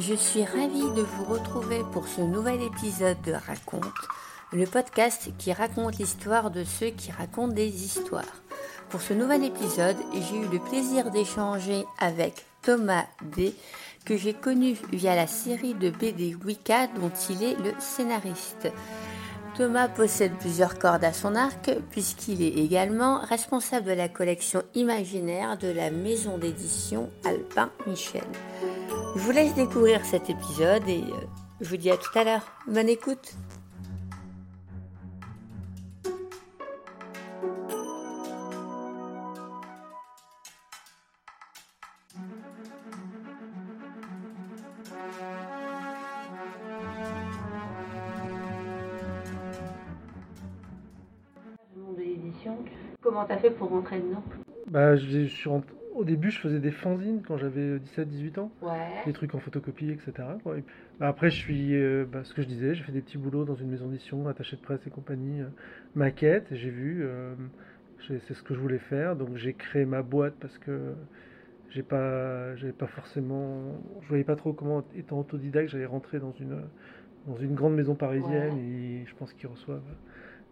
Je 0.00 0.14
suis 0.14 0.44
ravie 0.44 0.90
de 0.94 1.02
vous 1.02 1.24
retrouver 1.24 1.82
pour 1.92 2.06
ce 2.06 2.20
nouvel 2.20 2.62
épisode 2.62 3.20
de 3.22 3.32
Raconte, 3.32 3.82
le 4.52 4.64
podcast 4.64 5.30
qui 5.38 5.52
raconte 5.52 5.98
l'histoire 5.98 6.52
de 6.52 6.62
ceux 6.62 6.90
qui 6.90 7.10
racontent 7.10 7.52
des 7.52 7.84
histoires. 7.84 8.42
Pour 8.90 9.00
ce 9.00 9.12
nouvel 9.12 9.44
épisode, 9.44 9.96
j'ai 10.14 10.36
eu 10.36 10.46
le 10.52 10.60
plaisir 10.60 11.10
d'échanger 11.10 11.84
avec 11.98 12.46
Thomas 12.62 13.06
D, 13.22 13.56
que 14.04 14.16
j'ai 14.16 14.34
connu 14.34 14.76
via 14.92 15.16
la 15.16 15.26
série 15.26 15.74
de 15.74 15.90
BD 15.90 16.36
Wicca 16.44 16.86
dont 16.86 17.10
il 17.30 17.42
est 17.42 17.56
le 17.56 17.72
scénariste. 17.80 18.68
Thomas 19.56 19.88
possède 19.88 20.36
plusieurs 20.38 20.78
cordes 20.78 21.02
à 21.02 21.12
son 21.12 21.34
arc 21.34 21.72
puisqu'il 21.90 22.42
est 22.42 22.62
également 22.62 23.18
responsable 23.22 23.86
de 23.86 23.92
la 23.92 24.08
collection 24.08 24.62
imaginaire 24.76 25.58
de 25.58 25.68
la 25.68 25.90
maison 25.90 26.38
d'édition 26.38 27.10
Alpin 27.24 27.70
Michel. 27.88 28.22
Je 29.16 29.20
vous 29.20 29.30
laisse 29.32 29.54
découvrir 29.54 30.04
cet 30.04 30.30
épisode 30.30 30.88
et 30.88 31.02
euh, 31.02 31.26
je 31.60 31.68
vous 31.68 31.76
dis 31.76 31.90
à 31.90 31.96
tout 31.96 32.16
à 32.18 32.24
l'heure. 32.24 32.46
Bonne 32.66 32.88
écoute 32.88 33.34
Comment 53.00 53.24
t'as 53.24 53.38
fait 53.38 53.50
pour 53.50 53.70
rentrer 53.70 54.00
dedans? 54.00 54.22
Bah, 54.66 54.96
je 54.96 55.26
suis 55.26 55.48
rentré- 55.48 55.74
Au 55.98 56.04
début, 56.04 56.30
je 56.30 56.38
faisais 56.38 56.60
des 56.60 56.70
fanzines 56.70 57.22
quand 57.26 57.38
j'avais 57.38 57.78
17-18 57.80 58.38
ans, 58.38 58.52
Ouais. 58.62 58.70
des 59.04 59.12
trucs 59.12 59.34
en 59.34 59.40
photocopie, 59.40 59.90
etc. 59.90 60.12
quoi. 60.44 60.56
Et 60.56 60.62
puis, 60.62 60.74
bah, 61.00 61.08
après, 61.08 61.28
je 61.28 61.36
suis, 61.36 61.74
euh, 61.74 62.04
bah, 62.10 62.22
ce 62.22 62.32
que 62.34 62.40
je 62.42 62.46
disais, 62.46 62.74
j'ai 62.76 62.84
fait 62.84 62.92
des 62.92 63.00
petits 63.00 63.18
boulots 63.18 63.44
dans 63.44 63.56
une 63.56 63.68
maison 63.68 63.88
d'édition, 63.88 64.28
attaché 64.28 64.56
de 64.56 64.62
presse 64.62 64.86
et 64.86 64.90
compagnie, 64.90 65.40
euh, 65.40 65.46
maquette, 65.96 66.52
et 66.52 66.56
j'ai 66.56 66.70
vu, 66.70 67.00
euh, 67.02 67.34
c'est 68.06 68.32
ce 68.32 68.42
que 68.44 68.54
je 68.54 68.60
voulais 68.60 68.78
faire, 68.78 69.16
donc 69.16 69.36
j'ai 69.36 69.54
créé 69.54 69.84
ma 69.86 70.02
boîte 70.02 70.34
parce 70.40 70.56
que 70.58 70.94
j'ai 71.70 71.82
pas, 71.82 72.54
j'avais 72.54 72.72
pas 72.72 72.86
forcément, 72.86 73.74
je 74.02 74.08
voyais 74.08 74.22
pas 74.24 74.36
trop 74.36 74.52
comment, 74.52 74.84
étant 74.96 75.18
autodidacte, 75.18 75.68
j'allais 75.70 75.84
rentrer 75.84 76.20
dans 76.20 76.32
une, 76.38 76.60
dans 77.26 77.36
une 77.38 77.54
grande 77.56 77.74
maison 77.74 77.96
parisienne, 77.96 78.56
et 78.56 79.04
je 79.04 79.14
pense 79.16 79.32
qu'ils 79.32 79.48
reçoivent 79.48 79.82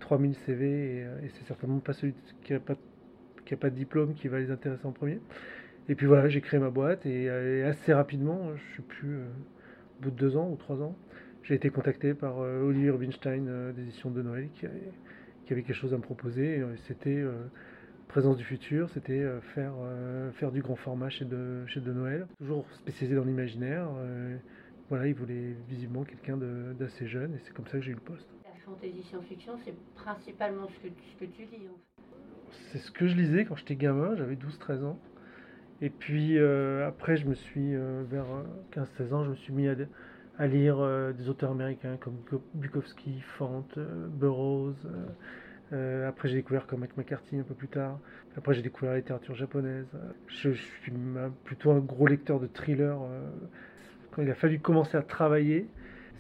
3000 0.00 0.34
CV, 0.44 0.66
et, 0.66 1.04
euh, 1.04 1.20
et 1.22 1.28
c'est 1.28 1.44
certainement 1.46 1.78
pas 1.78 1.92
celui 1.92 2.14
qui 2.42 2.52
a 2.52 2.58
pas 2.58 2.74
qui 3.46 3.54
a 3.54 3.56
pas 3.56 3.70
de 3.70 3.76
diplôme 3.76 4.12
qui 4.14 4.28
va 4.28 4.38
les 4.38 4.50
intéresser 4.50 4.84
en 4.84 4.92
premier. 4.92 5.20
Et 5.88 5.94
puis 5.94 6.06
voilà, 6.06 6.28
j'ai 6.28 6.40
créé 6.40 6.58
ma 6.60 6.70
boîte 6.70 7.06
et, 7.06 7.30
euh, 7.30 7.70
assez 7.70 7.94
rapidement, 7.94 8.54
je 8.56 8.72
suis 8.72 8.82
plus, 8.82 9.16
euh, 9.16 9.26
au 9.98 10.02
bout 10.04 10.10
de 10.10 10.16
deux 10.16 10.36
ans 10.36 10.50
ou 10.50 10.56
trois 10.56 10.82
ans, 10.82 10.96
j'ai 11.44 11.54
été 11.54 11.70
contacté 11.70 12.12
par 12.12 12.40
euh, 12.40 12.62
Olivier 12.62 12.90
Rubinstein 12.90 13.72
d'édition 13.72 14.10
de 14.10 14.20
Noël 14.20 14.48
qui 14.52 14.66
avait, 14.66 15.62
quelque 15.62 15.72
chose 15.72 15.94
à 15.94 15.96
me 15.96 16.02
proposer. 16.02 16.62
C'était 16.88 17.24
Présence 18.08 18.36
du 18.36 18.44
futur, 18.44 18.88
c'était 18.90 19.24
faire, 19.54 19.74
faire 20.34 20.52
du 20.52 20.62
grand 20.62 20.76
format 20.76 21.08
chez 21.08 21.24
de, 21.24 21.66
chez 21.66 21.80
de 21.80 21.92
Noël, 21.92 22.26
toujours 22.38 22.64
spécialisé 22.72 23.16
dans 23.16 23.24
l'imaginaire. 23.24 23.88
voilà, 24.88 25.08
il 25.08 25.14
voulait 25.14 25.56
visiblement 25.68 26.04
quelqu'un 26.04 26.36
d'assez 26.36 27.06
jeune 27.06 27.34
et 27.34 27.38
c'est 27.38 27.52
comme 27.52 27.66
ça 27.66 27.78
que 27.78 27.84
j'ai 27.84 27.92
eu 27.92 27.94
le 27.94 28.00
poste. 28.00 28.28
La 28.44 28.60
fantasy 28.64 29.02
science-fiction, 29.02 29.52
c'est 29.64 29.74
principalement 29.94 30.68
ce 30.68 30.88
que, 30.88 30.94
ce 30.94 31.24
que 31.24 31.30
tu 31.30 31.42
lis. 31.42 31.68
En 31.68 31.78
fait. 31.78 31.95
C'est 32.50 32.78
ce 32.78 32.90
que 32.90 33.06
je 33.06 33.16
lisais 33.16 33.44
quand 33.44 33.56
j'étais 33.56 33.76
gamin, 33.76 34.16
j'avais 34.16 34.34
12-13 34.34 34.84
ans. 34.84 34.98
Et 35.82 35.90
puis 35.90 36.38
euh, 36.38 36.86
après, 36.86 37.16
je 37.16 37.26
me 37.26 37.34
suis, 37.34 37.74
euh, 37.74 38.02
vers 38.10 38.24
euh, 38.24 38.84
15-16 39.02 39.14
ans, 39.14 39.24
je 39.24 39.30
me 39.30 39.36
suis 39.36 39.52
mis 39.52 39.68
à, 39.68 40.46
lire 40.46 40.80
euh, 40.80 41.12
des 41.12 41.28
auteurs 41.28 41.50
américains 41.50 41.96
comme 42.00 42.16
Bukowski, 42.54 43.20
Fant, 43.38 43.66
euh, 43.76 44.06
Burroughs. 44.08 44.74
euh, 44.86 45.06
euh, 45.72 46.08
après, 46.08 46.28
j'ai 46.28 46.36
découvert 46.36 46.66
Cormac 46.66 46.96
McCarthy 46.96 47.38
un 47.38 47.42
peu 47.42 47.54
plus 47.54 47.68
tard. 47.68 47.98
Après, 48.36 48.54
j'ai 48.54 48.62
découvert 48.62 48.92
la 48.92 48.98
littérature 48.98 49.34
japonaise. 49.34 49.86
Je, 50.28 50.52
suis 50.52 50.92
plutôt 51.44 51.72
un 51.72 51.80
gros 51.80 52.06
lecteur 52.06 52.38
de 52.38 52.46
thrillers. 52.46 53.02
euh, 53.02 53.28
quand 54.12 54.22
il 54.22 54.30
a 54.30 54.34
fallu 54.34 54.60
commencer 54.60 54.96
à 54.96 55.02
travailler, 55.02 55.66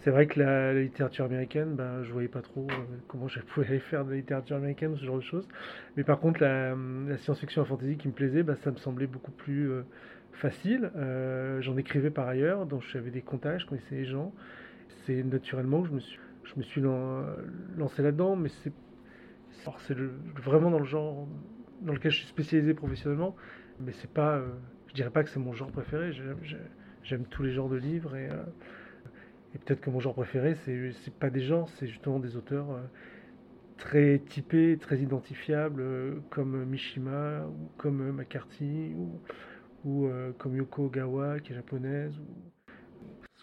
c'est 0.02 0.10
vrai 0.10 0.26
que 0.26 0.38
la, 0.40 0.72
littérature 0.74 1.24
américaine, 1.24 1.74
ben, 1.74 2.02
je 2.02 2.12
voyais 2.12 2.28
pas 2.28 2.42
trop 2.42 2.66
euh, 2.70 2.96
comment 3.08 3.28
je 3.28 3.40
pouvais 3.40 3.66
aller 3.66 3.78
faire 3.80 4.04
de 4.04 4.10
la 4.10 4.16
littérature 4.16 4.56
américaine 4.56 4.96
ce 4.96 5.04
genre 5.04 5.16
de 5.16 5.22
choses. 5.22 5.48
Mais 5.96 6.04
par 6.04 6.20
contre, 6.20 6.42
la, 6.42 6.76
science-fiction 7.18 7.62
et 7.62 7.64
la 7.64 7.68
fantasy 7.68 7.96
qui 7.96 8.08
me 8.08 8.12
plaisait, 8.12 8.42
ben, 8.42 8.56
ça 8.56 8.70
me 8.70 8.76
semblait 8.76 9.06
beaucoup 9.06 9.32
plus 9.32 9.70
euh, 9.70 9.82
facile. 10.32 10.90
Euh, 10.96 11.60
J'en 11.60 11.76
écrivais 11.76 12.10
par 12.10 12.28
ailleurs, 12.28 12.66
donc 12.66 12.82
j'avais 12.92 13.10
des 13.10 13.22
contacts, 13.22 13.60
je 13.60 13.66
connaissais 13.66 13.96
les 13.96 14.04
gens. 14.04 14.32
C'est 15.04 15.22
naturellement 15.22 15.82
que 15.82 15.88
je 15.88 15.94
me 15.94 16.00
suis, 16.00 16.18
je 16.44 16.52
me 16.56 16.62
suis 16.62 16.80
lan- 16.80 17.24
lancé 17.76 18.02
là-dedans, 18.02 18.36
mais 18.36 18.48
c'est 18.48 18.72
vraiment 20.44 20.70
dans 20.70 20.78
le 20.78 20.84
genre 20.84 21.26
dans 21.80 21.92
lequel 21.92 22.10
je 22.10 22.18
suis 22.18 22.26
spécialisé 22.26 22.74
professionnellement, 22.74 23.36
mais 23.80 23.92
c'est 23.92 24.10
pas, 24.10 24.40
je 24.88 24.94
dirais 24.94 25.10
pas 25.10 25.24
que 25.24 25.30
c'est 25.30 25.40
mon 25.40 25.52
genre 25.52 25.70
préféré. 25.70 26.12
J'aime- 27.02 27.26
tous 27.26 27.42
les 27.42 27.52
genres 27.52 27.68
de 27.68 27.76
livres 27.76 28.16
et, 28.16 28.28
et 29.56 29.58
peut-être 29.58 29.80
que 29.80 29.88
mon 29.90 30.00
genre 30.00 30.14
préféré, 30.14 30.54
c'est 30.64 30.92
c'est 31.02 31.14
pas 31.14 31.30
des 31.30 31.40
genres, 31.40 31.68
c'est 31.78 31.86
justement 31.86 32.18
des 32.20 32.36
auteurs 32.36 32.70
euh, 32.70 32.82
très 33.78 34.18
typés, 34.18 34.76
très 34.78 34.98
identifiables, 34.98 35.80
euh, 35.80 36.14
comme 36.30 36.64
Mishima 36.66 37.46
ou 37.46 37.70
comme 37.78 38.00
euh, 38.02 38.12
McCarthy 38.12 38.92
ou, 38.94 39.20
ou, 39.88 40.08
comme 40.38 40.54
Yoko 40.56 40.86
Ogawa 40.86 41.40
qui 41.40 41.52
est 41.52 41.54
japonaise. 41.56 42.14
ou- 42.18 42.52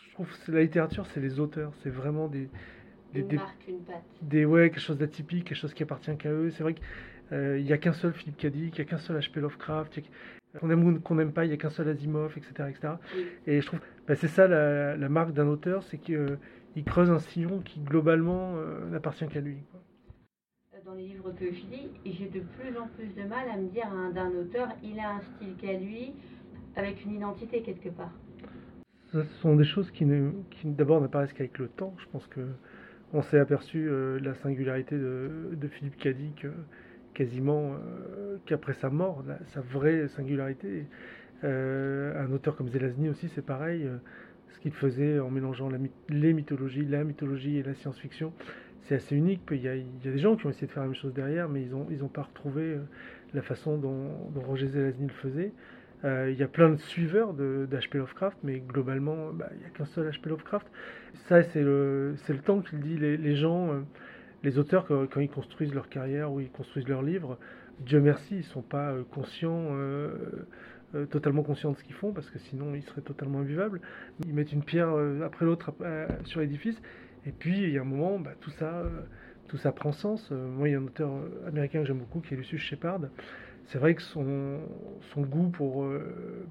Je 0.07 0.13
trouve 0.13 0.29
que 0.45 0.51
la 0.51 0.61
littérature, 0.61 1.07
c'est 1.07 1.19
les 1.19 1.39
auteurs, 1.39 1.73
c'est 1.81 1.89
vraiment 1.89 2.27
des, 2.27 2.47
des- 3.13 3.21
Une 3.21 3.27
des- 3.27 3.35
marque, 3.37 3.67
une 3.67 3.79
patte. 3.79 4.03
des 4.21 4.45
ouais 4.45 4.69
quelque 4.69 4.79
chose 4.79 4.97
d'atypique 4.99 5.45
quelque 5.45 5.57
chose 5.57 5.73
qui 5.73 5.81
appartient 5.83 6.15
qu'à 6.17 6.29
eux 6.31 6.49
c'est 6.51 6.61
vrai 6.63 6.75
qu'il 6.75 7.63
n'y 7.63 7.73
a 7.73 7.77
qu'un 7.79 7.93
seul 7.93 8.13
Philippe 8.13 8.37
Cadic 8.37 8.77
il 8.77 8.81
n'y 8.81 8.87
a 8.87 8.89
qu'un 8.89 8.97
seul 8.99 9.17
H.P. 9.19 9.39
Lovecraft 9.39 9.97
a- 9.97 10.01
qu'on 10.59 10.69
aime 10.69 10.83
ou 10.83 10.99
qu'on 10.99 11.15
n'aime 11.15 11.33
pas 11.33 11.45
il 11.45 11.49
n'y 11.49 11.53
a 11.53 11.57
qu'un 11.57 11.69
seul 11.69 11.89
Asimov 11.89 12.37
etc 12.37 12.69
etc 12.69 12.93
et 13.47 13.61
je 13.61 13.65
trouve 13.65 13.79
bah, 14.07 14.15
c'est 14.15 14.27
ça 14.27 14.47
la, 14.47 14.95
la 14.95 15.09
marque 15.09 15.33
d'un 15.33 15.47
auteur 15.47 15.83
c'est 15.83 15.97
qu'il 15.97 16.37
creuse 16.85 17.09
un 17.09 17.19
sillon 17.19 17.59
qui 17.59 17.79
globalement 17.79 18.55
euh, 18.57 18.89
n'appartient 18.89 19.27
qu'à 19.27 19.41
lui 19.41 19.57
quoi. 19.71 19.81
Dans 20.85 20.95
les 20.95 21.07
livres 21.07 21.31
que 21.31 21.45
je 21.45 21.65
lis, 21.71 21.87
j'ai 22.05 22.27
de 22.27 22.41
plus 22.41 22.77
en 22.77 22.89
plus 22.89 23.07
de 23.15 23.25
mal 23.25 23.47
à 23.49 23.55
me 23.55 23.69
dire 23.69 23.87
hein, 23.87 24.11
d'un 24.13 24.27
auteur, 24.31 24.67
il 24.83 24.99
a 24.99 25.11
un 25.11 25.21
style 25.21 25.55
qu'à 25.55 25.79
lui, 25.79 26.11
avec 26.75 27.05
une 27.05 27.13
identité 27.13 27.61
quelque 27.61 27.87
part. 27.87 28.11
Ce 29.13 29.23
sont 29.41 29.55
des 29.55 29.63
choses 29.63 29.89
qui, 29.91 30.03
ne, 30.03 30.31
qui 30.51 30.67
d'abord 30.67 30.99
n'apparaissent 30.99 31.31
qu'avec 31.31 31.57
le 31.57 31.69
temps. 31.69 31.95
Je 31.99 32.05
pense 32.11 32.27
que 32.27 32.41
on 33.13 33.21
s'est 33.21 33.39
aperçu 33.39 33.87
euh, 33.87 34.19
de 34.19 34.25
la 34.25 34.33
singularité 34.33 34.97
de, 34.97 35.51
de 35.53 35.67
Philippe 35.69 35.95
Cadic 35.95 36.43
euh, 36.43 36.51
quasiment 37.13 37.73
euh, 37.73 38.37
qu'après 38.45 38.73
sa 38.73 38.89
mort, 38.89 39.23
sa 39.47 39.61
vraie 39.61 40.07
singularité. 40.09 40.85
Euh, 41.43 42.23
un 42.23 42.31
auteur 42.31 42.55
comme 42.55 42.69
Zelazny 42.69 43.09
aussi, 43.09 43.29
c'est 43.29 43.45
pareil. 43.45 43.83
euh, 43.85 43.97
ce 44.49 44.59
qu'il 44.59 44.71
faisait 44.73 45.19
en 45.19 45.31
mélangeant 45.31 45.67
les 46.09 46.33
mythologies, 46.33 46.85
la 46.85 47.03
mythologie 47.03 47.57
et 47.57 47.63
la 47.63 47.73
science-fiction, 47.73 48.33
c'est 48.83 48.95
assez 48.95 49.15
unique. 49.15 49.41
Il 49.49 49.61
y, 49.61 49.67
a, 49.67 49.75
il 49.75 49.85
y 50.05 50.07
a 50.07 50.11
des 50.11 50.19
gens 50.19 50.35
qui 50.35 50.45
ont 50.45 50.51
essayé 50.51 50.67
de 50.67 50.71
faire 50.71 50.83
la 50.83 50.89
même 50.89 50.95
chose 50.95 51.11
derrière, 51.13 51.49
mais 51.49 51.63
ils 51.63 51.71
n'ont 51.71 51.87
ils 51.89 51.97
pas 52.07 52.21
retrouvé 52.21 52.77
la 53.33 53.41
façon 53.41 53.77
dont, 53.77 54.09
Roger 54.35 54.67
Zelazny 54.67 55.07
le 55.07 55.13
faisait. 55.13 55.53
Il 56.03 56.35
y 56.37 56.43
a 56.43 56.47
plein 56.47 56.69
de 56.69 56.75
suiveurs 56.75 57.33
d'H.P. 57.33 57.97
Lovecraft, 57.97 58.37
mais 58.43 58.59
globalement, 58.59 59.33
bah, 59.33 59.49
il 59.53 59.59
n'y 59.59 59.65
a 59.65 59.69
qu'un 59.69 59.85
seul 59.85 60.07
H.P. 60.09 60.29
Lovecraft. 60.29 60.67
Ça, 61.27 61.41
c'est 61.41 61.63
le, 61.63 62.13
le 62.27 62.39
temps 62.39 62.61
qu'il 62.61 62.79
dit. 62.79 62.97
Les, 62.97 63.17
les 63.17 63.35
gens, 63.35 63.83
les 64.43 64.59
auteurs, 64.59 64.85
quand, 64.87 65.19
ils 65.19 65.29
construisent 65.29 65.73
leur 65.73 65.89
carrière 65.89 66.31
ou 66.31 66.39
ils 66.39 66.51
construisent 66.51 66.87
leurs 66.87 67.01
livres, 67.01 67.37
Dieu 67.79 67.99
merci, 67.99 68.35
ils 68.35 68.37
ne 68.37 68.43
sont 68.43 68.61
pas 68.61 68.91
euh, 68.91 69.03
conscients, 69.09 69.69
euh, 69.71 70.45
euh, 70.95 71.05
totalement 71.05 71.43
conscients 71.43 71.71
de 71.71 71.77
ce 71.77 71.83
qu'ils 71.83 71.95
font, 71.95 72.11
parce 72.11 72.29
que 72.29 72.39
sinon, 72.39 72.75
ils 72.75 72.83
seraient 72.83 73.01
totalement 73.01 73.39
invivables. 73.39 73.81
Ils 74.25 74.33
mettent 74.33 74.51
une 74.51 74.63
pierre 74.63 74.93
après 75.25 75.45
l'autre 75.45 75.73
sur 76.25 76.41
l'édifice, 76.41 76.79
et 77.25 77.31
puis, 77.31 77.63
il 77.63 77.69
y 77.69 77.77
a 77.77 77.81
un 77.81 77.85
moment, 77.85 78.19
bah, 78.19 78.31
tout 78.41 78.51
ça... 78.51 78.83
tout 79.47 79.57
ça 79.57 79.71
prend 79.71 79.91
sens. 79.91 80.31
Moi, 80.31 80.69
il 80.69 80.71
y 80.73 80.75
a 80.75 80.79
un 80.79 80.83
auteur 80.83 81.11
américain 81.47 81.81
que 81.81 81.87
j'aime 81.87 81.99
beaucoup 81.99 82.19
qui 82.19 82.33
est 82.33 82.37
Lucius 82.37 82.61
Shepard. 82.61 82.99
c'est 83.67 83.77
vrai 83.77 83.95
que 83.95 84.01
son 84.01 84.59
goût 85.17 85.49
pour 85.49 85.87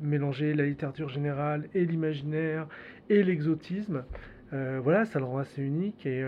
mélanger 0.00 0.54
la 0.54 0.64
littérature 0.64 1.08
générale 1.10 1.68
et 1.74 1.84
l'imaginaire 1.84 2.66
et 3.10 3.22
l'exotisme, 3.22 4.04
voilà, 4.50 5.04
ça 5.04 5.18
le 5.18 5.26
rend 5.26 5.38
assez 5.38 5.62
unique. 5.62 6.06
Et 6.06 6.24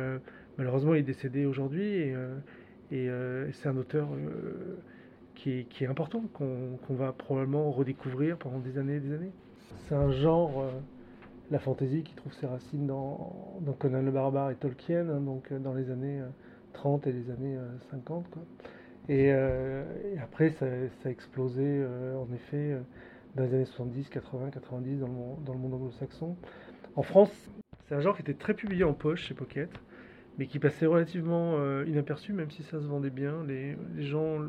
malheureusement, 0.59 0.95
il 0.95 1.01
est 1.01 1.03
décédé 1.03 1.47
aujourd'hui. 1.47 1.85
Et, 1.85 2.15
et 2.91 3.09
c'est 3.53 3.69
un 3.69 3.77
auteur 3.77 4.09
qui 5.35 5.67
est, 5.81 5.87
important, 5.87 6.23
qu'on 6.33 6.95
va 6.95 7.13
probablement 7.13 7.71
redécouvrir 7.71 8.39
pendant 8.39 8.59
des 8.59 8.79
années 8.79 8.97
et 8.97 9.01
des 9.01 9.13
années. 9.13 9.33
C'est 9.87 9.95
un 9.95 10.11
genre, 10.11 10.63
euh, 10.63 10.71
la 11.51 11.59
fantasy, 11.59 12.03
qui 12.03 12.15
trouve 12.15 12.33
ses 12.33 12.47
racines 12.47 12.87
dans, 12.87 13.35
Conan 13.79 14.03
le 14.03 14.11
Barbare 14.11 14.51
et 14.51 14.55
Tolkien, 14.55 15.09
hein, 15.09 15.21
donc 15.21 15.53
euh, 15.53 15.59
dans 15.59 15.75
les 15.75 15.91
années 15.91 16.23
30 16.73 17.07
euh, 17.07 17.11
et 17.11 17.13
les 17.13 17.31
années 17.31 17.59
50. 17.91 18.25
Et, 19.09 19.33
après, 20.23 20.51
ça, 20.51 20.67
a 21.05 21.11
explosé, 21.11 21.85
en 22.17 22.33
effet, 22.35 22.79
dans 23.35 23.45
les 23.45 23.55
années 23.55 23.65
70, 23.67 24.09
80, 24.09 24.51
90, 24.51 25.01
dans 25.01 25.07
le, 25.07 25.13
dans 25.45 25.53
le 25.53 25.59
monde 25.59 25.75
anglo-saxon. 25.75 26.37
En 26.97 27.03
France, 27.03 27.33
c'est 27.87 27.95
un 27.95 28.01
genre 28.01 28.17
qui 28.17 28.23
était 28.23 28.35
très 28.35 28.55
publié 28.55 28.85
en 28.85 28.95
poche 28.95 29.25
chez 29.25 29.35
Pocket, 29.35 29.69
mais 30.39 30.47
qui 30.47 30.59
passait 30.59 30.87
relativement 30.87 31.59
inaperçu, 31.85 32.33
même 32.33 32.51
si 32.51 32.63
ça 32.65 32.81
se 32.81 32.87
vendait 32.87 33.11
bien. 33.11 33.45
Les, 33.47 33.77
gens 33.99 34.41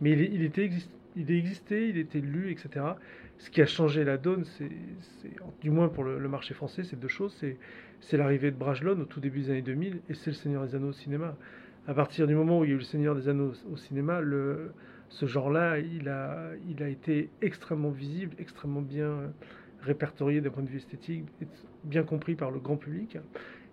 mais 0.00 0.12
il, 0.12 0.42
était 0.42 0.70
il 1.16 1.30
existait, 1.30 1.88
il 1.88 1.98
était 1.98 2.20
lu, 2.20 2.50
etc. 2.50 2.86
Ce 3.38 3.50
qui 3.50 3.60
a 3.60 3.66
changé 3.66 4.04
la 4.04 4.18
donne, 4.18 4.44
c'est, 4.44 4.70
du 5.60 5.70
moins 5.70 5.88
pour 5.88 6.04
le, 6.04 6.28
marché 6.28 6.54
français, 6.54 6.84
c'est 6.84 6.98
deux 6.98 7.08
choses. 7.08 7.34
C'est, 8.00 8.16
l'arrivée 8.16 8.50
de 8.50 8.56
Brajlon 8.56 9.00
au 9.00 9.04
tout 9.04 9.20
début 9.20 9.40
des 9.40 9.50
années 9.50 9.62
2000 9.62 10.00
et 10.08 10.14
c'est 10.14 10.30
le 10.30 10.36
Seigneur 10.36 10.64
des 10.64 10.74
Anneaux 10.74 10.88
au 10.88 10.92
cinéma. 10.92 11.36
À 11.86 11.94
partir 11.94 12.26
du 12.26 12.34
moment 12.34 12.60
où 12.60 12.64
il 12.64 12.68
y 12.68 12.72
a 12.72 12.74
eu 12.74 12.78
le 12.78 12.84
Seigneur 12.84 13.14
des 13.14 13.28
Anneaux 13.28 13.52
au 13.72 13.76
cinéma, 13.76 14.20
ce 15.08 15.26
genre-là, 15.26 15.78
il 15.78 16.08
a, 16.08 16.50
il 16.68 16.82
a 16.82 16.88
été 16.88 17.30
extrêmement 17.42 17.90
visible, 17.90 18.36
extrêmement 18.38 18.82
bien 18.82 19.32
répertorié 19.80 20.40
d'un 20.40 20.50
point 20.50 20.62
de 20.62 20.68
vue 20.68 20.78
esthétique, 20.78 21.24
bien 21.84 22.02
compris 22.02 22.34
par 22.34 22.50
le 22.50 22.58
grand 22.58 22.76
public. 22.76 23.18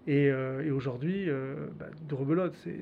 Euh, 0.08 0.64
et, 0.64 0.72
aujourd'hui, 0.72 1.30
euh, 1.30 1.68
bah, 1.80 1.88
de 2.08 2.16
rebelote, 2.16 2.54
c'est, 2.64 2.76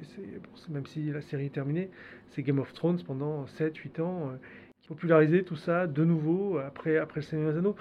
même 0.69 0.85
si 0.85 1.11
la 1.11 1.21
série 1.21 1.45
est 1.45 1.53
terminée, 1.53 1.89
c'est 2.31 2.43
Game 2.43 2.59
of 2.59 2.73
Thrones 2.73 3.01
pendant 3.05 3.45
7-8 3.57 4.01
ans, 4.01 4.29
euh, 4.29 4.35
qui 4.81 4.87
popularisé 4.89 5.43
tout 5.43 5.55
ça 5.55 5.87
de 5.87 6.03
nouveau 6.03 6.57
après, 6.57 6.97
après 6.97 7.21
le 7.21 7.25
Seigneur 7.25 7.51
des 7.51 7.59
Anneaux. 7.59 7.75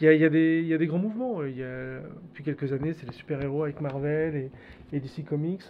Il 0.00 0.12
y, 0.12 0.24
a, 0.24 0.28
des, 0.28 0.60
il 0.60 0.66
y 0.66 0.74
a 0.74 0.78
des 0.78 0.88
grands 0.88 0.98
mouvements. 0.98 1.44
Il 1.44 1.56
y 1.56 1.62
a, 1.62 2.00
depuis 2.28 2.42
quelques 2.42 2.72
années, 2.72 2.94
c'est 2.94 3.06
les 3.06 3.12
super-héros 3.12 3.62
avec 3.62 3.80
Marvel 3.80 4.50
et, 4.92 4.98
DC 4.98 5.24
Comics. 5.24 5.62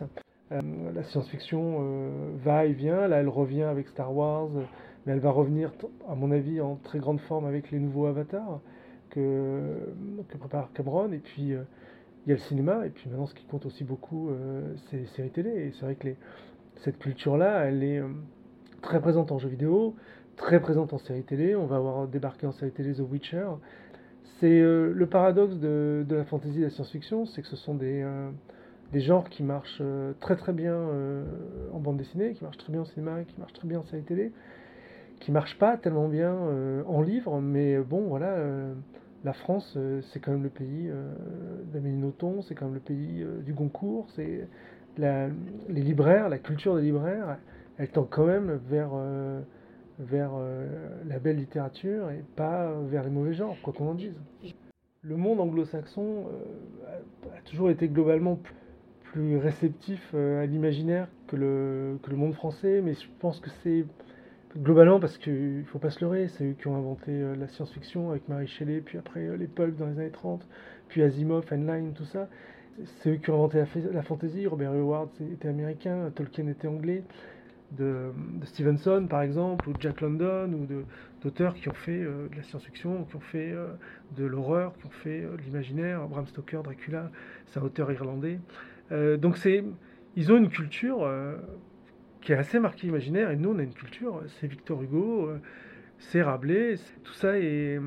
la 0.50 1.02
science-fiction 1.02 2.32
va 2.42 2.64
et 2.64 2.72
vient. 2.72 3.06
Là, 3.06 3.18
elle 3.18 3.28
revient 3.28 3.64
avec 3.64 3.86
Star 3.88 4.14
Wars, 4.16 4.48
mais 5.04 5.12
elle 5.12 5.20
va 5.20 5.30
revenir, 5.30 5.72
à 6.08 6.14
mon 6.14 6.30
avis, 6.30 6.62
en 6.62 6.76
très 6.76 7.00
grande 7.00 7.20
forme 7.20 7.44
avec 7.44 7.70
les 7.70 7.78
nouveaux 7.78 8.06
avatars 8.06 8.60
que, 9.10 9.76
que 10.30 10.38
prépare 10.38 10.72
Cameron. 10.72 11.12
Et 11.12 11.18
puis 11.18 11.54
il 12.26 12.30
y 12.30 12.32
a 12.32 12.36
le 12.36 12.40
cinéma, 12.40 12.86
et 12.86 12.90
puis 12.90 13.08
maintenant 13.10 13.26
ce 13.26 13.34
qui 13.34 13.44
compte 13.44 13.66
aussi 13.66 13.84
beaucoup, 13.84 14.30
euh, 14.30 14.74
c'est 14.88 14.96
les 14.96 15.06
séries 15.06 15.30
télé. 15.30 15.50
Et 15.50 15.72
c'est 15.72 15.84
vrai 15.84 15.94
que 15.94 16.08
cette 16.76 16.98
culture-là, 16.98 17.64
elle 17.64 17.82
est 17.84 17.98
euh, 17.98 18.08
très 18.80 19.00
présente 19.00 19.30
en 19.30 19.38
jeux 19.38 19.48
vidéo, 19.48 19.94
très 20.36 20.60
présente 20.60 20.92
en 20.94 20.98
séries 20.98 21.22
télé. 21.22 21.54
On 21.54 21.66
va 21.66 21.76
avoir 21.76 22.08
débarqué 22.08 22.46
en 22.46 22.52
série 22.52 22.70
télé 22.70 22.94
The 22.94 23.00
Witcher. 23.00 23.46
C'est 24.40 24.58
euh, 24.58 24.92
le 24.94 25.06
paradoxe 25.06 25.56
de, 25.56 26.06
la 26.08 26.24
fantasy 26.24 26.56
et 26.56 26.60
de 26.60 26.64
la 26.64 26.70
science-fiction, 26.70 27.26
c'est 27.26 27.42
que 27.42 27.48
ce 27.48 27.56
sont 27.56 27.74
des, 27.74 28.06
des 28.92 29.00
genres 29.00 29.28
qui 29.28 29.42
marchent 29.42 29.82
très 30.20 30.36
très 30.36 30.54
bien 30.54 30.76
en 31.72 31.78
bande 31.78 31.98
dessinée, 31.98 32.32
qui 32.32 32.42
marchent 32.42 32.58
très 32.58 32.72
bien 32.72 32.82
au 32.82 32.86
cinéma, 32.86 33.22
qui 33.24 33.38
marchent 33.38 33.52
très 33.52 33.68
bien 33.68 33.80
en 33.80 33.84
série 33.84 34.02
télé, 34.02 34.32
qui 35.20 35.30
marchent 35.30 35.58
pas 35.58 35.76
tellement 35.76 36.08
bien 36.08 36.34
en 36.86 37.02
livre, 37.02 37.40
mais 37.40 37.78
bon 37.78 38.00
voilà 38.08 38.36
la 39.24 39.32
France, 39.32 39.74
euh, 39.76 40.02
c'est 40.12 40.20
quand 40.20 40.32
même 40.32 40.42
le 40.42 40.50
pays 40.50 40.88
euh, 40.88 41.10
d'Amélie 41.72 41.96
Nothomb, 41.96 42.42
c'est 42.42 42.54
quand 42.54 42.66
même 42.66 42.74
le 42.74 42.80
pays 42.80 43.22
euh, 43.22 43.40
du 43.40 43.54
Goncourt, 43.54 44.06
c'est 44.14 44.46
les 44.98 45.30
libraires, 45.68 46.28
la 46.28 46.38
culture 46.38 46.76
des 46.76 46.82
libraires, 46.82 47.38
elle 47.78 47.88
tend 47.88 48.04
quand 48.04 48.26
même 48.26 48.60
vers, 48.68 48.92
la 49.98 51.18
belle 51.18 51.38
littérature 51.38 52.10
et 52.10 52.22
pas 52.36 52.72
vers 52.82 53.02
les 53.02 53.10
mauvais 53.10 53.34
genres, 53.34 53.56
quoi 53.64 53.72
qu'on 53.72 53.88
en 53.88 53.94
dise. 53.94 54.16
Le 55.02 55.16
monde 55.16 55.40
anglo-saxon 55.40 56.26
a, 56.86 57.40
toujours 57.40 57.70
été 57.70 57.88
globalement 57.88 58.38
plus 59.02 59.36
réceptif 59.36 60.14
à 60.14 60.46
l'imaginaire 60.46 61.08
que 61.26 61.34
le, 61.34 61.98
que 62.04 62.10
le 62.10 62.16
monde 62.16 62.34
français, 62.34 62.80
mais 62.80 62.94
je 62.94 63.08
pense 63.18 63.40
que 63.40 63.50
c'est 63.64 63.84
Globalement, 64.56 65.00
parce 65.00 65.18
qu'il 65.18 65.58
ne 65.58 65.64
faut 65.64 65.80
pas 65.80 65.90
se 65.90 66.00
leurrer, 66.00 66.28
c'est 66.28 66.44
eux 66.44 66.52
qui 66.56 66.68
ont 66.68 66.76
inventé 66.76 67.10
euh, 67.10 67.34
la 67.34 67.48
science-fiction 67.48 68.10
avec 68.10 68.28
Marie 68.28 68.46
Shelley, 68.46 68.82
puis 68.82 68.98
après 68.98 69.26
euh, 69.26 69.36
les 69.36 69.48
pulps 69.48 69.76
dans 69.76 69.86
les 69.86 69.98
années 69.98 70.12
30, 70.12 70.46
puis 70.88 71.02
Asimov, 71.02 71.44
Heinlein, 71.50 71.90
tout 71.92 72.04
ça. 72.04 72.28
C'est 72.84 73.10
eux 73.10 73.16
qui 73.16 73.30
ont 73.30 73.34
inventé 73.34 73.64
la, 73.92 74.02
fantasy. 74.02 74.46
Robert 74.46 74.70
Howard 74.70 75.08
était 75.32 75.48
américain, 75.48 76.08
Tolkien 76.14 76.46
était 76.46 76.68
anglais. 76.68 77.02
De, 77.72 78.12
Stevenson, 78.44 79.08
par 79.10 79.22
exemple, 79.22 79.68
ou 79.68 79.72
Jack 79.80 80.00
London, 80.00 80.52
ou 80.52 80.68
d'auteurs 81.20 81.54
qui 81.54 81.68
ont 81.68 81.74
fait 81.74 82.02
euh, 82.02 82.28
de 82.28 82.36
la 82.36 82.44
science-fiction, 82.44 83.06
qui 83.10 83.16
ont 83.16 83.20
fait 83.20 83.52
de 84.16 84.24
l'horreur, 84.24 84.72
qui 84.78 84.86
ont 84.86 84.90
fait 84.90 85.22
de 85.22 85.42
l'imaginaire. 85.44 86.06
Bram 86.06 86.26
Stoker, 86.28 86.62
Dracula, 86.62 87.10
c'est 87.46 87.58
un 87.58 87.62
auteur 87.62 87.90
irlandais. 87.90 88.38
donc 89.18 89.36
ils 90.16 90.32
ont 90.32 90.36
une 90.36 90.48
culture 90.48 91.08
qui 92.24 92.32
est 92.32 92.36
assez 92.36 92.58
marqué 92.58 92.88
imaginaire. 92.88 93.30
Et 93.30 93.36
nous, 93.36 93.50
on 93.50 93.58
a 93.58 93.62
une 93.62 93.74
culture, 93.74 94.22
c'est 94.40 94.46
Victor 94.46 94.82
Hugo, 94.82 95.28
euh, 95.28 95.38
c'est 95.98 96.22
Rabelais, 96.22 96.76
tout 97.04 97.12
ça 97.12 97.38
est, 97.38 97.78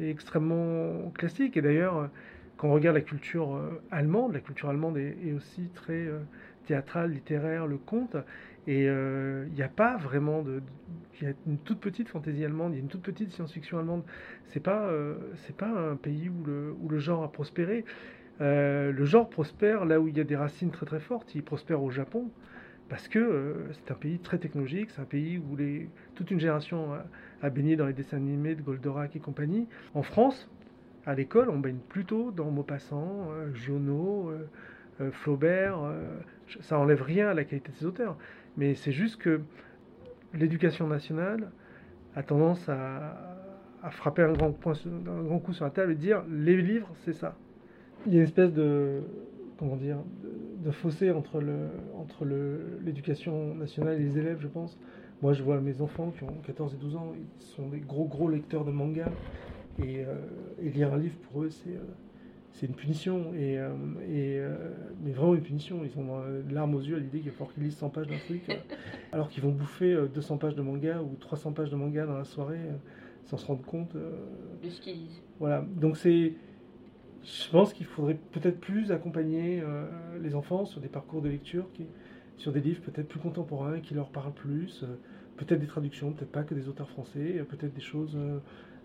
extrêmement 0.00 1.10
classique. 1.10 1.56
Et 1.56 1.62
d'ailleurs, 1.62 2.08
quand 2.56 2.68
on 2.68 2.72
regarde 2.72 2.96
la 2.96 3.02
culture 3.02 3.56
euh, 3.56 3.82
allemande, 3.90 4.32
la 4.32 4.40
culture 4.40 4.70
allemande 4.70 4.96
est, 4.96 5.32
aussi 5.32 5.68
très 5.74 6.06
euh, 6.06 6.20
théâtrale, 6.66 7.10
littéraire, 7.10 7.66
le 7.66 7.76
conte. 7.76 8.16
Et 8.66 8.84
il 8.84 9.52
n'y 9.54 9.62
a 9.62 9.68
pas 9.68 9.96
vraiment 9.96 10.42
de. 10.42 10.62
Il 11.20 11.24
y 11.26 11.30
a 11.30 11.34
une 11.46 11.58
toute 11.58 11.80
petite 11.80 12.08
fantaisie 12.08 12.44
allemande, 12.44 12.72
il 12.72 12.76
y 12.76 12.78
a 12.78 12.82
une 12.82 12.88
toute 12.88 13.02
petite 13.02 13.30
science-fiction 13.30 13.78
allemande. 13.78 14.04
C'est 14.48 14.62
pas, 14.62 14.90
pas 15.56 15.66
un 15.66 15.96
pays 15.96 16.28
où 16.28 16.44
le, 16.44 16.76
où 16.80 16.88
le 16.88 16.98
genre 16.98 17.24
a 17.24 17.32
prospéré. 17.32 17.84
le 18.38 19.04
genre 19.04 19.28
prospère 19.28 19.86
là 19.86 19.98
où 19.98 20.06
il 20.08 20.16
y 20.16 20.20
a 20.20 20.24
des 20.24 20.36
racines 20.36 20.70
très 20.70 20.86
très 20.86 21.00
fortes. 21.00 21.34
Il 21.34 21.42
prospère 21.42 21.82
au 21.82 21.90
Japon 21.90 22.30
parce 22.90 23.06
que 23.06 23.20
euh, 23.20 23.54
c'est 23.72 23.92
un 23.92 23.94
pays 23.94 24.18
très 24.18 24.38
technologique, 24.38 24.90
c'est 24.90 25.00
un 25.00 25.06
pays 25.06 25.38
où 25.38 25.56
les, 25.56 25.88
toute 26.16 26.30
une 26.32 26.40
génération 26.40 26.88
a, 27.40 27.48
baigné 27.48 27.76
dans 27.76 27.86
les 27.86 27.92
dessins 27.92 28.16
animés 28.16 28.56
de 28.56 28.62
Goldorak 28.62 29.14
et 29.14 29.20
compagnie. 29.20 29.68
En 29.94 30.02
France, 30.02 30.50
à 31.06 31.14
l'école, 31.14 31.48
on 31.50 31.58
baigne 31.58 31.78
plutôt 31.88 32.32
dans 32.32 32.50
Maupassant, 32.50 33.30
euh, 33.30 33.54
Giono, 33.54 34.30
euh, 35.00 35.10
Flaubert. 35.12 35.78
ça 36.60 36.78
enlève 36.78 37.00
rien 37.00 37.28
à 37.28 37.34
la 37.34 37.44
qualité 37.44 37.70
de 37.70 37.76
ces 37.76 37.86
auteurs, 37.86 38.18
mais 38.58 38.74
c'est 38.74 38.92
juste 38.92 39.16
que 39.16 39.40
l'éducation 40.34 40.86
nationale 40.86 41.52
a 42.16 42.22
tendance 42.22 42.68
à, 42.68 43.16
frapper 43.92 44.22
un 44.22 44.32
grand, 44.32 44.54
un 44.66 45.22
grand 45.22 45.38
coup 45.38 45.54
sur 45.54 45.64
la 45.64 45.70
table 45.70 45.92
et 45.92 45.94
dire 45.94 46.22
les 46.28 46.60
livres, 46.60 46.90
c'est 47.06 47.14
ça. 47.14 47.34
Il 48.06 48.12
y 48.12 48.16
a 48.16 48.18
une 48.18 48.24
espèce 48.24 48.52
de 48.52 49.00
comment 49.60 49.76
dire, 49.76 49.98
de, 50.60 50.70
fossé 50.70 51.10
entre 51.10 51.40
le 51.40 51.68
entre 51.98 52.24
l'éducation 52.84 53.54
nationale 53.54 54.00
et 54.00 54.04
les 54.04 54.18
élèves, 54.18 54.38
je 54.40 54.48
pense. 54.48 54.78
Moi, 55.22 55.34
je 55.34 55.42
vois 55.42 55.60
mes 55.60 55.82
enfants 55.82 56.12
qui 56.16 56.24
ont 56.24 56.34
14 56.46 56.74
et 56.74 56.76
12 56.78 56.96
ans, 56.96 57.12
ils 57.14 57.44
sont 57.44 57.68
des 57.68 57.80
gros 57.80 58.06
gros 58.06 58.28
lecteurs 58.28 58.64
de 58.64 58.70
manga 58.70 59.06
et, 59.78 60.04
euh, 60.04 60.14
lire 60.62 60.94
un 60.94 60.98
livre 60.98 61.16
pour 61.30 61.42
eux, 61.42 61.50
c'est 61.50 61.70
euh, 61.70 61.94
c'est 62.52 62.66
une 62.66 62.74
punition 62.74 63.32
et, 63.34 63.58
euh, 63.58 63.70
et 64.10 64.40
mais 65.04 65.12
vraiment 65.12 65.34
une 65.36 65.40
punition. 65.40 65.82
Ils 65.84 65.98
ont 66.00 66.20
larmes 66.50 66.74
aux 66.74 66.80
yeux 66.80 66.96
à 66.96 66.98
l'idée 66.98 67.20
qu'il 67.20 67.30
faut 67.30 67.44
qu'ils 67.44 67.62
lisent 67.62 67.76
100 67.76 67.90
pages 67.90 68.08
d'un 68.08 68.18
truc, 68.18 68.42
alors 69.12 69.28
qu'ils 69.28 69.42
vont 69.44 69.52
bouffer 69.52 69.96
200 70.12 70.36
pages 70.36 70.56
de 70.56 70.62
manga 70.62 71.00
ou 71.00 71.14
300 71.20 71.52
pages 71.52 71.70
de 71.70 71.76
manga 71.76 72.06
dans 72.06 72.18
la 72.18 72.24
soirée 72.24 72.58
sans 73.24 73.36
se 73.36 73.46
rendre 73.46 73.62
compte 73.62 73.94
de 73.94 74.68
ce 74.68 74.80
qu'ils 74.80 74.94
lisent. 74.94 75.22
Voilà, 75.38 75.64
donc 75.76 75.96
c'est 75.96 76.34
je 77.24 77.50
pense 77.50 77.72
qu'il 77.72 77.86
faudrait 77.86 78.18
peut-être 78.32 78.60
plus 78.60 78.92
accompagner 78.92 79.60
euh, 79.60 79.86
les 80.22 80.34
enfants 80.34 80.64
sur 80.64 80.80
des 80.80 80.88
parcours 80.88 81.20
de 81.20 81.28
lecture, 81.28 81.66
sur 82.36 82.52
des 82.52 82.60
livres 82.60 82.80
peut-être 82.80 83.08
plus 83.08 83.20
contemporains, 83.20 83.80
qui 83.80 83.94
leur 83.94 84.08
parlent 84.08 84.32
plus, 84.32 84.82
euh, 84.82 84.86
peut-être 85.36 85.60
des 85.60 85.66
traductions, 85.66 86.12
peut-être 86.12 86.32
pas 86.32 86.42
que 86.42 86.54
des 86.54 86.68
auteurs 86.68 86.88
français, 86.88 87.36
euh, 87.38 87.44
peut-être 87.44 87.74
des 87.74 87.80
choses 87.80 88.16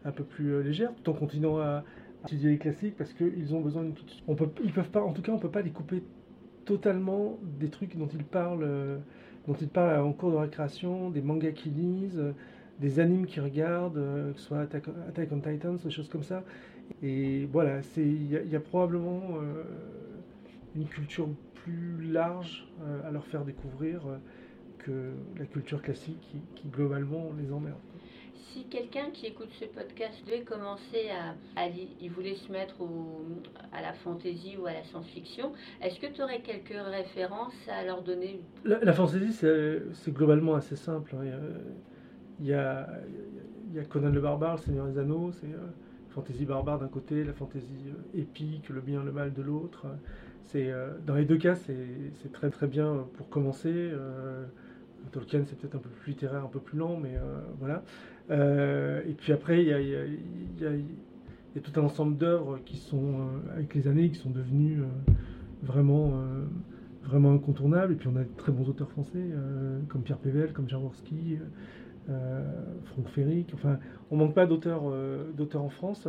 un 0.03 0.11
peu 0.11 0.23
plus 0.23 0.61
légères, 0.63 0.91
tout 0.95 1.09
en 1.11 1.13
continuant 1.13 1.59
à, 1.59 1.83
étudier 2.25 2.49
les 2.49 2.57
classiques 2.57 2.95
parce 2.97 3.13
qu'ils 3.13 3.53
ont 3.53 3.61
besoin 3.61 3.83
d'une 3.83 3.93
on 4.27 4.33
peut, 4.33 4.49
ils 4.63 4.73
peuvent 4.73 4.89
pas, 4.89 5.03
en 5.03 5.13
tout 5.13 5.21
cas, 5.21 5.31
on 5.31 5.37
peut 5.37 5.51
pas 5.51 5.61
les 5.61 5.69
couper 5.69 6.01
totalement 6.65 7.37
des 7.59 7.69
trucs 7.69 7.95
dont 7.95 8.07
ils 8.07 8.23
parlent, 8.23 8.67
dont 9.47 9.53
ils 9.53 9.67
parlent 9.67 10.03
en 10.03 10.11
cours 10.11 10.31
de 10.31 10.37
récréation, 10.37 11.11
des 11.11 11.21
mangas 11.21 11.51
qu'ils 11.51 11.75
lisent, 11.75 12.23
des 12.79 12.99
animes 12.99 13.27
qu'ils 13.27 13.43
regardent, 13.43 14.01
que 14.33 14.39
ce 14.39 14.47
soit 14.47 14.61
Attack 14.61 14.87
on 15.31 15.39
Titans, 15.39 15.77
des 15.77 15.91
choses 15.91 16.09
comme 16.09 16.23
ça. 16.23 16.43
Et 17.01 17.45
voilà, 17.51 17.81
il 17.97 18.31
y, 18.31 18.55
a 18.55 18.59
probablement 18.59 19.21
euh, 19.35 19.63
une 20.75 20.87
culture 20.87 21.27
plus 21.55 22.11
large 22.11 22.67
euh, 22.81 23.07
à 23.07 23.11
leur 23.11 23.25
faire 23.25 23.43
découvrir 23.43 24.01
euh, 24.07 24.17
que 24.79 25.11
la 25.37 25.45
culture 25.45 25.81
classique 25.81 26.19
qui, 26.21 26.37
qui 26.55 26.67
globalement 26.69 27.31
les 27.39 27.51
emmerde. 27.51 27.79
Si 28.33 28.65
quelqu'un 28.65 29.09
qui 29.11 29.25
écoute 29.25 29.49
ce 29.59 29.65
podcast 29.65 30.13
devait 30.25 30.43
commencer 30.43 31.09
à, 31.57 31.67
il 31.67 32.09
voulait 32.11 32.35
se 32.35 32.49
mettre 32.49 32.75
à 33.73 33.81
la 33.81 33.91
fantasy 33.91 34.55
ou 34.57 34.65
à 34.65 34.71
la 34.71 34.83
science-fiction, 34.85 35.51
est-ce 35.81 35.99
que 35.99 36.07
tu 36.07 36.21
aurais 36.21 36.39
quelques 36.39 36.81
références 36.85 37.53
à 37.67 37.83
leur 37.83 38.01
donner? 38.01 38.39
La, 38.63 38.79
la 38.79 38.93
fantasy, 38.93 39.33
c'est 39.33 40.13
globalement 40.13 40.55
assez 40.55 40.77
simple. 40.77 41.15
Hein. 41.17 41.25
Il 42.39 42.45
y 42.45 42.53
a, 42.53 42.87
il 43.69 43.75
y 43.75 43.79
a 43.79 43.83
Conan 43.83 44.09
le 44.09 44.21
barbare, 44.21 44.55
le 44.55 44.61
Seigneur 44.61 44.87
des 44.87 44.99
Anneaux, 44.99 45.31
c'est 45.33 45.49
euh, 46.17 46.21
fantasy 46.21 46.45
barbare 46.45 46.79
d'un 46.79 46.87
côté, 46.87 47.23
la 47.23 47.33
fantasy 47.33 47.65
euh, 47.87 48.19
épique, 48.19 48.69
le 48.69 48.81
bien, 48.81 49.03
le 49.03 49.11
mal 49.11 49.33
de 49.33 49.41
l'autre. 49.41 49.87
Euh, 50.55 50.93
dans 51.05 51.15
les 51.15 51.25
deux 51.25 51.37
cas, 51.37 51.55
c'est 51.55 52.31
très 52.31 52.49
très 52.49 52.67
bien 52.67 53.05
pour 53.17 53.29
commencer. 53.29 53.91
Tolkien, 55.11 55.43
c'est 55.45 55.57
peut-être 55.57 55.75
un 55.75 55.79
peu 55.79 55.89
plus 55.89 56.11
littéraire, 56.11 56.45
un 56.45 56.49
peu 56.49 56.59
plus 56.59 56.77
lent, 56.77 56.97
mais 57.01 57.15
voilà. 57.59 57.83
Euh, 58.31 59.01
et 59.07 59.13
puis 59.13 59.33
après, 59.33 59.61
il 59.61 59.67
y 59.67 60.65
a, 60.65 61.61
tout 61.61 61.79
un 61.79 61.83
ensemble 61.83 62.17
d'œuvres 62.17 62.59
qui 62.65 62.77
sont, 62.77 63.19
euh, 63.19 63.55
avec 63.55 63.73
les 63.75 63.87
années, 63.87 64.09
qui 64.09 64.19
sont 64.19 64.29
devenues 64.29 64.81
euh, 64.81 65.11
vraiment, 65.63 66.13
vraiment 67.03 67.33
incontournables. 67.33 67.93
Et 67.93 67.95
puis 67.95 68.07
on 68.07 68.15
a 68.15 68.23
de 68.23 68.29
très 68.37 68.51
bons 68.51 68.67
auteurs 68.69 68.89
français, 68.89 69.23
comme 69.89 70.01
Pierre 70.01 70.17
Pével, 70.17 70.53
comme 70.53 70.69
Jaworski, 70.69 71.37
Franck 72.07 73.07
Ferric. 73.09 73.51
Enfin, 73.53 73.79
on 74.11 74.17
manque 74.17 74.33
pas 74.33 74.45
d'auteurs 74.45 74.83
d'auteurs 75.35 75.63
en 75.63 75.69
France. 75.69 76.07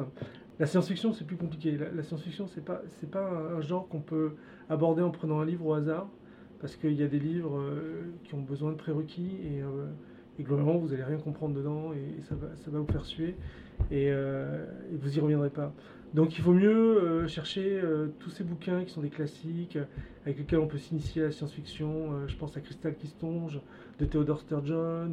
La 0.59 0.67
science-fiction, 0.67 1.12
c'est 1.12 1.26
plus 1.26 1.37
compliqué. 1.37 1.76
La, 1.76 2.03
science-fiction, 2.03 2.47
c'est 2.49 2.65
pas, 2.65 2.83
pas 3.11 3.31
un, 3.57 3.61
genre 3.61 3.88
qu'on 3.88 4.00
peut 4.00 4.33
aborder 4.71 5.03
en 5.03 5.11
prenant 5.11 5.41
un 5.41 5.45
livre 5.45 5.67
au 5.67 5.75
hasard, 5.75 6.09
parce 6.61 6.76
qu'il 6.76 6.95
y 6.95 7.03
a 7.03 7.09
des 7.09 7.19
livres 7.19 7.61
qui 8.25 8.35
ont 8.35 8.41
besoin 8.43 8.73
de 8.73 8.76
prérequis 8.76 9.37
et 9.45 9.62
et 10.38 10.43
globalement, 10.43 10.76
vous 10.76 10.88
n'allez 10.88 11.05
rien 11.05 11.17
comprendre 11.17 11.55
dedans 11.55 11.93
et 11.93 12.23
ça 12.23 12.35
va, 12.35 12.79
vous 12.79 12.93
faire 12.93 13.05
suer 13.05 13.37
et, 13.91 14.11
euh, 14.11 14.67
et 14.93 14.97
vous 14.97 15.17
y 15.17 15.21
reviendrez 15.21 15.50
pas. 15.50 15.73
Donc 16.16 16.38
il 16.38 16.42
vaut 16.42 16.54
mieux 16.54 16.70
euh, 16.73 17.28
chercher 17.28 17.78
euh, 17.78 18.06
tous 18.20 18.30
ces 18.30 18.42
bouquins 18.42 18.85
qui 18.85 18.90
sont 18.90 19.02
des 19.02 19.11
classiques, 19.11 19.76
avec 20.25 20.38
lesquels 20.38 20.61
on 20.61 20.66
peut 20.66 20.78
s'initier 20.78 21.20
à 21.20 21.25
la 21.26 21.30
science-fiction. 21.30 22.26
je 22.26 22.35
pense 22.37 22.56
à 22.56 22.61
Crystal 22.61 22.96
qui 22.96 23.14
de 24.00 24.04
Theodore 24.06 24.40
Sturgeon 24.40 25.11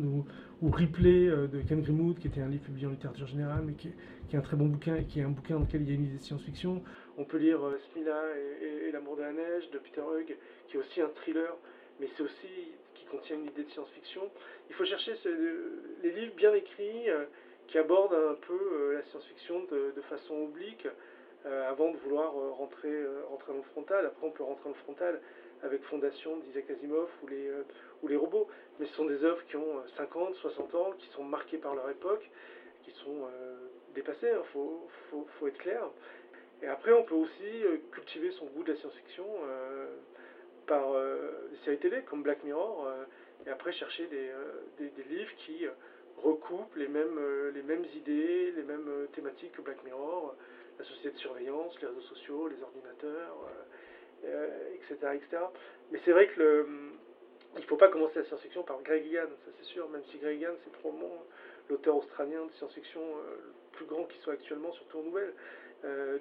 ou, 0.61 0.71
Ripley 0.71 1.27
de 1.27 1.61
Ken 1.67 1.81
Grimwood, 1.81 2.17
qui 2.17 2.27
était 2.27 2.39
un 2.39 2.47
livre 2.47 2.63
publié 2.63 2.87
en 2.87 2.91
littérature 2.91 3.27
générale, 3.27 3.63
mais 3.65 3.73
qui 3.73 3.89
est, 3.89 3.93
qui 4.29 4.37
un 4.37 4.41
très 4.41 4.55
bon 4.55 4.67
bouquin 4.67 5.03
qui 5.03 5.19
est 5.19 5.23
un 5.23 5.29
bouquin 5.29 5.55
dans 5.55 5.65
lequel 5.65 5.81
il 5.81 5.89
y 5.89 5.91
a 5.91 5.95
une 5.95 6.05
idée 6.05 6.17
de 6.17 6.23
science-fiction. 6.23 6.81
On 7.17 7.25
peut 7.25 7.37
lire 7.37 7.59
Smila 7.91 8.21
et, 8.61 8.91
L'amour 8.93 9.17
de 9.17 9.23
la 9.23 9.33
neige 9.33 9.69
de 9.71 9.79
Peter 9.79 10.01
Hugg, 10.01 10.37
qui 10.69 10.77
est 10.77 10.79
aussi 10.79 11.01
un 11.01 11.09
thriller, 11.09 11.53
mais 11.99 12.07
c'est 12.15 12.23
aussi 12.23 12.47
contient 13.13 13.35
une 13.35 13.45
idée 13.45 13.63
de 13.63 13.69
science-fiction. 13.69 14.21
Il 14.69 14.75
faut 14.75 14.85
chercher 14.85 15.13
les 16.03 16.11
livres 16.11 16.35
bien 16.35 16.53
écrits 16.53 17.09
euh, 17.09 17.25
qui 17.67 17.77
abordent 17.77 18.13
un 18.13 18.35
peu 18.47 18.53
euh, 18.53 18.93
la 18.95 19.03
science-fiction 19.03 19.65
de, 19.71 20.01
façon 20.09 20.35
oblique 20.43 20.87
euh, 21.45 21.69
avant 21.69 21.91
de 21.91 21.97
vouloir 21.97 22.33
rentrer, 22.33 23.05
rentrer 23.29 23.51
dans 23.51 23.59
le 23.59 23.63
frontal. 23.71 24.05
Après, 24.05 24.27
on 24.27 24.31
peut 24.31 24.43
rentrer 24.43 24.63
dans 24.65 24.75
le 24.75 24.83
frontal 24.83 25.21
avec 25.63 25.83
Fondation 25.83 26.37
d'Isaac 26.37 26.69
Asimov 26.69 27.09
ou 27.23 28.07
les, 28.07 28.15
robots. 28.15 28.47
Mais 28.79 28.85
ce 28.85 28.93
sont 28.95 29.05
des 29.05 29.23
œuvres 29.23 29.43
qui 29.47 29.55
ont 29.55 29.81
50, 29.97 30.35
60 30.35 30.75
ans, 30.75 30.91
qui 30.97 31.07
sont 31.09 31.23
marquées 31.23 31.57
par 31.57 31.73
leur 31.75 31.89
époque, 31.89 32.29
qui 32.83 32.91
sont 32.91 33.27
dépassées, 33.95 34.27
il 34.27 34.35
hein, 34.35 34.43
faut, 35.39 35.47
être 35.47 35.57
clair. 35.57 35.83
Et 36.61 36.67
après, 36.67 36.91
on 36.91 37.03
peut 37.03 37.15
aussi 37.15 37.63
cultiver 37.91 38.31
son 38.31 38.45
goût 38.47 38.63
de 38.63 38.73
la 38.73 38.77
science-fiction 38.77 39.25
par 40.65 40.93
euh, 40.93 41.47
des 41.51 41.57
séries 41.63 41.77
télé 41.77 42.01
comme 42.03 42.23
Black 42.23 42.43
Mirror, 42.43 42.87
euh, 42.87 43.03
et 43.45 43.49
après 43.49 43.71
chercher 43.73 44.07
euh, 44.11 44.61
des 44.77 45.03
livres 45.09 45.31
qui 45.37 45.65
recoupent 46.23 46.75
les 46.75 46.87
mêmes, 46.87 47.19
les 47.53 47.63
mêmes 47.63 47.85
idées, 47.95 48.51
les 48.55 48.63
mêmes 48.63 48.89
thématiques 49.13 49.51
que 49.53 49.61
Black 49.61 49.83
Mirror, 49.83 50.35
la 50.79 50.85
société 50.85 51.11
de 51.11 51.17
surveillance, 51.17 51.79
les 51.81 51.87
réseaux 51.87 52.01
sociaux, 52.01 52.47
les 52.47 52.61
ordinateurs, 52.61 53.49
etc., 54.23 54.95
etc. 55.15 55.43
Mais 55.91 55.99
c'est 56.05 56.11
vrai 56.11 56.27
que 56.27 56.39
le, 56.39 56.67
il 57.55 57.61
ne 57.61 57.65
faut 57.65 57.77
pas 57.77 57.89
commencer 57.89 58.19
la 58.19 58.25
science-fiction 58.25 58.63
par 58.63 58.81
Greg 58.81 59.05
Egan, 59.05 59.27
ça 59.45 59.51
c'est 59.59 59.65
sûr, 59.65 59.89
même 59.89 60.03
si 60.11 60.17
Greg 60.17 60.37
Egan 60.37 60.53
c'est 60.63 60.71
probablement 60.73 61.23
l'auteur 61.69 61.97
australien 61.97 62.45
de 62.45 62.51
science-fiction 62.53 63.01
le 63.01 63.77
plus 63.77 63.85
grand 63.85 64.05
qui 64.05 64.17
soit 64.19 64.33
actuellement, 64.33 64.71
surtout 64.73 64.99
en 64.99 65.03
nouvelles. 65.03 65.33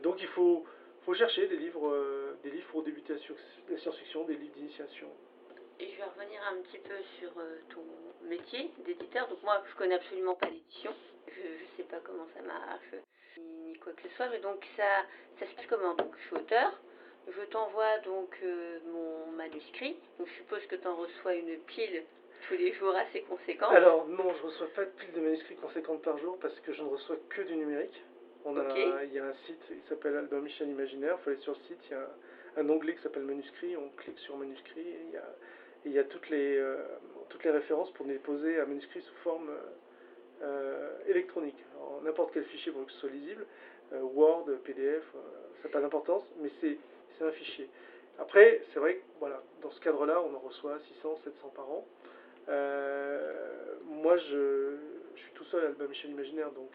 donc 0.02 0.21
il 0.21 0.28
faut, 0.28 0.64
faut 1.04 1.14
chercher 1.14 1.47
des 1.49 1.56
livres, 1.56 1.88
euh, 1.88 2.35
des 2.42 2.50
livres 2.50 2.66
pour 2.71 2.82
débuter 2.82 3.14
la 3.68 3.78
science-fiction, 3.78 4.25
des 4.25 4.35
livres 4.35 4.54
d'initiation. 4.54 5.09
Et 5.82 5.90
je 5.90 5.96
vais 5.96 6.04
revenir 6.04 6.40
un 6.46 6.62
petit 6.62 6.78
peu 6.78 6.94
sur 7.18 7.30
euh, 7.38 7.58
ton 7.70 7.82
métier 8.28 8.70
d'éditeur. 8.84 9.26
Donc 9.26 9.42
moi, 9.42 9.60
je 9.68 9.74
connais 9.74 9.96
absolument 9.96 10.36
pas 10.36 10.46
l'édition. 10.48 10.92
Je 11.26 11.42
ne 11.42 11.76
sais 11.76 11.82
pas 11.90 11.98
comment 12.04 12.26
ça 12.36 12.42
marche, 12.42 12.94
ni, 13.36 13.76
quoi 13.80 13.92
que 13.92 14.02
ce 14.02 14.14
soit. 14.14 14.28
Mais 14.28 14.38
donc 14.38 14.64
ça, 14.76 15.02
ça 15.40 15.46
se 15.46 15.56
passe 15.56 15.66
comment? 15.68 15.94
Donc 15.94 16.14
je 16.16 16.26
suis 16.26 16.36
auteur. 16.36 16.80
Je 17.26 17.42
t'envoie 17.46 17.98
donc 18.04 18.38
euh, 18.44 18.78
mon 18.92 19.32
manuscrit. 19.32 19.96
Donc 20.20 20.28
je 20.28 20.34
suppose 20.34 20.64
que 20.66 20.76
tu 20.76 20.86
en 20.86 20.94
reçois 20.94 21.34
une 21.34 21.58
pile 21.66 22.04
tous 22.46 22.54
les 22.54 22.72
jours 22.74 22.94
assez 22.94 23.22
conséquente. 23.22 23.72
Alors 23.72 24.06
non, 24.06 24.32
je 24.34 24.38
ne 24.38 24.46
reçois 24.50 24.68
pas 24.76 24.84
de 24.84 24.90
pile 24.90 25.12
de 25.14 25.20
manuscrits 25.20 25.56
conséquentes 25.56 26.02
par 26.02 26.16
jour 26.18 26.38
parce 26.40 26.58
que 26.60 26.72
je 26.72 26.82
ne 26.82 26.90
reçois 26.90 27.16
que 27.28 27.42
du 27.42 27.56
numérique. 27.56 28.04
On 28.44 28.56
a, 28.56 29.02
Il 29.04 29.12
y 29.12 29.18
a 29.18 29.26
un 29.26 29.34
site 29.46 29.66
qui 29.66 29.88
s'appelle 29.88 30.16
Album 30.16 30.44
Michel 30.44 30.68
Imaginaire. 30.68 31.16
Il 31.18 31.24
faut 31.24 31.30
aller 31.30 31.40
sur 31.40 31.54
le 31.54 31.60
site, 31.66 31.80
il 31.88 31.92
y 31.92 31.94
a 31.94 32.08
un, 32.56 32.68
onglet 32.68 32.94
qui 32.94 33.02
s'appelle 33.02 33.22
Manuscrit. 33.22 33.76
On 33.76 33.88
clique 33.96 34.18
sur 34.20 34.36
Manuscrit 34.36 34.80
et 34.80 35.00
il 35.08 35.10
y 35.12 35.16
a, 35.16 35.26
il 35.84 35.92
y 35.92 35.98
a 35.98 36.04
toutes, 36.04 36.28
les, 36.30 36.56
euh, 36.56 36.76
toutes 37.28 37.44
les 37.44 37.50
références 37.50 37.90
pour 37.92 38.06
déposer 38.06 38.60
un 38.60 38.66
manuscrit 38.66 39.02
sous 39.02 39.14
forme 39.16 39.50
euh, 40.42 40.90
électronique. 41.06 41.58
N'importe 42.04 42.32
quel 42.32 42.44
fichier 42.44 42.72
pour 42.72 42.84
que 42.86 42.92
ce 42.92 42.98
soit 42.98 43.10
lisible. 43.10 43.46
Euh, 43.92 44.00
Word, 44.00 44.46
PDF, 44.64 45.02
ça 45.60 45.68
n'a 45.68 45.72
pas 45.72 45.80
d'importance, 45.80 46.24
mais 46.40 46.50
c'est 46.60 46.78
un 47.24 47.32
fichier. 47.32 47.68
Après, 48.18 48.62
c'est 48.72 48.80
vrai 48.80 48.96
que 48.96 49.02
voilà, 49.20 49.42
dans 49.62 49.70
ce 49.70 49.80
cadre-là, 49.80 50.20
on 50.22 50.34
en 50.34 50.40
reçoit 50.40 50.78
600, 50.94 51.20
700 51.24 51.52
par 51.54 51.70
an. 51.70 51.86
moi, 53.84 54.16
je, 54.16 54.76
je, 55.14 55.20
suis 55.22 55.32
tout 55.34 55.44
seul 55.44 55.64
à 55.64 55.68
Album 55.68 55.88
Michel 55.88 56.10
Imaginaire, 56.10 56.50
donc 56.52 56.70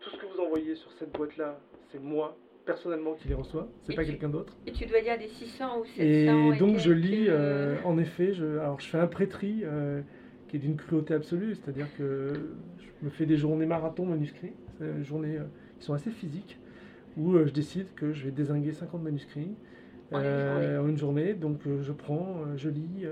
tout 0.00 0.10
ce 0.10 0.16
que 0.16 0.26
vous 0.26 0.40
envoyez 0.40 0.74
sur 0.74 0.92
cette 0.98 1.10
boîte-là, 1.12 1.58
c'est 1.90 2.00
moi 2.00 2.36
personnellement 2.68 3.14
qui 3.14 3.28
les 3.28 3.34
reçois, 3.34 3.66
c'est 3.82 3.96
pas 3.96 4.04
quelqu'un 4.04 4.28
d'autre. 4.28 4.54
Et 4.66 4.72
tu 4.72 4.84
dois 4.84 5.00
dire 5.00 5.18
des 5.18 5.28
600 5.28 5.80
ou 5.80 5.84
700 5.86 6.02
Et 6.02 6.58
donc 6.58 6.76
je 6.76 6.92
lis, 6.92 7.24
euh, 7.28 7.76
en 7.82 7.96
effet, 7.96 8.34
je, 8.34 8.44
alors 8.58 8.78
je 8.78 8.86
fais 8.86 8.98
un 8.98 9.06
prêtris 9.06 9.62
euh, 9.64 10.02
qui 10.48 10.56
est 10.56 10.58
d'une 10.58 10.76
cruauté 10.76 11.14
absolue, 11.14 11.54
c'est-à-dire 11.54 11.86
que 11.96 12.34
je 12.78 13.06
me 13.06 13.08
fais 13.08 13.24
des 13.24 13.38
journées 13.38 13.64
marathon 13.64 14.04
manuscrits, 14.04 14.52
des 14.80 15.02
journées 15.02 15.38
euh, 15.38 15.44
qui 15.78 15.86
sont 15.86 15.94
assez 15.94 16.10
physiques, 16.10 16.58
où 17.16 17.38
je 17.38 17.50
décide 17.50 17.86
que 17.96 18.12
je 18.12 18.26
vais 18.26 18.32
désinguer 18.32 18.72
50 18.72 19.02
manuscrits. 19.02 19.54
En 20.10 20.20
une, 20.86 20.96
journée. 20.96 21.34
Donc 21.34 21.60
je 21.82 21.92
prends, 21.92 22.44
je 22.56 22.70
lis, 22.70 23.04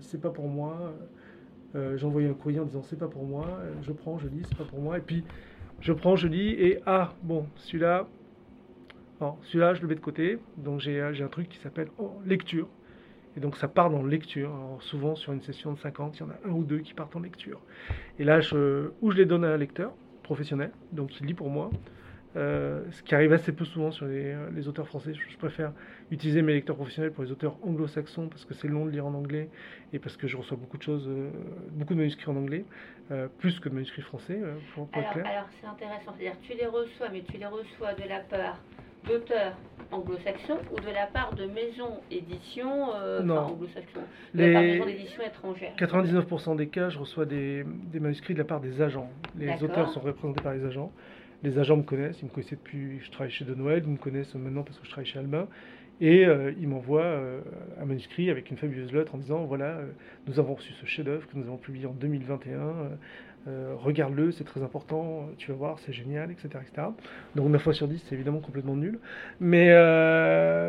c'est 0.00 0.20
pas 0.20 0.30
pour 0.30 0.46
moi. 0.46 0.94
J'envoie 1.96 2.22
un 2.22 2.34
courrier 2.34 2.60
en 2.60 2.64
disant 2.64 2.82
c'est 2.82 2.98
pas 2.98 3.08
pour 3.08 3.24
moi. 3.24 3.46
je 3.82 3.90
prends, 3.90 4.16
je 4.18 4.28
lis, 4.28 4.42
c'est 4.48 4.58
pas 4.58 4.64
pour 4.64 4.80
moi. 4.80 4.98
Et 4.98 5.00
puis 5.00 5.24
je 5.80 5.92
prends, 5.92 6.14
je 6.14 6.28
lis, 6.28 6.50
et 6.50 6.78
ah, 6.86 7.14
bon, 7.24 7.46
celui-là, 7.56 8.06
celui-là, 9.42 9.74
je 9.74 9.82
le 9.82 9.88
mets 9.88 9.94
de 9.94 10.00
côté. 10.00 10.38
Donc 10.56 10.80
j'ai 10.80 11.00
un 11.00 11.28
truc 11.28 11.48
qui 11.48 11.58
s'appelle 11.58 11.88
oh, 11.98 12.12
lecture. 12.24 12.68
Et 13.36 13.40
donc 13.40 13.56
ça 13.56 13.68
part 13.68 13.90
dans 13.90 14.02
lecture. 14.02 14.54
Alors 14.54 14.82
souvent 14.82 15.14
sur 15.14 15.32
une 15.32 15.42
session 15.42 15.72
de 15.72 15.78
50, 15.78 16.16
il 16.16 16.20
y 16.20 16.22
en 16.24 16.30
a 16.30 16.48
un 16.48 16.52
ou 16.52 16.64
deux 16.64 16.78
qui 16.78 16.94
partent 16.94 17.14
en 17.16 17.20
lecture. 17.20 17.60
Et 18.18 18.24
là, 18.24 18.40
je, 18.40 18.90
ou 19.00 19.10
je 19.10 19.16
les 19.16 19.26
donne 19.26 19.44
à 19.44 19.52
un 19.52 19.56
lecteur 19.56 19.92
professionnel, 20.22 20.70
donc 20.92 21.18
il 21.20 21.26
lit 21.26 21.34
pour 21.34 21.50
moi, 21.50 21.70
euh, 22.36 22.84
ce 22.92 23.02
qui 23.02 23.16
arrive 23.16 23.32
assez 23.32 23.50
peu 23.50 23.64
souvent 23.64 23.90
sur 23.90 24.06
les, 24.06 24.36
les 24.54 24.68
auteurs 24.68 24.86
français. 24.86 25.12
Je, 25.12 25.36
préfère 25.36 25.72
utiliser 26.12 26.42
mes 26.42 26.52
lecteurs 26.52 26.76
professionnels 26.76 27.12
pour 27.12 27.24
les 27.24 27.32
auteurs 27.32 27.56
anglo-saxons 27.64 28.28
parce 28.28 28.44
que 28.44 28.54
c'est 28.54 28.68
long 28.68 28.86
de 28.86 28.90
lire 28.90 29.06
en 29.06 29.14
anglais 29.14 29.48
et 29.92 29.98
parce 29.98 30.16
que 30.16 30.28
je 30.28 30.36
reçois 30.36 30.56
beaucoup 30.56 30.76
de 30.76 30.82
choses, 30.82 31.08
euh, 31.08 31.30
beaucoup 31.72 31.94
de 31.94 31.98
manuscrits 31.98 32.30
en 32.30 32.36
anglais, 32.36 32.64
euh, 33.10 33.26
plus 33.38 33.58
que 33.58 33.68
de 33.68 33.74
manuscrits 33.74 34.02
français, 34.02 34.40
pour, 34.74 34.86
pour 34.88 35.02
alors, 35.02 35.26
Alors 35.26 35.48
c'est 35.60 35.66
intéressant, 35.66 36.14
c'est-à-dire 36.16 36.38
tu 36.42 36.54
les 36.54 36.66
reçois, 36.66 37.08
mais 37.10 37.22
tu 37.22 37.36
les 37.36 37.46
reçois 37.46 37.94
de 37.94 38.08
la 38.08 38.20
part 38.20 38.60
d'auteurs 39.06 39.54
anglo-saxons 39.92 40.58
ou 40.72 40.80
de 40.80 40.92
la 40.92 41.06
part 41.06 41.34
de 41.34 41.46
maisons 41.46 42.00
éditions 42.10 42.90
anglo-saxons, 42.92 44.00
de 44.34 44.44
la 44.44 44.52
part 44.52 44.62
de 44.62 44.66
maisons 44.68 44.86
d'édition 44.86 45.22
étrangères 45.22 45.74
99% 45.78 46.56
des 46.56 46.68
cas, 46.68 46.90
je 46.90 46.98
reçois 46.98 47.24
des, 47.24 47.64
des 47.64 47.98
manuscrits 47.98 48.34
de 48.34 48.38
la 48.38 48.44
part 48.44 48.60
des 48.60 48.80
agents. 48.80 49.10
Les 49.36 49.62
auteurs 49.62 49.90
sont 49.90 50.00
représentés 50.00 50.42
par 50.42 50.54
les 50.54 50.64
agents 50.64 50.92
les 51.42 51.58
agents 51.58 51.76
me 51.76 51.82
connaissent, 51.82 52.20
ils 52.20 52.26
me 52.26 52.30
connaissaient 52.30 52.56
depuis 52.56 53.00
je 53.00 53.10
travaille 53.10 53.32
chez 53.32 53.44
De 53.44 53.54
Noël, 53.54 53.82
ils 53.84 53.90
me 53.90 53.96
connaissent 53.96 54.34
maintenant 54.34 54.62
parce 54.62 54.78
que 54.78 54.84
je 54.84 54.90
travaille 54.90 55.10
chez 55.10 55.18
Albin. 55.18 55.48
Et 56.02 56.24
euh, 56.24 56.52
ils 56.58 56.66
m'envoient 56.66 57.02
euh, 57.02 57.40
un 57.78 57.84
manuscrit 57.84 58.30
avec 58.30 58.50
une 58.50 58.56
fabuleuse 58.56 58.90
lettre 58.92 59.14
en 59.14 59.18
disant 59.18 59.44
voilà, 59.44 59.76
euh, 59.76 59.90
nous 60.26 60.38
avons 60.38 60.54
reçu 60.54 60.72
ce 60.72 60.86
chef-d'œuvre 60.86 61.26
que 61.26 61.36
nous 61.36 61.44
avons 61.44 61.58
publié 61.58 61.86
en 61.86 61.92
2021. 61.92 62.90
Regarde-le, 63.46 64.32
c'est 64.32 64.44
très 64.44 64.62
important, 64.62 65.28
tu 65.38 65.50
vas 65.50 65.56
voir, 65.56 65.78
c'est 65.80 65.92
génial, 65.92 66.30
etc., 66.30 66.48
etc. 66.60 66.88
Donc 67.34 67.48
9 67.48 67.62
fois 67.62 67.72
sur 67.72 67.88
10, 67.88 68.04
c'est 68.06 68.14
évidemment 68.14 68.40
complètement 68.40 68.76
nul. 68.76 68.98
Mais, 69.40 69.68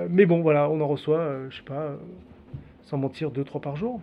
mais 0.09 0.25
bon, 0.25 0.41
voilà, 0.41 0.69
on 0.69 0.81
en 0.81 0.87
reçoit, 0.87 1.49
je 1.49 1.57
sais 1.57 1.63
pas, 1.63 1.97
sans 2.83 2.97
mentir, 2.97 3.31
2-3 3.31 3.61
par 3.61 3.75
jour. 3.75 4.01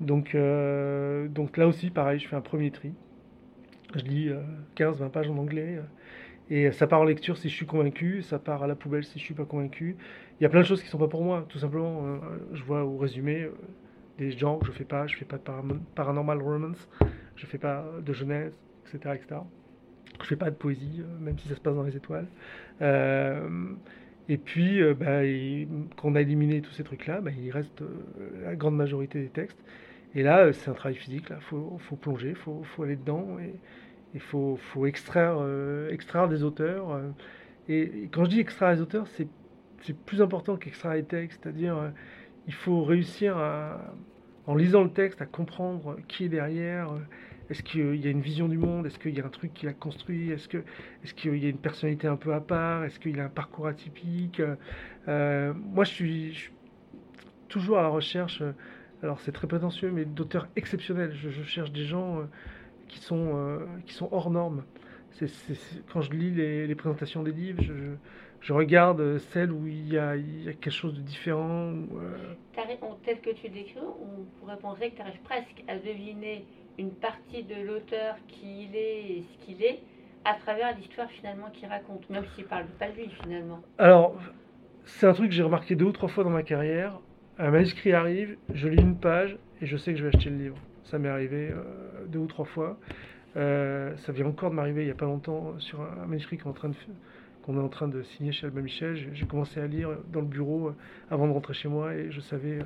Donc, 0.00 0.34
euh, 0.34 1.28
donc 1.28 1.56
là 1.56 1.66
aussi, 1.66 1.90
pareil, 1.90 2.18
je 2.18 2.26
fais 2.26 2.36
un 2.36 2.40
premier 2.40 2.70
tri. 2.70 2.92
Je 3.94 4.04
lis 4.04 4.30
15-20 4.76 5.10
pages 5.10 5.28
en 5.28 5.36
anglais. 5.36 5.80
et 6.48 6.72
ça 6.72 6.86
part 6.86 7.00
en 7.00 7.04
lecture 7.04 7.36
si 7.36 7.48
je 7.48 7.54
suis 7.54 7.66
convaincu, 7.66 8.22
ça 8.22 8.38
part 8.38 8.62
à 8.62 8.66
la 8.66 8.74
poubelle 8.74 9.04
si 9.04 9.18
je 9.18 9.24
suis 9.24 9.34
pas 9.34 9.44
convaincu. 9.44 9.96
Il 10.40 10.42
y 10.42 10.46
a 10.46 10.48
plein 10.48 10.60
de 10.60 10.66
choses 10.66 10.82
qui 10.82 10.88
sont 10.88 10.98
pas 10.98 11.08
pour 11.08 11.22
moi, 11.22 11.44
tout 11.48 11.58
simplement. 11.58 12.18
je 12.52 12.62
vois 12.64 12.84
au 12.84 12.96
résumé 12.96 13.48
des 14.18 14.30
genres 14.32 14.58
que 14.60 14.66
je 14.66 14.72
fais 14.72 14.84
pas. 14.84 15.06
Je 15.06 15.16
fais 15.16 15.24
pas 15.24 15.38
de 15.38 15.74
paranormal 15.94 16.40
romance, 16.40 16.88
je 17.40 17.46
fais 17.46 17.58
pas 17.58 17.84
de 18.04 18.12
jeunesse, 18.12 18.52
etc., 18.86 19.14
etc. 19.14 19.40
Je 20.20 20.26
fais 20.26 20.36
pas 20.36 20.50
de 20.50 20.56
poésie, 20.56 21.02
même 21.20 21.38
si 21.38 21.48
ça 21.48 21.54
se 21.54 21.60
passe 21.60 21.74
dans 21.74 21.82
les 21.82 21.96
étoiles. 21.96 22.26
Et 24.30 24.38
puis, 24.38 24.80
euh, 24.80 24.94
bah, 24.94 25.22
quand 25.96 26.10
on 26.10 26.14
a 26.14 26.20
éliminé 26.20 26.60
tous 26.60 26.70
ces 26.70 26.84
trucs-là, 26.84 27.20
bah, 27.20 27.32
il 27.36 27.50
reste 27.50 27.82
euh, 27.82 28.44
la 28.44 28.54
grande 28.54 28.76
majorité 28.76 29.20
des 29.20 29.28
textes. 29.28 29.58
Et 30.14 30.22
là, 30.22 30.44
euh, 30.44 30.52
c'est 30.52 30.70
un 30.70 30.74
travail 30.74 30.96
physique. 30.96 31.26
Il 31.30 31.42
faut, 31.42 31.96
plonger, 32.00 32.28
il 32.28 32.36
faut, 32.36 32.82
aller 32.84 32.94
dedans. 32.94 33.38
Et 33.40 33.52
il 34.14 34.20
faut, 34.20 34.56
extraire 34.86 35.38
des 36.28 36.44
auteurs. 36.44 37.00
Et, 37.68 38.08
quand 38.12 38.24
je 38.24 38.30
dis 38.30 38.38
extraire 38.38 38.72
des 38.76 38.80
auteurs, 38.80 39.08
c'est 39.08 39.96
plus 40.06 40.22
important 40.22 40.56
qu'extraire 40.56 40.94
les 40.94 41.02
textes. 41.02 41.40
C'est-à-dire, 41.42 41.92
il 42.46 42.54
faut 42.54 42.84
réussir 42.84 43.36
à, 43.36 43.80
en 44.46 44.54
lisant 44.54 44.84
le 44.84 44.92
texte, 44.92 45.20
à 45.20 45.26
comprendre 45.26 45.96
qui 46.06 46.26
est 46.26 46.28
derrière, 46.28 46.94
est-ce 47.50 47.64
qu'il 47.64 47.96
y 47.96 48.06
a 48.06 48.10
une 48.10 48.20
vision 48.20 48.46
du 48.46 48.58
monde? 48.58 48.86
Est-ce 48.86 48.98
qu'il 48.98 49.16
y 49.16 49.20
a 49.20 49.26
un 49.26 49.28
truc 49.28 49.52
qu'il 49.52 49.68
a 49.68 49.72
construit? 49.72 50.30
Est-ce 50.30 50.46
qu'il 50.48 50.62
est 51.34 51.38
y 51.38 51.46
a 51.46 51.48
une 51.48 51.58
personnalité 51.58 52.06
un 52.06 52.16
peu 52.16 52.32
à 52.32 52.40
part? 52.40 52.84
Est-ce 52.84 53.00
qu'il 53.00 53.18
a 53.18 53.24
un 53.24 53.28
parcours 53.28 53.66
atypique? 53.66 54.40
Euh, 55.08 55.52
Moi, 55.54 55.82
je 55.82 55.90
suis, 55.90 56.50
toujours 57.48 57.78
à 57.78 57.82
la 57.82 57.88
recherche, 57.88 58.40
euh, 58.40 58.52
alors 59.02 59.18
c'est 59.18 59.32
très 59.32 59.48
prétentieux, 59.48 59.90
mais 59.90 60.04
d'auteurs 60.04 60.46
exceptionnels. 60.54 61.12
Je, 61.12 61.42
cherche 61.42 61.72
des 61.72 61.82
gens 61.82 62.20
euh, 62.20 62.22
qui, 62.86 63.00
sont, 63.00 63.58
qui 63.84 63.94
sont 63.94 64.08
hors 64.12 64.30
normes. 64.30 64.62
quand 65.92 66.02
je 66.02 66.12
lis 66.12 66.30
les, 66.30 66.74
présentations 66.76 67.24
des 67.24 67.32
livres, 67.32 67.64
je, 68.40 68.52
regarde 68.52 69.18
celles 69.18 69.50
où 69.50 69.66
il 69.66 69.92
y, 69.92 69.98
a, 69.98 70.14
quelque 70.16 70.70
chose 70.70 70.94
de 70.94 71.00
différent. 71.00 71.74
tel 73.02 73.20
que 73.20 73.30
tu 73.30 73.48
décris, 73.48 73.80
on 73.80 74.24
pourrait 74.38 74.58
penser 74.58 74.90
que 74.90 74.96
tu 74.96 75.02
arrives 75.02 75.22
presque 75.22 75.64
à 75.66 75.76
deviner 75.78 76.44
une 76.78 76.92
partie 76.92 77.42
de 77.42 77.66
l'auteur 77.66 78.16
qui 78.28 78.64
il 78.64 78.76
est 78.76 79.02
et 79.10 79.24
ce 79.24 79.44
qu'il 79.44 79.62
est 79.62 79.80
à 80.24 80.34
travers 80.34 80.76
l'histoire 80.76 81.10
finalement 81.10 81.50
qu'il 81.52 81.68
raconte, 81.68 82.08
même 82.10 82.24
s'il 82.34 82.44
parle 82.44 82.66
pas 82.78 82.88
de 82.88 82.96
lui 82.96 83.10
finalement. 83.22 83.60
Alors, 83.78 84.16
c'est 84.84 85.06
un 85.06 85.12
truc 85.12 85.28
que 85.28 85.34
j'ai 85.34 85.42
remarqué 85.42 85.76
deux 85.76 85.86
ou 85.86 85.92
trois 85.92 86.08
fois 86.08 86.24
dans 86.24 86.30
ma 86.30 86.42
carrière. 86.42 86.98
Un 87.38 87.50
manuscrit 87.50 87.92
arrive, 87.92 88.36
je 88.52 88.68
lis 88.68 88.82
une 88.82 88.96
page 88.96 89.38
et 89.62 89.66
je 89.66 89.76
sais 89.76 89.92
que 89.92 89.98
je 89.98 90.04
vais 90.04 90.14
acheter 90.14 90.30
le 90.30 90.36
livre. 90.36 90.56
Ça 90.84 90.98
m'est 90.98 91.08
arrivé 91.08 91.50
euh, 91.50 92.06
deux 92.06 92.18
ou 92.18 92.26
trois 92.26 92.44
fois. 92.44 92.78
Euh, 93.36 93.96
ça 93.98 94.12
vient 94.12 94.26
encore 94.26 94.50
de 94.50 94.56
m'arriver 94.56 94.82
il 94.82 94.86
n'y 94.86 94.90
a 94.90 94.96
pas 94.96 95.06
longtemps 95.06 95.54
sur 95.58 95.80
un, 95.80 96.06
manuscrit 96.06 96.36
qu'on 96.36 96.50
est 96.50 96.52
en 96.52 96.54
train 96.54 96.68
de 96.70 96.74
qu'on 97.42 97.56
est 97.56 97.62
en 97.62 97.68
train 97.68 97.88
de 97.88 98.02
signer 98.02 98.32
chez 98.32 98.46
Albin 98.46 98.60
Michel. 98.60 98.96
J'ai 99.14 99.26
commencé 99.26 99.60
à 99.60 99.66
lire 99.66 99.88
dans 100.12 100.20
le 100.20 100.26
bureau 100.26 100.68
euh, 100.68 100.76
avant 101.10 101.26
de 101.26 101.32
rentrer 101.32 101.54
chez 101.54 101.68
moi 101.68 101.94
et 101.94 102.10
je 102.10 102.20
savais 102.20 102.58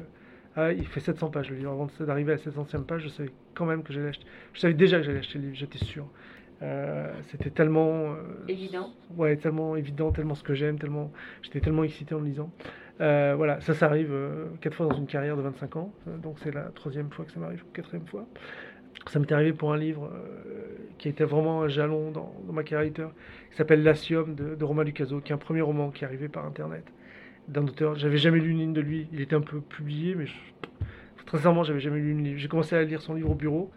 ah, 0.56 0.72
il 0.72 0.86
fait 0.86 1.00
700 1.00 1.30
pages 1.30 1.50
le 1.50 1.56
livre. 1.56 1.72
Avant 1.72 1.88
d'arriver 2.00 2.32
à 2.32 2.36
la 2.36 2.42
700e 2.42 2.84
page, 2.84 3.02
je 3.02 3.08
savais 3.08 3.30
quand 3.54 3.66
même 3.66 3.82
que 3.82 3.92
j'allais 3.92 4.08
acheter. 4.08 4.26
Je 4.52 4.60
savais 4.60 4.74
déjà 4.74 4.98
que 4.98 5.04
j'allais 5.04 5.18
acheter 5.18 5.38
le 5.38 5.46
livre, 5.46 5.56
j'étais 5.56 5.84
sûr. 5.84 6.06
Euh, 6.62 7.12
c'était 7.30 7.50
tellement 7.50 8.12
euh, 8.12 8.22
évident. 8.48 8.90
Ouais, 9.16 9.36
tellement 9.36 9.76
évident, 9.76 10.12
tellement 10.12 10.34
ce 10.34 10.44
que 10.44 10.54
j'aime, 10.54 10.78
tellement 10.78 11.10
j'étais 11.42 11.60
tellement 11.60 11.82
excité 11.84 12.14
en 12.14 12.20
le 12.20 12.26
lisant. 12.26 12.50
Euh, 13.00 13.34
voilà, 13.36 13.60
ça, 13.60 13.74
ça 13.74 13.86
arrive 13.86 14.14
quatre 14.60 14.74
fois 14.74 14.86
dans 14.86 14.96
une 14.96 15.06
carrière 15.06 15.36
de 15.36 15.42
25 15.42 15.76
ans, 15.76 15.92
donc 16.22 16.38
c'est 16.38 16.54
la 16.54 16.62
troisième 16.66 17.10
fois 17.10 17.24
que 17.24 17.32
ça 17.32 17.40
m'arrive, 17.40 17.64
quatrième 17.72 18.06
fois. 18.06 18.24
Ça 19.08 19.18
m'est 19.18 19.32
arrivé 19.32 19.52
pour 19.52 19.72
un 19.72 19.76
livre 19.76 20.12
qui 20.98 21.08
était 21.08 21.24
vraiment 21.24 21.62
un 21.62 21.68
jalon 21.68 22.12
dans, 22.12 22.32
ma 22.52 22.62
carrière 22.62 22.92
qui 22.92 23.56
s'appelle 23.56 23.82
L'Asium 23.82 24.36
de, 24.36 24.54
de 24.54 24.64
Romain 24.64 24.84
Lucaso, 24.84 25.20
qui 25.20 25.32
est 25.32 25.34
un 25.34 25.38
premier 25.38 25.60
roman 25.60 25.90
qui 25.90 26.04
est 26.04 26.06
arrivé 26.06 26.28
par 26.28 26.46
internet 26.46 26.84
d'un 27.48 27.64
auteur. 27.64 27.96
J'avais 27.96 28.18
jamais 28.18 28.40
lu 28.40 28.50
une 28.50 28.58
ligne 28.58 28.72
de 28.72 28.80
lui. 28.80 29.08
Il 29.12 29.20
était 29.20 29.36
un 29.36 29.40
peu 29.40 29.60
publié, 29.60 30.14
mais 30.14 30.26
très 31.26 31.38
sincèrement, 31.38 31.64
j'avais 31.64 31.80
jamais 31.80 32.00
lu 32.00 32.12
une 32.12 32.24
ligne. 32.24 32.36
J'ai 32.36 32.48
commencé 32.48 32.76
à 32.76 32.82
lire 32.82 33.02
son 33.02 33.14
livre 33.14 33.30
au 33.30 33.34
bureau 33.34 33.70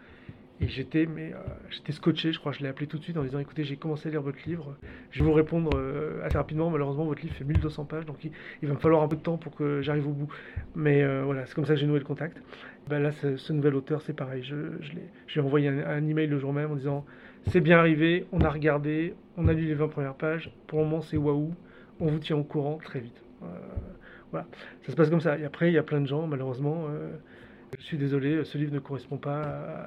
et 0.60 0.66
j'étais 0.66 1.06
mais 1.06 1.32
euh, 1.32 1.38
j'étais 1.70 1.92
scotché. 1.92 2.32
Je 2.32 2.40
crois, 2.40 2.52
je 2.52 2.60
l'ai 2.60 2.68
appelé 2.68 2.86
tout 2.86 2.98
de 2.98 3.02
suite 3.02 3.16
en 3.16 3.22
disant 3.22 3.38
écoutez, 3.38 3.64
j'ai 3.64 3.76
commencé 3.76 4.08
à 4.08 4.10
lire 4.10 4.22
votre 4.22 4.38
livre. 4.46 4.76
Je 5.10 5.20
vais 5.20 5.24
vous 5.24 5.34
répondre 5.34 5.70
euh, 5.76 6.24
assez 6.24 6.36
rapidement. 6.36 6.70
Malheureusement, 6.70 7.04
votre 7.04 7.22
livre 7.22 7.34
fait 7.34 7.44
1200 7.44 7.84
pages, 7.84 8.06
donc 8.06 8.16
il, 8.24 8.68
va 8.68 8.74
me 8.74 8.78
falloir 8.78 9.02
un 9.02 9.08
peu 9.08 9.16
de 9.16 9.22
temps 9.22 9.36
pour 9.36 9.54
que 9.54 9.82
j'arrive 9.82 10.08
au 10.08 10.12
bout. 10.12 10.32
Mais 10.74 11.02
euh, 11.02 11.22
voilà, 11.24 11.46
c'est 11.46 11.54
comme 11.54 11.66
ça 11.66 11.74
que 11.74 11.80
j'ai 11.80 11.86
noué 11.86 11.98
le 11.98 12.04
contact. 12.04 12.36
Ben 12.88 13.00
là, 13.00 13.12
ce, 13.12 13.52
nouvel 13.52 13.74
auteur, 13.74 14.00
c'est 14.02 14.14
pareil. 14.16 14.42
Je, 14.42 14.56
je, 14.80 14.92
lui 14.92 15.00
ai 15.36 15.40
envoyé 15.40 15.68
un, 15.68 15.86
un, 15.86 16.06
email 16.06 16.26
le 16.26 16.38
jour 16.38 16.52
même 16.52 16.72
en 16.72 16.76
disant 16.76 17.04
c'est 17.46 17.60
bien 17.60 17.78
arrivé, 17.78 18.26
on 18.32 18.40
a 18.40 18.50
regardé, 18.50 19.14
on 19.36 19.46
a 19.48 19.52
lu 19.52 19.66
les 19.66 19.74
20 19.74 19.88
premières 19.88 20.14
pages. 20.14 20.50
Pour 20.66 20.80
le 20.80 20.86
moment, 20.86 21.02
c'est 21.02 21.16
waouh. 21.16 21.54
On 22.00 22.06
vous 22.06 22.18
tient 22.18 22.36
au 22.36 22.44
courant 22.44 22.78
très 22.78 23.00
vite. 23.00 23.27
Euh, 23.42 23.46
voilà, 24.30 24.46
ça 24.82 24.92
se 24.92 24.96
passe 24.96 25.10
comme 25.10 25.20
ça. 25.20 25.38
Et 25.38 25.44
après, 25.44 25.70
il 25.70 25.74
y 25.74 25.78
a 25.78 25.82
plein 25.82 26.00
de 26.00 26.06
gens, 26.06 26.26
malheureusement. 26.26 26.86
Euh, 26.88 27.16
je 27.78 27.84
suis 27.84 27.98
désolé, 27.98 28.44
ce 28.44 28.56
livre 28.56 28.72
ne 28.72 28.78
correspond 28.78 29.18
pas 29.18 29.42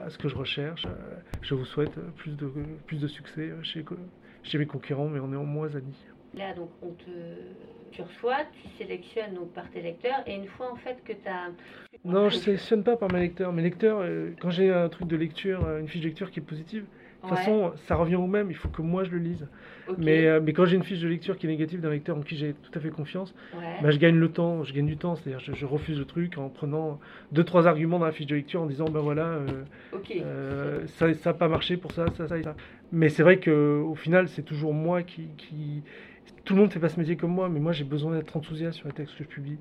à 0.06 0.10
ce 0.10 0.18
que 0.18 0.30
je 0.30 0.36
recherche. 0.36 0.86
Euh, 0.86 1.16
je 1.42 1.56
vous 1.56 1.66
souhaite 1.66 2.00
plus 2.18 2.36
de, 2.36 2.52
plus 2.86 3.00
de 3.00 3.08
succès 3.08 3.52
chez, 3.64 3.84
chez 4.44 4.58
mes 4.58 4.68
concurrents, 4.68 5.08
mais 5.08 5.20
on 5.20 5.34
est 5.34 5.38
en 5.38 5.46
moins 5.46 5.76
amis. 5.76 5.98
Là, 6.36 6.54
donc, 6.54 6.70
on 6.82 6.92
te, 6.92 7.12
tu 7.92 8.04
reçois, 8.04 8.38
tu 8.54 8.70
sélectionnes 8.78 9.38
par 9.54 9.70
tes 9.72 9.82
lecteurs, 9.82 10.24
et 10.28 10.36
une 10.36 10.46
fois 10.46 10.72
en 10.72 10.76
fait 10.76 11.04
que 11.04 11.14
tu 11.14 11.28
as. 11.28 11.50
Non, 12.06 12.30
je 12.30 12.38
sélectionne 12.38 12.84
pas 12.84 12.96
par 12.96 13.12
mes 13.12 13.20
lecteurs. 13.20 13.52
Mes 13.52 13.64
lecteurs, 13.64 14.06
quand 14.40 14.52
j'ai 14.52 14.72
un 14.72 14.88
truc 14.88 15.08
de 15.08 15.18
lecture, 15.18 15.68
une 15.78 15.88
fiche 15.88 16.02
de 16.02 16.08
lecture 16.08 16.32
qui 16.32 16.40
est 16.40 16.44
positive, 16.44 16.86
de 17.24 17.30
toute 17.30 17.38
façon, 17.38 17.72
ça 17.88 17.96
revient 17.96 18.16
au 18.16 18.26
même, 18.26 18.50
il 18.50 18.56
faut 18.56 18.70
que 18.70 18.82
moi 18.82 19.04
je 19.04 19.12
le 19.12 19.20
lise. 19.20 19.48
Mais, 19.98 20.26
euh, 20.26 20.40
mais 20.42 20.54
quand 20.54 20.66
j'ai 20.66 20.76
une 20.76 20.84
fiche 20.84 21.02
de 21.02 21.08
lecture 21.08 21.38
qui 21.38 21.46
est 21.46 21.50
négative 21.50 21.82
d'un 21.82 21.90
lecteur 21.90 22.18
en 22.18 22.22
qui 22.22 22.36
j'ai 22.36 22.54
tout 22.54 22.72
à 22.74 22.80
fait 22.80 22.90
confiance, 22.90 23.34
bah, 23.82 23.92
je 23.92 23.98
gagne 23.98 24.16
le 24.16 24.30
temps, 24.30 24.64
je 24.64 24.74
gagne 24.74 24.86
du 24.86 24.98
temps. 24.98 25.16
C'est-à-dire 25.16 25.40
je, 25.40 25.54
je, 25.54 25.66
refuse 25.66 26.00
le 26.00 26.06
truc 26.06 26.38
en 26.38 26.50
prenant 26.50 27.00
deux, 27.32 27.44
trois 27.44 27.68
arguments 27.68 28.00
dans 28.00 28.06
la 28.06 28.12
fiche 28.12 28.28
de 28.28 28.36
lecture 28.36 28.62
en 28.62 28.66
disant 28.66 28.86
ben 28.86 29.02
voilà, 29.02 29.26
euh, 29.26 29.48
euh, 30.22 30.88
ça 30.88 31.08
n'a 31.08 31.34
pas 31.34 31.48
marché 31.48 31.78
pour 31.78 31.92
ça, 31.92 32.06
ça, 32.18 32.28
ça 32.28 32.38
et 32.38 32.44
ça. 32.44 32.56
Mais 32.92 33.10
c'est 33.10 33.24
vrai 33.24 33.40
qu'au 33.40 33.96
final, 33.96 34.28
c'est 34.28 34.44
toujours 34.44 34.74
moi 34.74 35.04
qui, 35.04 35.28
qui, 35.38 35.84
tout 36.44 36.54
le 36.54 36.60
monde 36.60 36.70
ne 36.70 36.74
fait 36.74 36.80
pas 36.80 36.90
ce 36.90 37.00
métier 37.00 37.16
comme 37.16 37.32
moi, 37.32 37.50
mais 37.50 37.60
moi 37.60 37.72
j'ai 37.72 37.84
besoin 37.84 38.16
d'être 38.16 38.36
enthousiaste 38.36 38.78
sur 38.78 38.88
les 38.88 38.94
textes 38.94 39.16
que 39.18 39.24
je 39.24 39.30
publie. 39.30 39.58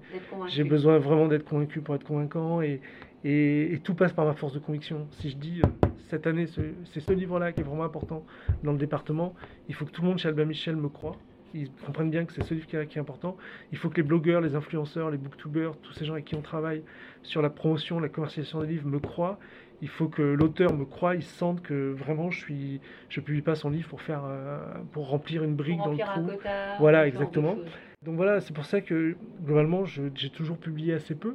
J'ai 0.49 0.65
besoin 0.65 0.99
vraiment 0.99 1.29
d'être 1.29 1.45
convaincu 1.45 1.81
pour 1.81 1.95
être 1.95 2.05
convaincant 2.05 2.63
et, 2.63 2.81
et, 3.25 3.81
tout 3.85 3.95
passe 3.95 4.13
par 4.13 4.25
ma 4.25 4.35
force 4.35 4.53
de 4.53 4.59
conviction. 4.59 5.07
Si 5.11 5.31
je 5.31 5.37
dis 5.37 5.61
euh, 5.65 5.89
cette 6.09 6.27
année, 6.27 6.47
c'est 6.47 7.01
ce 7.01 7.13
livre-là 7.13 7.53
qui 7.53 7.61
est 7.61 7.65
vraiment 7.65 7.85
important 7.85 8.25
dans 8.63 8.73
le 8.73 8.79
département, 8.79 9.35
il 9.69 9.75
faut 9.75 9.85
que 9.85 9.91
tout 9.91 10.03
le 10.03 10.09
monde 10.09 10.19
chez 10.19 10.29
Albin 10.29 10.45
Michel 10.45 10.77
me 10.77 10.89
croit. 10.89 11.17
Ils 11.53 11.71
comprennent 11.85 12.11
bien 12.11 12.25
que 12.25 12.33
c'est 12.33 12.45
ce 12.45 12.55
livre 12.55 12.67
qui 12.67 12.77
est, 12.77 12.99
important. 12.99 13.37
Il 13.73 13.79
faut 13.79 13.91
que 13.91 13.97
les 13.97 14.05
blogueurs, 14.05 14.41
les 14.41 14.55
influenceurs, 14.55 15.11
les 15.11 15.19
booktubers, 15.19 15.77
tous 15.83 15.93
ces 15.93 16.05
gens 16.05 16.13
avec 16.13 16.25
qui 16.25 16.37
on 16.37 16.43
travaille 16.43 16.85
sur 17.25 17.43
la 17.43 17.51
promotion, 17.51 17.99
la 17.99 18.09
commercialisation 18.09 18.61
des 18.61 18.69
livres 18.69 18.89
me 18.89 19.01
croient. 19.01 19.39
Il 19.83 19.89
faut 19.89 20.09
que 20.09 20.23
l'auteur 20.23 20.73
me 20.75 20.85
croie, 20.85 21.17
il 21.17 21.23
sente 21.23 21.63
que 21.63 21.91
vraiment 21.93 22.31
je 22.31 22.39
suis, 22.39 22.81
je 23.09 23.21
publie 23.21 23.43
pas 23.43 23.57
son 23.57 23.71
livre 23.71 23.89
pour 23.89 24.01
faire, 24.01 24.23
euh, 24.27 24.61
pour 24.93 25.09
remplir 25.09 25.43
une 25.43 25.57
brique 25.57 25.79
dans 25.79 25.91
le 25.91 25.99
trou. 25.99 26.31
voilà, 26.79 27.09
exactement. 27.09 27.57
Donc 28.05 28.15
voilà, 28.15 28.41
c'est 28.41 28.55
pour 28.55 28.65
ça 28.65 28.81
que 28.81 29.17
globalement, 29.43 29.85
j'ai 29.85 30.31
toujours 30.31 30.57
publié 30.57 30.95
assez 30.95 31.15
peu. 31.15 31.35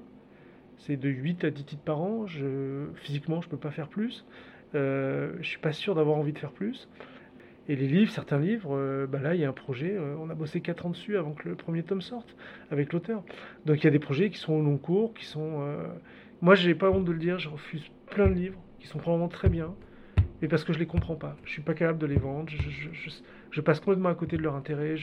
C'est 0.80 0.98
de 0.98 1.10
8 1.10 1.44
à 1.46 1.50
10 1.50 1.64
titres 1.66 1.84
par 1.84 2.02
an. 2.02 2.28
Je, 2.28 2.86
physiquement, 2.96 3.42
je 3.42 3.48
ne 3.48 3.52
peux 3.52 3.58
pas 3.58 3.72
faire 3.72 3.88
plus. 3.88 4.26
Euh, 4.76 5.32
je 5.34 5.38
ne 5.38 5.44
suis 5.44 5.60
pas 5.60 5.72
sûr 5.72 5.96
d'avoir 5.96 6.18
envie 6.18 6.34
de 6.34 6.40
faire 6.40 6.52
plus. 6.52 6.88
Et 7.68 7.76
les 7.76 7.88
livres, 7.88 8.12
certains 8.12 8.40
livres, 8.40 8.76
euh, 8.76 9.08
bah 9.08 9.20
là, 9.20 9.34
il 9.34 9.42
y 9.42 9.46
a 9.46 9.50
un 9.50 9.54
projet, 9.54 9.96
euh, 9.98 10.16
on 10.20 10.30
a 10.30 10.36
bossé 10.36 10.62
4 10.62 10.86
ans 10.86 10.90
dessus 10.92 11.18
avant 11.18 11.32
que 11.32 11.50
le 11.50 11.56
premier 11.56 11.82
tome 11.82 12.02
sorte 12.02 12.36
avec 12.70 12.94
l'auteur. 12.94 13.24
Donc 13.66 13.80
il 13.80 13.86
y 13.86 13.88
a 13.88 13.92
des 13.92 14.00
projets 14.00 14.30
qui 14.30 14.38
sont 14.38 14.54
au 14.54 14.62
long 14.62 14.78
cours, 14.78 15.14
qui 15.14 15.26
sont... 15.26 15.66
Moi, 16.42 16.54
je 16.56 16.68
n'ai 16.68 16.76
pas 16.76 16.92
honte 16.92 17.06
de 17.06 17.12
le 17.12 17.18
dire, 17.18 17.40
je 17.40 17.50
refuse 17.50 17.90
plein 18.12 18.28
de 18.28 18.34
livres 18.34 18.60
qui 18.80 18.88
sont 18.88 19.00
probablement 19.00 19.30
très 19.30 19.50
bien, 19.50 19.74
mais 20.42 20.48
parce 20.48 20.64
que 20.64 20.74
je 20.74 20.78
ne 20.78 20.84
les 20.84 20.88
comprends 20.88 21.16
pas. 21.16 21.38
Je 21.44 21.50
ne 21.50 21.54
suis 21.54 21.62
pas 21.62 21.74
capable 21.74 21.98
de 21.98 22.06
les 22.06 22.18
vendre, 22.18 22.52
je, 23.52 23.62
passe 23.62 23.80
complètement 23.80 24.10
à 24.10 24.16
côté 24.16 24.38
de 24.38 24.44
leur 24.44 24.56
intérêt. 24.56 24.96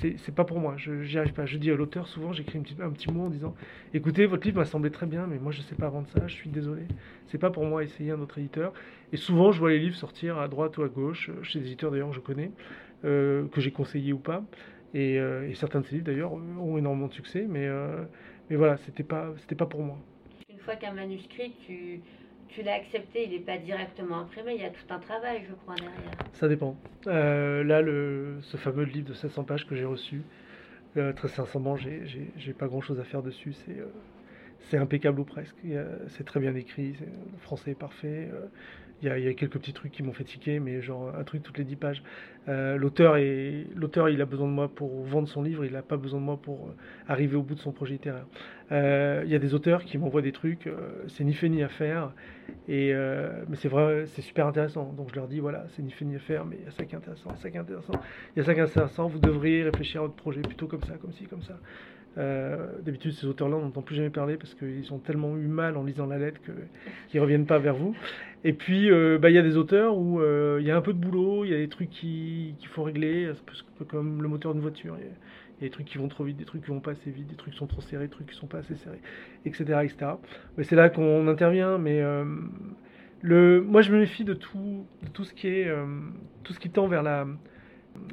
C'est 0.00 0.34
pas 0.34 0.44
pour 0.44 0.58
moi, 0.58 0.74
je 0.76 0.90
n'y 0.92 1.16
arrive 1.16 1.32
pas. 1.32 1.46
Je 1.46 1.56
dis 1.56 1.70
à 1.70 1.76
l'auteur, 1.76 2.08
souvent 2.08 2.32
j'écris 2.32 2.58
un 2.58 2.90
petit 2.90 3.10
mot 3.10 3.26
en 3.26 3.30
disant 3.30 3.54
Écoutez, 3.94 4.26
votre 4.26 4.44
livre 4.44 4.58
m'a 4.58 4.64
semblé 4.64 4.90
très 4.90 5.06
bien, 5.06 5.26
mais 5.26 5.38
moi 5.38 5.52
je 5.52 5.62
sais 5.62 5.76
pas 5.76 5.88
vendre 5.88 6.08
ça, 6.08 6.26
je 6.26 6.34
suis 6.34 6.50
désolé. 6.50 6.82
C'est 7.28 7.38
pas 7.38 7.50
pour 7.50 7.64
moi, 7.64 7.84
essayez 7.84 8.10
un 8.10 8.20
autre 8.20 8.38
éditeur. 8.38 8.72
Et 9.12 9.16
souvent 9.16 9.52
je 9.52 9.60
vois 9.60 9.70
les 9.70 9.78
livres 9.78 9.96
sortir 9.96 10.38
à 10.38 10.48
droite 10.48 10.76
ou 10.78 10.82
à 10.82 10.88
gauche, 10.88 11.30
euh, 11.30 11.42
chez 11.42 11.60
des 11.60 11.66
éditeurs 11.66 11.90
d'ailleurs 11.90 12.10
que 12.10 12.16
je 12.16 12.20
connais, 12.20 12.50
euh, 13.04 13.46
que 13.48 13.60
j'ai 13.60 13.70
conseillé 13.70 14.12
ou 14.12 14.18
pas. 14.18 14.44
Euh, 14.94 15.48
et, 15.48 15.54
certains 15.54 15.80
de 15.80 15.86
ces 15.86 15.94
livres 15.96 16.06
d'ailleurs 16.06 16.32
ont 16.32 16.76
énormément 16.76 17.08
de 17.08 17.14
succès, 17.14 17.46
mais, 17.48 17.68
mais 18.50 18.56
voilà, 18.56 18.76
c'était 18.78 19.02
pas, 19.02 19.32
pas 19.56 19.66
pour 19.66 19.82
moi. 19.82 19.98
Une 20.50 20.58
fois 20.58 20.76
qu'un 20.76 20.92
manuscrit, 20.92 21.52
tu 21.66 22.00
tu 22.54 22.62
l'as 22.62 22.74
accepté, 22.74 23.24
il 23.24 23.30
n'est 23.30 23.38
pas 23.44 23.58
directement 23.58 24.20
imprimé, 24.20 24.54
il 24.54 24.60
y 24.60 24.64
a 24.64 24.70
tout 24.70 24.86
un 24.90 24.98
travail, 24.98 25.42
je 25.48 25.54
crois, 25.54 25.74
derrière. 25.74 26.14
Ça 26.34 26.48
dépend. 26.48 26.76
Euh, 27.06 27.64
là, 27.64 27.82
le, 27.82 28.38
ce 28.42 28.56
fameux 28.56 28.84
livre 28.84 29.08
de 29.08 29.14
700 29.14 29.44
pages 29.44 29.66
que 29.66 29.74
j'ai 29.74 29.84
reçu, 29.84 30.22
euh, 30.96 31.12
très 31.12 31.28
sincèrement, 31.28 31.76
j'ai 31.76 32.52
pas 32.52 32.66
grand 32.66 32.80
chose 32.80 33.00
à 33.00 33.04
faire 33.04 33.22
dessus. 33.22 33.52
C'est 33.52 33.76
c'est 34.70 34.78
impeccable 34.78 35.20
ou 35.20 35.24
presque. 35.24 35.56
C'est 36.08 36.24
très 36.24 36.40
bien 36.40 36.54
écrit, 36.54 36.96
le 37.00 37.38
français 37.38 37.72
est 37.72 37.78
parfait. 37.78 38.30
Il 39.02 39.08
y, 39.08 39.28
a, 39.28 39.34
quelques 39.34 39.58
petits 39.58 39.74
trucs 39.74 39.92
qui 39.92 40.02
m'ont 40.02 40.14
fait 40.14 40.24
tiquer, 40.24 40.60
mais 40.60 40.80
genre 40.80 41.14
un 41.14 41.24
truc 41.24 41.42
toutes 41.42 41.58
les 41.58 41.64
dix 41.64 41.76
pages. 41.76 42.02
Euh, 42.48 42.76
l'auteur, 42.76 43.18
il 43.18 44.22
a 44.22 44.24
besoin 44.24 44.46
de 44.46 44.52
moi 44.52 44.68
pour 44.68 45.02
vendre 45.04 45.28
son 45.28 45.42
livre, 45.42 45.64
il 45.64 45.72
n'a 45.72 45.82
pas 45.82 45.96
besoin 45.96 46.20
de 46.20 46.24
moi 46.24 46.36
pour 46.36 46.68
euh, 46.68 46.72
arriver 47.08 47.36
au 47.36 47.42
bout 47.42 47.54
de 47.54 47.60
son 47.60 47.72
projet 47.72 47.94
littéraire. 47.94 48.26
Euh, 48.72 49.22
il 49.24 49.30
y 49.30 49.34
a 49.34 49.38
des 49.38 49.54
auteurs 49.54 49.84
qui 49.84 49.98
m'envoient 49.98 50.22
des 50.22 50.32
trucs, 50.32 50.68
c'est 51.08 51.24
ni 51.24 51.34
fait 51.34 51.48
ni 51.48 51.62
à 51.62 51.68
faire, 51.68 52.12
et, 52.68 52.94
mais 53.48 53.56
c'est 53.56 53.68
vrai, 53.68 54.04
c'est 54.06 54.22
super 54.22 54.46
intéressant. 54.46 54.92
Donc 54.92 55.10
je 55.10 55.16
leur 55.16 55.28
dis, 55.28 55.40
voilà, 55.40 55.64
c'est 55.70 55.82
ni 55.82 55.90
fait 55.90 56.04
ni 56.04 56.16
à 56.16 56.20
faire, 56.20 56.44
mais 56.44 56.56
il 56.60 56.64
y 56.64 56.68
a 56.68 56.70
ça 56.70 56.84
qui 56.84 56.94
est 56.94 56.98
intéressant, 56.98 57.30
il 57.30 57.36
y 57.36 57.38
a 57.38 57.42
ça 57.42 57.50
qui 57.50 57.56
est 57.56 57.60
intéressant, 57.60 57.92
il 58.34 58.38
y 58.38 58.42
a 58.42 58.44
ça 58.44 58.54
qui 58.54 58.60
est 58.60 58.64
intéressant, 58.64 59.08
vous 59.08 59.18
devriez 59.18 59.64
réfléchir 59.64 60.00
à 60.00 60.04
votre 60.04 60.16
projet 60.16 60.40
plutôt 60.40 60.66
comme 60.66 60.82
ça, 60.82 60.94
comme 60.94 61.12
ci, 61.12 61.24
comme 61.24 61.42
ça. 61.42 61.58
Euh, 62.16 62.68
d'habitude, 62.82 63.12
ces 63.12 63.26
auteurs-là, 63.26 63.56
on 63.56 63.62
n'entend 63.62 63.82
plus 63.82 63.96
jamais 63.96 64.10
parler 64.10 64.36
parce 64.36 64.54
qu'ils 64.54 64.92
ont 64.92 64.98
tellement 64.98 65.36
eu 65.36 65.46
mal 65.46 65.76
en 65.76 65.84
lisant 65.84 66.06
la 66.06 66.18
lettre 66.18 66.40
qu'ils 66.42 66.54
ne 67.18 67.20
reviennent 67.20 67.46
pas 67.46 67.58
vers 67.58 67.74
vous. 67.74 67.96
Et 68.44 68.52
puis, 68.52 68.90
euh, 68.90 69.18
bah, 69.18 69.30
il 69.30 69.34
y 69.34 69.38
a 69.38 69.42
des 69.42 69.56
auteurs 69.56 69.96
où 69.96 70.20
euh, 70.20 70.58
il 70.60 70.66
y 70.66 70.70
a 70.70 70.76
un 70.76 70.80
peu 70.80 70.92
de 70.92 70.98
boulot, 70.98 71.44
il 71.44 71.50
y 71.50 71.54
a 71.54 71.58
des 71.58 71.68
trucs 71.68 71.90
qu'il 71.90 72.54
faut 72.70 72.84
régler, 72.84 73.32
comme 73.88 74.22
le 74.22 74.28
moteur 74.28 74.52
d'une 74.52 74.62
voiture. 74.62 74.96
Il 74.98 75.04
y, 75.04 75.08
a, 75.08 75.68
des 75.68 75.70
trucs 75.70 75.86
qui 75.86 75.98
vont 75.98 76.08
trop 76.08 76.24
vite, 76.24 76.36
des 76.36 76.44
trucs 76.44 76.62
qui 76.62 76.70
vont 76.70 76.80
pas 76.80 76.92
assez 76.92 77.10
vite, 77.10 77.26
des 77.26 77.36
trucs 77.36 77.54
qui 77.54 77.58
sont 77.58 77.66
trop 77.66 77.80
serrés, 77.80 78.04
des 78.04 78.10
trucs 78.10 78.28
qui 78.28 78.36
sont 78.36 78.46
pas 78.46 78.58
assez 78.58 78.74
serrés, 78.76 79.00
etc. 79.44 79.64
etc. 79.82 80.12
Mais 80.56 80.64
c'est 80.64 80.76
là 80.76 80.90
qu'on 80.90 81.26
intervient. 81.26 81.78
Mais 81.78 82.02
le, 83.22 83.60
moi, 83.60 83.80
je 83.80 83.92
me 83.92 83.98
méfie 83.98 84.24
de 84.24 84.34
tout, 84.34 84.86
de 85.02 85.08
tout, 85.08 85.24
ce 85.24 85.32
qui 85.32 85.48
est, 85.48 85.72
tout 86.42 86.52
ce 86.52 86.60
qui 86.60 86.70
tend 86.70 86.86
vers 86.86 87.02
la 87.02 87.26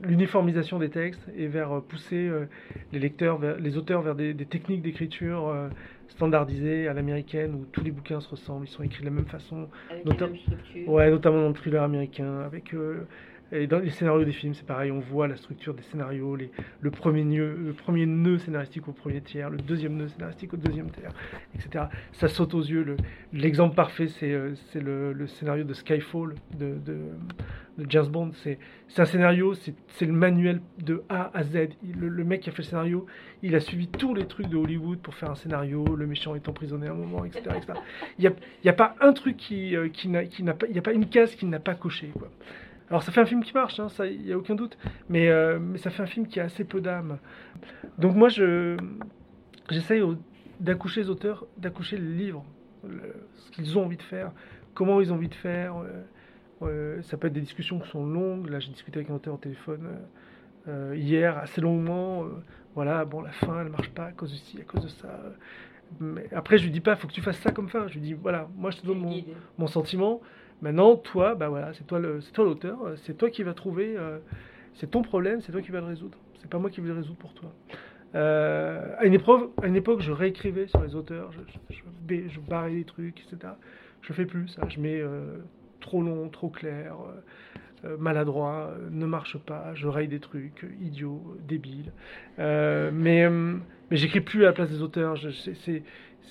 l'uniformisation 0.04 0.80
des 0.80 0.90
textes 0.90 1.22
et 1.36 1.48
vers 1.48 1.72
euh, 1.72 1.82
pousser 1.82 2.28
euh, 2.28 2.46
les 2.92 3.00
lecteurs, 3.00 3.40
les 3.60 3.78
auteurs 3.78 4.02
vers 4.02 4.16
des, 4.16 4.34
techniques 4.46 4.82
d'écriture 4.82 5.48
euh, 5.48 5.70
standardisées 6.10 6.88
à 6.88 6.94
l'américaine 6.94 7.56
où 7.56 7.66
tous 7.72 7.84
les 7.84 7.92
bouquins 7.92 8.20
se 8.20 8.30
ressemblent, 8.30 8.66
ils 8.66 8.72
sont 8.72 8.84
écrits 8.84 9.02
de 9.02 9.06
la 9.06 9.12
même 9.12 9.26
façon. 9.26 9.70
ouais, 10.88 11.10
notamment 11.10 11.42
dans 11.42 11.50
le 11.50 11.54
thriller 11.54 11.84
américain, 11.84 12.42
avec 12.42 12.76
dans 13.52 13.80
les 13.80 13.90
scénarios 13.90 14.24
des 14.24 14.32
films, 14.32 14.54
c'est 14.54 14.66
pareil, 14.66 14.92
on 14.92 15.00
voit 15.00 15.28
la 15.28 15.36
structure 15.36 15.74
des 15.74 15.84
scénarios, 15.84 16.38
les, 16.38 16.52
le, 16.80 16.90
premier 16.90 17.26
nœud, 17.26 18.38
scénaristique 18.38 18.88
au 18.88 18.94
premier 18.94 19.20
tiers, 19.20 19.50
le 19.50 19.58
deuxième 19.58 19.98
nœud 19.98 20.08
scénaristique 20.08 20.54
au 20.54 20.58
deuxième 20.58 20.90
tiers, 20.90 21.12
etc. 21.54 21.86
Ça 22.14 22.30
saute 22.30 22.54
aux 22.54 22.62
yeux. 22.62 22.96
L'exemple 23.34 23.76
parfait, 23.76 24.08
c'est 24.08 24.80
le, 24.80 25.12
le, 25.12 25.28
scénario 25.28 25.66
de 25.66 25.74
Skyfall 25.74 26.36
de, 26.58 26.78
de, 26.86 27.86
James 27.90 28.08
Bond. 28.08 28.32
C'est 28.44 28.58
un 28.98 29.06
scénario, 29.06 29.54
c'est 29.54 30.06
le 30.06 30.14
manuel 30.14 30.62
de 30.78 31.04
A 31.10 31.32
à 31.34 31.44
Z. 31.44 31.72
Le, 31.98 32.24
mec 32.24 32.42
qui 32.42 32.50
a 32.50 32.54
fait 32.54 32.62
le 32.62 32.68
scénario, 32.68 33.06
il 33.44 33.54
a 33.56 33.60
suivi 33.60 33.88
tous 33.88 34.14
les 34.14 34.28
trucs 34.28 34.48
de 34.48 34.56
Hollywood 34.56 35.00
pour 35.00 35.14
faire 35.16 35.32
un 35.32 35.36
scénario. 35.36 35.84
Le 35.98 36.08
méchant 36.08 36.36
est 36.36 36.48
emprisonné 36.48 36.88
à 36.88 36.92
un 36.92 36.96
moment, 36.96 37.26
etc. 37.26 37.44
Il 38.18 38.32
n'y 38.64 38.70
a, 38.70 38.74
pas 38.74 38.96
un 39.02 39.12
truc 39.12 39.36
qui, 39.36 39.76
euh, 39.76 39.90
n'a 40.40 40.54
pas, 40.54 40.68
pas 40.68 40.94
une 40.94 41.10
case 41.10 41.36
qui 41.36 41.46
n'a 41.46 41.60
pas 41.60 41.76
coché. 41.76 42.12
Quoi. 42.18 42.30
Alors 42.92 43.04
ça 43.04 43.14
fait 43.14 43.22
un 43.22 43.26
film 43.26 43.42
qui 43.42 43.54
marche, 43.54 43.80
hein, 43.80 43.88
il 44.02 44.22
n'y 44.22 44.34
a 44.34 44.38
aucun 44.38 44.54
doute, 44.54 44.78
mais, 45.08 45.30
euh, 45.30 45.60
mais, 45.60 45.78
ça 45.78 45.90
fait 45.90 46.04
un 46.04 46.08
film 46.08 46.28
qui 46.28 46.42
a 46.42 46.44
assez 46.44 46.66
peu 46.66 46.82
d'âme. 46.82 47.20
Donc 47.98 48.18
moi, 48.18 48.28
je, 48.28 48.76
j'essaye 49.70 50.04
d'accoucher 50.60 51.04
les 51.04 51.10
auteurs, 51.10 51.48
d'accoucher 51.58 51.96
les 51.96 52.14
livres, 52.14 52.44
ce 52.84 53.52
qu'ils 53.52 53.78
ont 53.78 53.86
envie 53.86 53.96
de 53.96 54.02
faire, 54.04 54.34
comment 54.74 55.00
ils 55.00 55.14
ont 55.14 55.16
envie 55.16 55.30
de 55.30 55.36
faire. 55.36 55.78
Euh, 55.78 56.04
euh, 56.64 57.02
ça 57.04 57.16
peut 57.16 57.28
être 57.28 57.34
des 57.34 57.40
discussions 57.40 57.80
qui 57.80 57.90
sont 57.90 58.06
longues. 58.06 58.50
Là, 58.50 58.60
j'ai 58.60 58.72
discuté 58.72 59.00
avec 59.00 59.10
un 59.10 59.16
auteur 59.16 59.36
au 59.36 59.38
téléphone 59.38 59.88
hier, 60.94 61.38
assez 61.38 61.62
longuement. 61.62 62.26
voilà, 62.76 63.06
bon, 63.06 63.22
la 63.22 63.32
fin, 63.32 63.62
elle 63.62 63.70
marche 63.70 63.90
pas 63.92 64.08
à 64.08 64.12
cause 64.12 64.32
de 64.32 64.36
ci, 64.36 64.60
à 64.60 64.66
cause 64.66 64.84
de 64.84 64.90
ça. 64.90 65.18
Mais 66.02 66.28
après, 66.34 66.58
je 66.58 66.66
lui 66.66 66.72
dis 66.72 66.82
pas, 66.82 66.98
faut 66.98 67.08
que 67.08 67.14
tu 67.14 67.22
fasses 67.22 67.40
ça 67.40 67.52
comme 67.52 67.70
fin. 67.70 67.88
Je 67.88 67.94
lui 67.94 68.02
dis, 68.02 68.14
voilà, 68.14 68.50
moi, 68.58 68.70
je 68.70 68.80
te 68.80 68.86
donne 68.86 69.00
mon, 69.00 69.24
mon 69.58 69.68
sentiment. 69.68 70.20
Maintenant, 70.62 70.96
toi, 70.96 71.34
bah 71.34 71.50
voilà, 71.50 71.74
c'est 71.74 71.86
toi 71.88 72.00
l'auteur, 72.00 72.84
euh, 72.84 72.96
c'est 73.04 73.18
toi 73.18 73.30
qui 73.30 73.42
vas 73.42 73.54
trouver, 73.54 73.96
euh, 73.98 74.20
c'est 74.76 74.92
ton 74.92 75.02
problème, 75.02 75.42
c'est 75.42 75.52
toi 75.52 75.62
qui 75.62 75.72
vas 75.72 75.80
le 75.80 75.88
résoudre. 75.88 76.18
C'est 76.40 76.50
pas 76.50 76.60
moi 76.60 76.70
qui 76.70 76.82
vais 76.82 76.90
le 76.90 76.94
résoudre 76.94 77.18
pour 77.18 77.34
toi. 77.34 77.52
Euh, 78.14 78.94
à, 78.98 79.06
une 79.06 79.14
épreuve, 79.14 79.50
à 79.62 79.68
une 79.68 79.76
époque, 79.76 80.02
je 80.02 80.12
réécrivais 80.12 80.68
sur 80.68 80.82
les 80.84 80.96
auteurs, 80.96 81.32
je, 81.32 81.76
je, 82.10 82.40
barrais 82.40 82.72
des 82.72 82.84
trucs, 82.84 83.20
etc. 83.22 83.54
Je 84.02 84.14
fais 84.14 84.26
plus 84.26 84.48
ça. 84.50 84.62
Je 84.70 84.80
mets 84.80 85.02
trop 85.80 86.02
long, 86.02 86.30
trop 86.30 86.50
clair, 86.50 86.96
maladroit, 88.00 88.74
ne 88.90 89.06
marche 89.06 89.38
pas. 89.38 89.74
Je 89.76 89.88
raye 89.88 90.08
des 90.08 90.20
trucs 90.20 90.66
idiots, 90.82 91.38
débiles. 91.48 91.92
mais 92.38 93.30
mais 93.30 93.98
j'écris 93.98 94.22
plus 94.22 94.44
à 94.44 94.48
la 94.48 94.54
place 94.54 94.70
des 94.70 94.82
auteurs. 94.82 95.16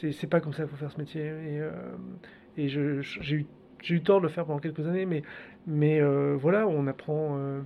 C'est 0.01 0.31
pas 0.31 0.41
comme 0.41 0.53
ça 0.53 0.65
qu'il 0.65 0.71
faut 0.71 0.77
faire 0.77 0.93
ce 0.93 0.99
métier. 0.99 1.23
Et, 1.23 2.63
et 2.63 2.69
j'ai 2.69 3.35
eu 3.35 3.47
j'ai 3.83 3.95
eu 3.95 4.03
tort 4.03 4.19
de 4.21 4.27
le 4.27 4.29
faire 4.29 4.45
pendant 4.45 4.59
quelques 4.59 4.87
années, 4.87 5.07
mais, 5.07 5.23
mais 5.67 6.01
euh, 6.01 6.37
voilà, 6.39 6.67
on 6.67 6.87
apprend, 6.87 7.37
euh, 7.39 7.61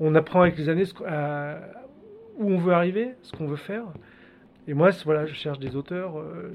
on 0.00 0.14
apprend 0.14 0.42
avec 0.42 0.56
les 0.58 0.68
années 0.68 0.84
où 2.38 2.50
on 2.50 2.58
veut 2.58 2.72
arriver, 2.72 3.14
ce 3.22 3.32
qu'on 3.32 3.46
veut 3.46 3.56
faire. 3.56 3.84
Et 4.68 4.74
moi, 4.74 4.90
voilà, 5.04 5.26
je 5.26 5.34
cherche 5.34 5.58
des 5.58 5.76
auteurs 5.76 6.18
euh, 6.18 6.54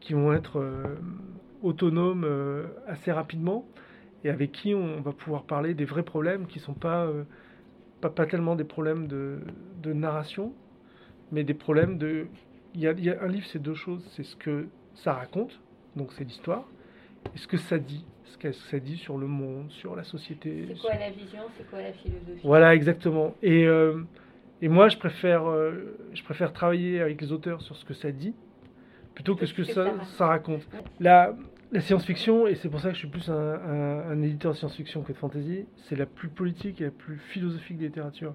qui 0.00 0.14
vont 0.14 0.32
être 0.32 0.64
autonomes 1.62 2.26
assez 2.88 3.12
rapidement 3.12 3.64
et 4.24 4.30
avec 4.30 4.50
qui 4.50 4.74
on 4.74 5.00
va 5.00 5.12
pouvoir 5.12 5.44
parler 5.44 5.74
des 5.74 5.84
vrais 5.84 6.02
problèmes 6.02 6.46
qui 6.46 6.58
ne 6.58 6.64
sont 6.64 6.74
pas, 6.74 7.08
pas, 8.00 8.10
pas, 8.10 8.26
tellement 8.26 8.56
des 8.56 8.64
problèmes 8.64 9.06
de, 9.06 9.38
de 9.80 9.92
narration, 9.92 10.52
mais 11.30 11.44
des 11.44 11.54
problèmes 11.54 11.98
de... 11.98 12.26
Il 12.74 12.80
y, 12.80 12.88
a, 12.88 13.22
un 13.22 13.28
livre, 13.28 13.46
c'est 13.46 13.60
deux 13.60 13.74
choses. 13.74 14.02
C'est 14.16 14.24
ce 14.24 14.34
que 14.34 14.66
ça 14.94 15.12
raconte, 15.12 15.60
donc 15.94 16.12
c'est 16.14 16.24
l'histoire, 16.24 16.64
et 17.34 17.38
ce 17.38 17.46
que 17.46 17.56
ça 17.56 17.78
dit 17.78 18.04
ce 18.32 18.38
que 18.38 18.52
ça 18.52 18.78
dit 18.78 18.96
sur 18.96 19.18
le 19.18 19.26
monde, 19.26 19.70
sur 19.70 19.94
la 19.94 20.04
société. 20.04 20.66
C'est 20.68 20.80
quoi 20.80 20.94
la 20.94 21.10
vision, 21.10 21.42
c'est 21.56 21.68
quoi 21.68 21.82
la 21.82 21.92
philosophie? 21.92 22.40
Voilà, 22.42 22.74
exactement. 22.74 23.34
Et, 23.42 23.66
euh, 23.66 24.02
et 24.62 24.68
moi, 24.68 24.88
je 24.88 24.96
préfère, 24.96 25.48
euh, 25.48 25.98
je 26.14 26.22
préfère 26.22 26.52
travailler 26.52 27.00
avec 27.00 27.20
les 27.20 27.30
auteurs 27.30 27.60
sur 27.60 27.76
ce 27.76 27.84
que 27.84 27.94
ça 27.94 28.10
dit, 28.10 28.34
plutôt 29.14 29.36
que 29.36 29.44
ce 29.44 29.52
que, 29.52 29.64
ça, 29.64 29.92
ça, 30.16 30.26
raconte. 30.26 30.66
La, 30.98 31.36
la 31.72 31.80
science-fiction, 31.80 32.46
et 32.46 32.54
c'est 32.54 32.68
pour 32.68 32.80
ça 32.80 32.88
que 32.88 32.94
je 32.94 33.00
suis 33.00 33.08
plus 33.08 33.28
un, 33.28 33.34
un, 33.34 34.22
éditeur 34.22 34.52
de 34.52 34.56
science-fiction 34.56 35.02
que 35.02 35.12
de 35.12 35.18
fantasy, 35.18 35.66
c'est 35.88 35.96
la 35.96 36.06
plus 36.06 36.28
politique 36.28 36.80
et 36.80 36.84
la 36.84 36.90
plus 36.90 37.18
philosophique 37.18 37.76
des 37.76 37.86
littératures. 37.86 38.34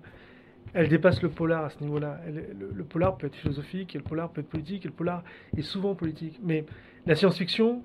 Elle 0.74 0.90
dépasse 0.90 1.22
le 1.24 1.30
polar 1.30 1.64
à 1.64 1.70
ce 1.70 1.80
niveau-là. 1.80 2.20
Le, 2.28 2.72
le, 2.72 2.84
polar 2.84 3.18
peut 3.18 3.28
être 3.28 3.36
philosophique, 3.36 3.96
et 3.96 3.98
le 3.98 4.04
polar 4.04 4.30
peut 4.30 4.42
être 4.42 4.50
politique, 4.50 4.86
et 4.86 4.90
le 4.90 4.94
polar 4.94 5.24
est 5.56 5.62
souvent 5.62 5.96
politique. 5.96 6.40
Mais 6.44 6.66
la 7.06 7.16
science-fiction, 7.16 7.82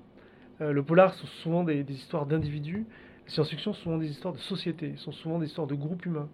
le 0.71 0.83
polar 0.83 1.13
sont 1.13 1.27
souvent 1.27 1.63
des, 1.63 1.83
histoires 1.89 2.25
d'individus. 2.25 2.85
La 3.25 3.31
science-fiction 3.31 3.73
sont 3.73 3.83
souvent 3.83 3.97
des 3.97 4.09
histoires 4.09 4.33
de 4.33 4.39
société, 4.39 4.93
sont 4.97 5.11
souvent 5.11 5.39
des 5.39 5.47
histoires 5.47 5.67
de 5.67 5.75
groupes 5.75 6.05
humains. 6.05 6.29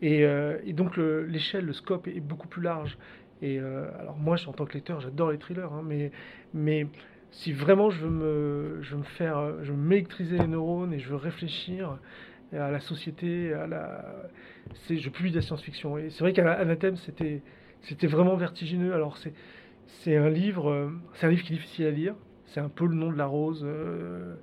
Et, 0.00 0.24
euh, 0.24 0.58
donc 0.72 0.96
l'échelle, 0.96 1.64
le, 1.66 1.72
scope 1.72 2.08
est, 2.08 2.20
beaucoup 2.20 2.48
plus 2.48 2.62
large. 2.62 2.98
Et 3.40 3.58
euh, 3.58 3.86
alors 3.98 4.16
moi, 4.16 4.36
en 4.46 4.52
tant 4.52 4.64
que 4.64 4.74
lecteur, 4.74 5.00
j'adore 5.00 5.30
les 5.30 5.38
thrillers, 5.38 5.72
hein, 5.72 5.82
mais, 5.84 6.12
mais 6.54 6.86
si 7.30 7.52
vraiment 7.52 7.90
je 7.90 8.04
veux 8.04 8.10
me, 8.10 8.78
je 8.82 8.96
me 8.96 9.02
faire, 9.02 9.62
je 9.62 9.72
veux 9.72 9.78
m'électriser 9.78 10.38
les 10.38 10.46
neurones 10.46 10.92
et 10.92 10.98
je 10.98 11.08
veux 11.08 11.16
réfléchir 11.16 11.98
à 12.52 12.70
la 12.70 12.80
société, 12.80 13.52
à 13.54 13.66
la, 13.66 14.04
c'est, 14.86 14.98
je 14.98 15.10
publie 15.10 15.30
de 15.30 15.36
la 15.36 15.42
science-fiction. 15.42 15.96
Et 15.98 16.10
c'est 16.10 16.20
vrai 16.20 16.32
qu'à 16.32 16.52
Anathème, 16.52 16.96
c'était, 16.96 17.40
c'était 17.82 18.06
vraiment 18.06 18.36
vertigineux. 18.36 18.92
Alors 18.92 19.16
c'est, 19.16 19.32
c'est 19.86 20.16
un 20.16 20.28
livre, 20.28 20.92
c'est 21.14 21.26
un 21.26 21.30
livre 21.30 21.42
qui 21.42 21.54
est 21.54 21.56
difficile 21.56 21.86
à 21.86 21.90
lire 21.90 22.14
c'est 22.52 22.60
un 22.60 22.68
peu 22.68 22.86
le 22.86 22.94
nom 22.94 23.10
de 23.10 23.18
la 23.18 23.26
rose. 23.26 23.62
Euh, 23.64 24.34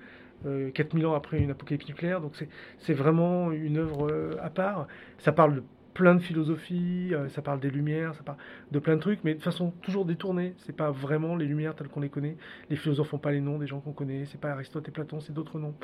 4000 0.74 1.06
euh, 1.06 1.10
ans 1.10 1.13
après 1.15 1.39
une 1.39 1.52
apocalypse 1.52 1.88
nucléaire, 1.88 2.22
donc 2.22 2.34
c'est 2.80 2.93
vraiment 2.93 3.52
une 3.52 3.78
œuvre 3.78 4.10
euh, 4.10 4.36
à 4.41 4.50
part. 4.50 4.88
Ça 5.17 5.32
parle 5.32 5.56
de 5.56 5.63
plein 5.93 6.15
de 6.15 6.22
philosophie, 6.22 7.10
euh, 7.12 7.28
ça 7.30 7.41
parle 7.41 7.60
des 7.60 7.69
lumières, 7.69 8.15
ça 8.15 8.24
parle 8.24 8.38
de 8.72 8.80
plein 8.80 8.95
de 8.95 9.02
trucs, 9.02 9.24
mais 9.24 9.36
de 9.36 9.43
façon 9.43 9.72
toujours 9.82 10.06
détournée. 10.06 10.54
C'est 10.60 10.76
pas 10.76 10.91
vraiment 10.91 11.36
les 11.36 11.45
lumières 11.45 11.76
telles 11.76 11.89
qu'on 11.89 12.00
les 12.00 12.10
connaît. 12.10 12.38
Les 12.69 12.78
philosophes 12.78 13.12
n'ont 13.12 13.19
pas 13.19 13.32
les 13.32 13.41
noms 13.41 13.58
des 13.58 13.67
gens 13.67 13.80
qu'on 13.80 13.91
connaît. 13.91 14.26
C'est 14.26 14.39
pas 14.39 14.52
Aristote 14.52 14.88
et 14.88 14.91
Platon, 14.91 15.19
c'est 15.19 15.34
d'autres 15.34 15.60
noms. 15.60 15.76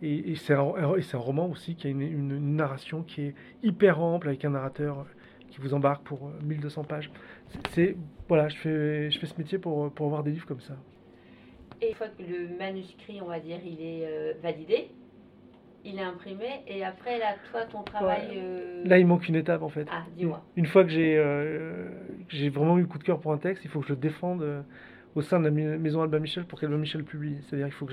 Et, 0.00 0.36
c'est 0.36 0.54
un, 0.54 0.62
roman 1.14 1.48
aussi 1.48 1.74
qui 1.74 1.88
a 1.88 1.90
une, 1.90 2.02
une, 2.02 2.56
narration 2.56 3.02
qui 3.02 3.22
est 3.22 3.34
hyper 3.64 4.00
ample 4.00 4.28
avec 4.28 4.44
un 4.44 4.50
narrateur 4.50 5.04
qui 5.50 5.60
vous 5.60 5.74
embarque 5.74 6.04
pour 6.04 6.30
1200 6.44 6.84
pages. 6.84 7.10
C'est 7.70 7.96
voilà, 8.28 8.48
je 8.48 8.56
fais, 8.56 9.10
je 9.10 9.18
fais 9.18 9.26
ce 9.26 9.36
métier 9.38 9.58
pour, 9.58 9.90
pour 9.90 10.06
avoir 10.06 10.22
des 10.22 10.30
livres 10.30 10.46
comme 10.46 10.60
ça. 10.60 10.76
Et 11.80 11.90
une 11.90 11.94
fois 11.94 12.08
que 12.08 12.22
le 12.22 12.56
manuscrit, 12.58 13.20
on 13.22 13.26
va 13.26 13.40
dire, 13.40 13.58
il 13.64 13.80
est 13.80 14.06
euh, 14.06 14.32
validé, 14.42 14.90
il 15.84 15.98
est 15.98 16.02
imprimé, 16.02 16.62
et 16.66 16.84
après, 16.84 17.18
là, 17.18 17.36
toi, 17.50 17.62
ton 17.70 17.82
travail... 17.82 18.28
Euh, 18.36 18.82
là, 18.84 18.98
il 18.98 19.06
manque 19.06 19.28
une 19.28 19.36
étape, 19.36 19.62
en 19.62 19.68
fait. 19.68 19.86
Ah, 19.90 20.04
dis-moi. 20.16 20.42
Une 20.56 20.66
fois 20.66 20.82
que 20.84 20.90
j'ai 20.90 21.16
euh, 21.16 21.88
j'ai 22.28 22.48
vraiment 22.48 22.78
eu 22.78 22.82
le 22.82 22.86
coup 22.86 22.98
de 22.98 23.04
cœur 23.04 23.20
pour 23.20 23.32
un 23.32 23.38
texte, 23.38 23.64
il 23.64 23.70
faut 23.70 23.80
que 23.80 23.86
je 23.86 23.92
le 23.92 23.98
défende 23.98 24.64
au 25.14 25.22
sein 25.22 25.38
de 25.40 25.48
la 25.48 25.50
maison 25.50 26.02
Albin 26.02 26.18
Michel 26.18 26.44
pour 26.44 26.60
qu'Albin 26.60 26.78
Michel 26.78 27.04
publie. 27.04 27.38
C'est-à-dire 27.42 27.66
qu'il 27.66 27.74
faut 27.74 27.86
que 27.86 27.92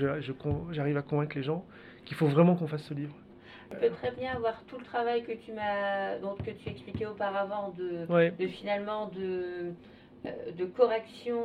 j'arrive 0.72 0.96
à 0.96 1.02
convaincre 1.02 1.36
les 1.36 1.42
gens 1.42 1.64
qu'il 2.04 2.16
faut 2.16 2.26
vraiment 2.26 2.54
qu'on 2.54 2.66
fasse 2.66 2.84
ce 2.84 2.94
livre. 2.94 3.14
Je 3.72 3.76
peux 3.76 3.94
très 3.94 4.12
bien 4.12 4.38
voir 4.38 4.62
tout 4.68 4.78
le 4.78 4.84
travail 4.84 5.24
que 5.24 5.32
tu 5.32 5.52
m'as, 5.52 6.18
que 6.18 6.50
tu 6.50 6.68
expliquais 6.68 7.06
auparavant, 7.06 7.74
de, 7.76 8.06
de 8.30 8.46
finalement 8.46 9.08
de 9.08 9.72
de 10.56 10.64
correction 10.64 11.42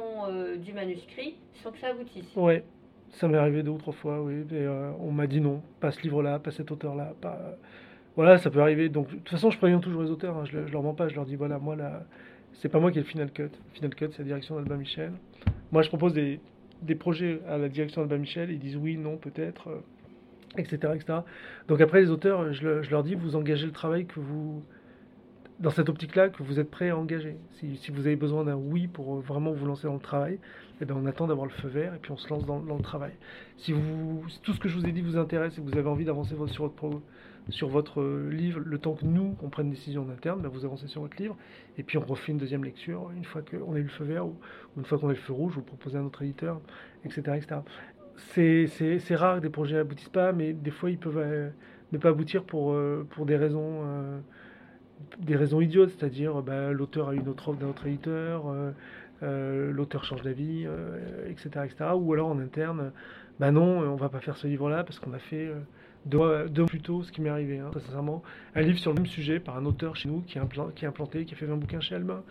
du 0.57 0.73
manuscrit 0.73 1.35
sans 1.63 1.71
que 1.71 1.77
ça 1.79 1.87
aboutisse. 1.87 2.35
Ouais, 2.35 2.63
ça 3.11 3.27
m'est 3.27 3.37
arrivé 3.37 3.63
deux 3.63 3.71
ou 3.71 3.77
trois 3.77 3.93
fois, 3.93 4.21
oui. 4.21 4.45
Et, 4.51 4.67
on 4.99 5.11
m'a 5.11 5.27
dit 5.27 5.41
non, 5.41 5.61
pas 5.79 5.91
ce 5.91 6.01
livre-là, 6.01 6.39
pas 6.39 6.51
cet 6.51 6.71
auteur-là. 6.71 7.13
Voilà, 8.15 8.37
ça 8.37 8.49
peut 8.49 8.61
arriver. 8.61 8.89
Donc, 8.89 9.09
de 9.09 9.15
toute 9.15 9.29
façon, 9.29 9.51
je 9.51 9.57
préviens 9.57 9.79
toujours 9.79 10.03
les 10.03 10.11
auteurs. 10.11 10.37
Hein. 10.37 10.45
Je, 10.45 10.65
je, 10.65 10.71
leur 10.71 10.83
mens 10.83 10.93
pas. 10.93 11.07
Je 11.07 11.15
leur 11.15 11.25
dis 11.25 11.35
voilà, 11.35 11.59
moi 11.59 11.75
c'est 12.53 12.69
pas 12.69 12.79
moi 12.79 12.91
qui 12.91 12.99
ai 12.99 13.01
le 13.01 13.07
final 13.07 13.31
cut. 13.31 13.49
Final 13.73 13.95
cut, 13.95 14.09
c'est 14.11 14.19
la 14.19 14.25
direction 14.25 14.55
d'Albin 14.55 14.77
Michel. 14.77 15.13
Moi, 15.71 15.81
je 15.81 15.87
propose 15.87 16.13
des, 16.13 16.39
projets 16.95 17.39
à 17.47 17.57
la 17.57 17.69
direction 17.69 18.01
d'Albin 18.01 18.17
Michel. 18.17 18.51
Ils 18.51 18.59
disent 18.59 18.77
oui, 18.77 18.97
non, 18.97 19.17
peut-être, 19.17 19.81
etc., 20.57 20.77
euh, 20.83 20.93
etc. 20.93 21.19
Donc 21.67 21.81
après, 21.81 22.01
les 22.01 22.11
auteurs, 22.11 22.53
je, 22.53 22.89
leur 22.89 23.03
dis 23.03 23.15
vous 23.15 23.35
engagez 23.35 23.65
le 23.65 23.71
travail 23.71 24.05
que 24.05 24.19
vous 24.19 24.63
dans 25.61 25.69
cette 25.69 25.89
optique-là 25.89 26.29
que 26.29 26.41
vous 26.43 26.59
êtes 26.59 26.69
prêt 26.69 26.89
à 26.89 26.97
engager. 26.97 27.37
Si, 27.53 27.91
vous 27.91 28.07
avez 28.07 28.15
besoin 28.15 28.43
d'un 28.43 28.55
oui 28.55 28.87
pour 28.87 29.15
euh, 29.15 29.19
vraiment 29.21 29.51
vous 29.51 29.65
lancer 29.65 29.87
dans 29.87 29.93
le 29.93 29.99
travail, 29.99 30.39
eh 30.81 30.85
bien 30.85 30.95
on 30.95 31.05
attend 31.05 31.27
d'avoir 31.27 31.45
le 31.45 31.51
feu 31.51 31.67
vert 31.67 31.93
et 31.93 31.99
puis 31.99 32.11
on 32.11 32.17
se 32.17 32.27
lance 32.29 32.45
dans, 32.45 32.59
le 32.59 32.83
travail. 32.83 33.13
Si, 33.57 33.73
tout 34.41 34.53
ce 34.53 34.59
que 34.59 34.67
je 34.67 34.77
vous 34.77 34.85
ai 34.85 34.91
dit 34.91 35.01
vous 35.01 35.17
intéresse 35.17 35.57
et 35.57 35.61
que 35.61 35.69
vous 35.69 35.77
avez 35.77 35.87
envie 35.89 36.05
d'avancer 36.05 36.35
sur 36.47 36.63
votre 36.63 37.01
votre 37.61 38.03
livre 38.29 38.59
le 38.63 38.77
temps 38.77 38.93
que 38.93 39.05
nous, 39.05 39.35
on 39.41 39.49
prenne 39.49 39.67
une 39.67 39.73
décision 39.73 40.03
en 40.03 40.09
interne, 40.09 40.41
ben 40.41 40.49
vous 40.49 40.65
avancez 40.65 40.87
sur 40.87 41.01
votre 41.01 41.21
livre, 41.21 41.35
et 41.77 41.83
puis 41.83 41.97
on 41.97 42.05
refait 42.05 42.31
une 42.31 42.37
deuxième 42.37 42.63
lecture 42.63 43.11
une 43.15 43.25
fois 43.25 43.41
qu'on 43.41 43.73
a 43.73 43.79
eu 43.79 43.83
le 43.83 43.89
feu 43.89 44.05
vert 44.05 44.25
ou, 44.25 44.35
une 44.77 44.85
fois 44.85 44.97
qu'on 44.97 45.07
a 45.07 45.11
eu 45.11 45.15
le 45.15 45.21
feu 45.21 45.33
rouge, 45.33 45.53
vous 45.53 45.61
proposez 45.61 45.97
un 45.97 46.03
autre 46.03 46.21
éditeur, 46.21 46.61
etc. 47.03 47.37
etc. 47.37 47.61
C'est 49.07 49.15
rare 49.15 49.37
que 49.37 49.41
des 49.41 49.49
projets 49.49 49.77
aboutissent 49.79 50.09
pas, 50.09 50.31
mais 50.33 50.53
des 50.53 50.71
fois 50.71 50.89
ils 50.89 50.99
peuvent 50.99 51.17
euh, 51.17 51.49
ne 51.91 51.97
pas 51.97 52.09
aboutir 52.09 52.43
pour, 52.43 52.73
euh, 52.73 53.07
des 53.25 53.37
raisons... 53.37 53.81
Euh, 53.85 54.19
des 55.19 55.35
raisons 55.35 55.61
idiotes, 55.61 55.91
c'est-à-dire 55.97 56.41
ben, 56.41 56.71
l'auteur 56.71 57.09
a 57.09 57.13
une 57.13 57.27
autre 57.27 57.49
offre 57.49 57.59
d'un 57.59 57.67
autre 57.67 57.85
éditeur, 57.87 58.43
l'auteur 59.21 60.03
change 60.03 60.21
d'avis, 60.21 60.67
etc., 61.27 61.49
etc. 61.65 61.91
Ou 61.95 62.13
alors 62.13 62.29
en 62.29 62.39
interne, 62.39 62.91
ben 63.39 63.51
non, 63.51 63.79
on 63.79 63.95
va 63.95 64.09
pas 64.09 64.19
faire 64.19 64.37
ce 64.37 64.47
livre-là 64.47 64.83
parce 64.83 64.99
qu'on 64.99 65.13
a 65.13 65.19
fait 65.19 65.51
deux, 66.05 66.49
deux 66.49 66.65
plus 66.65 66.81
tôt 66.81 67.03
ce 67.03 67.11
qui 67.11 67.21
m'est 67.21 67.29
arrivé, 67.29 67.59
hein, 67.59 67.71
sincèrement. 67.73 68.23
Un 68.55 68.61
livre 68.61 68.79
sur 68.79 68.91
le 68.91 68.97
même 68.97 69.07
sujet 69.07 69.39
par 69.39 69.57
un 69.57 69.65
auteur 69.65 69.95
chez 69.95 70.09
nous 70.09 70.21
qui 70.21 70.37
est, 70.37 70.41
implanté, 70.41 71.25
qui, 71.25 71.33
a 71.33 71.37
fait 71.37 71.45
20 71.45 71.57
bouquins 71.57 71.79
chez 71.79 71.95
Albin. 71.95 72.23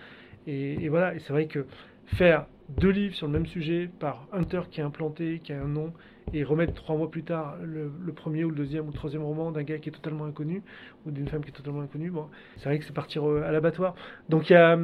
Et, 0.46 0.88
voilà, 0.88 1.14
et 1.14 1.18
c'est 1.20 1.32
vrai 1.32 1.46
que 1.46 1.66
faire 2.06 2.46
deux 2.68 2.90
livres 2.90 3.14
sur 3.14 3.26
le 3.26 3.32
même 3.32 3.46
sujet 3.46 3.88
par 3.98 4.26
un 4.32 4.42
auteur 4.42 4.68
qui 4.68 4.80
est 4.80 4.84
implanté, 4.84 5.40
qui 5.42 5.52
a 5.52 5.62
un 5.62 5.68
nom, 5.68 5.92
et 6.32 6.44
remettre 6.44 6.74
trois 6.74 6.96
mois 6.96 7.10
plus 7.10 7.22
tard 7.22 7.56
le, 7.62 7.90
premier 8.12 8.44
ou 8.44 8.50
le 8.50 8.56
deuxième 8.56 8.84
ou 8.84 8.88
le 8.88 8.94
troisième 8.94 9.22
roman 9.22 9.50
d'un 9.50 9.62
gars 9.62 9.78
qui 9.78 9.88
est 9.88 9.92
totalement 9.92 10.24
inconnu, 10.24 10.62
ou 11.06 11.10
d'une 11.10 11.28
femme 11.28 11.42
qui 11.42 11.50
est 11.50 11.54
totalement 11.54 11.80
inconnue, 11.80 12.10
bon, 12.10 12.26
c'est 12.56 12.64
vrai 12.64 12.78
que 12.78 12.84
c'est 12.84 12.92
partir 12.92 13.28
euh, 13.28 13.42
à 13.42 13.52
l'abattoir. 13.52 13.94
Donc 14.28 14.50
il 14.50 14.54
n'y 14.54 14.58
a, 14.58 14.78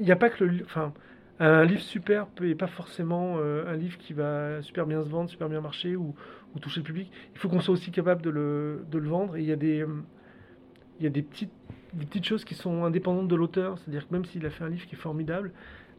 y 0.00 0.12
a 0.12 0.16
pas 0.16 0.30
que 0.30 0.44
le... 0.44 0.64
Enfin, 0.64 0.92
un 1.40 1.64
livre 1.64 1.80
super 1.80 2.28
n'est 2.40 2.54
pas 2.54 2.68
forcément 2.68 3.36
euh, 3.38 3.66
un 3.66 3.76
livre 3.76 3.98
qui 3.98 4.12
va 4.12 4.62
super 4.62 4.86
bien 4.86 5.02
se 5.02 5.08
vendre, 5.08 5.28
super 5.28 5.48
bien 5.48 5.60
marcher 5.60 5.96
ou, 5.96 6.14
ou 6.54 6.58
toucher 6.60 6.80
le 6.80 6.84
public. 6.84 7.10
Il 7.32 7.38
faut 7.38 7.48
qu'on 7.48 7.60
soit 7.60 7.74
aussi 7.74 7.90
capable 7.90 8.22
de 8.22 8.30
le, 8.30 8.84
de 8.90 8.98
le 8.98 9.08
vendre. 9.08 9.36
Et 9.36 9.40
il 9.40 9.46
y 9.46 9.52
a 9.52 9.56
des, 9.56 9.84
y 11.00 11.06
a 11.06 11.10
des 11.10 11.22
petites, 11.22 11.52
des 11.92 12.06
petites 12.06 12.24
choses 12.24 12.44
qui 12.44 12.54
sont 12.54 12.84
indépendantes 12.84 13.28
de 13.28 13.34
l'auteur. 13.34 13.78
C'est-à-dire 13.78 14.06
que 14.06 14.12
même 14.12 14.24
s'il 14.26 14.46
a 14.46 14.50
fait 14.50 14.62
un 14.62 14.68
livre 14.68 14.86
qui 14.86 14.94
est 14.94 14.98
formidable, 14.98 15.50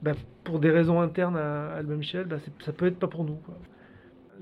bah, 0.02 0.14
pour 0.46 0.60
des 0.60 0.70
raisons 0.70 1.02
internes 1.02 1.38
à 1.38 1.74
Albin 1.74 1.96
Michel, 1.96 2.26
bah, 2.26 2.38
ça 2.60 2.72
peut 2.72 2.86
être 2.86 3.00
pas 3.00 3.08
pour 3.08 3.26
nous. 3.26 3.38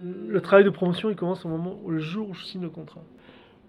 Le 0.01 0.41
travail 0.41 0.63
de 0.63 0.69
promotion, 0.69 1.09
il 1.09 1.15
commence 1.15 1.45
au 1.45 1.49
moment, 1.49 1.79
le 1.87 1.99
jour 1.99 2.29
où 2.29 2.33
je 2.33 2.43
signe 2.45 2.61
le 2.61 2.69
contrat. 2.69 3.03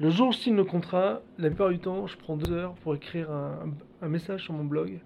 Le 0.00 0.10
jour 0.10 0.28
où 0.28 0.32
je 0.32 0.38
signe 0.38 0.56
le 0.56 0.64
contrat, 0.64 1.22
la 1.38 1.48
plupart 1.48 1.70
du 1.70 1.78
temps, 1.78 2.06
je 2.06 2.16
prends 2.16 2.37
deux 2.37 2.52
heures 2.52 2.74
pour 2.82 2.94
écrire 2.94 3.30
un, 3.30 4.08
message 4.08 4.42
sur 4.42 4.52
mon 4.52 4.64
blog 4.64 5.00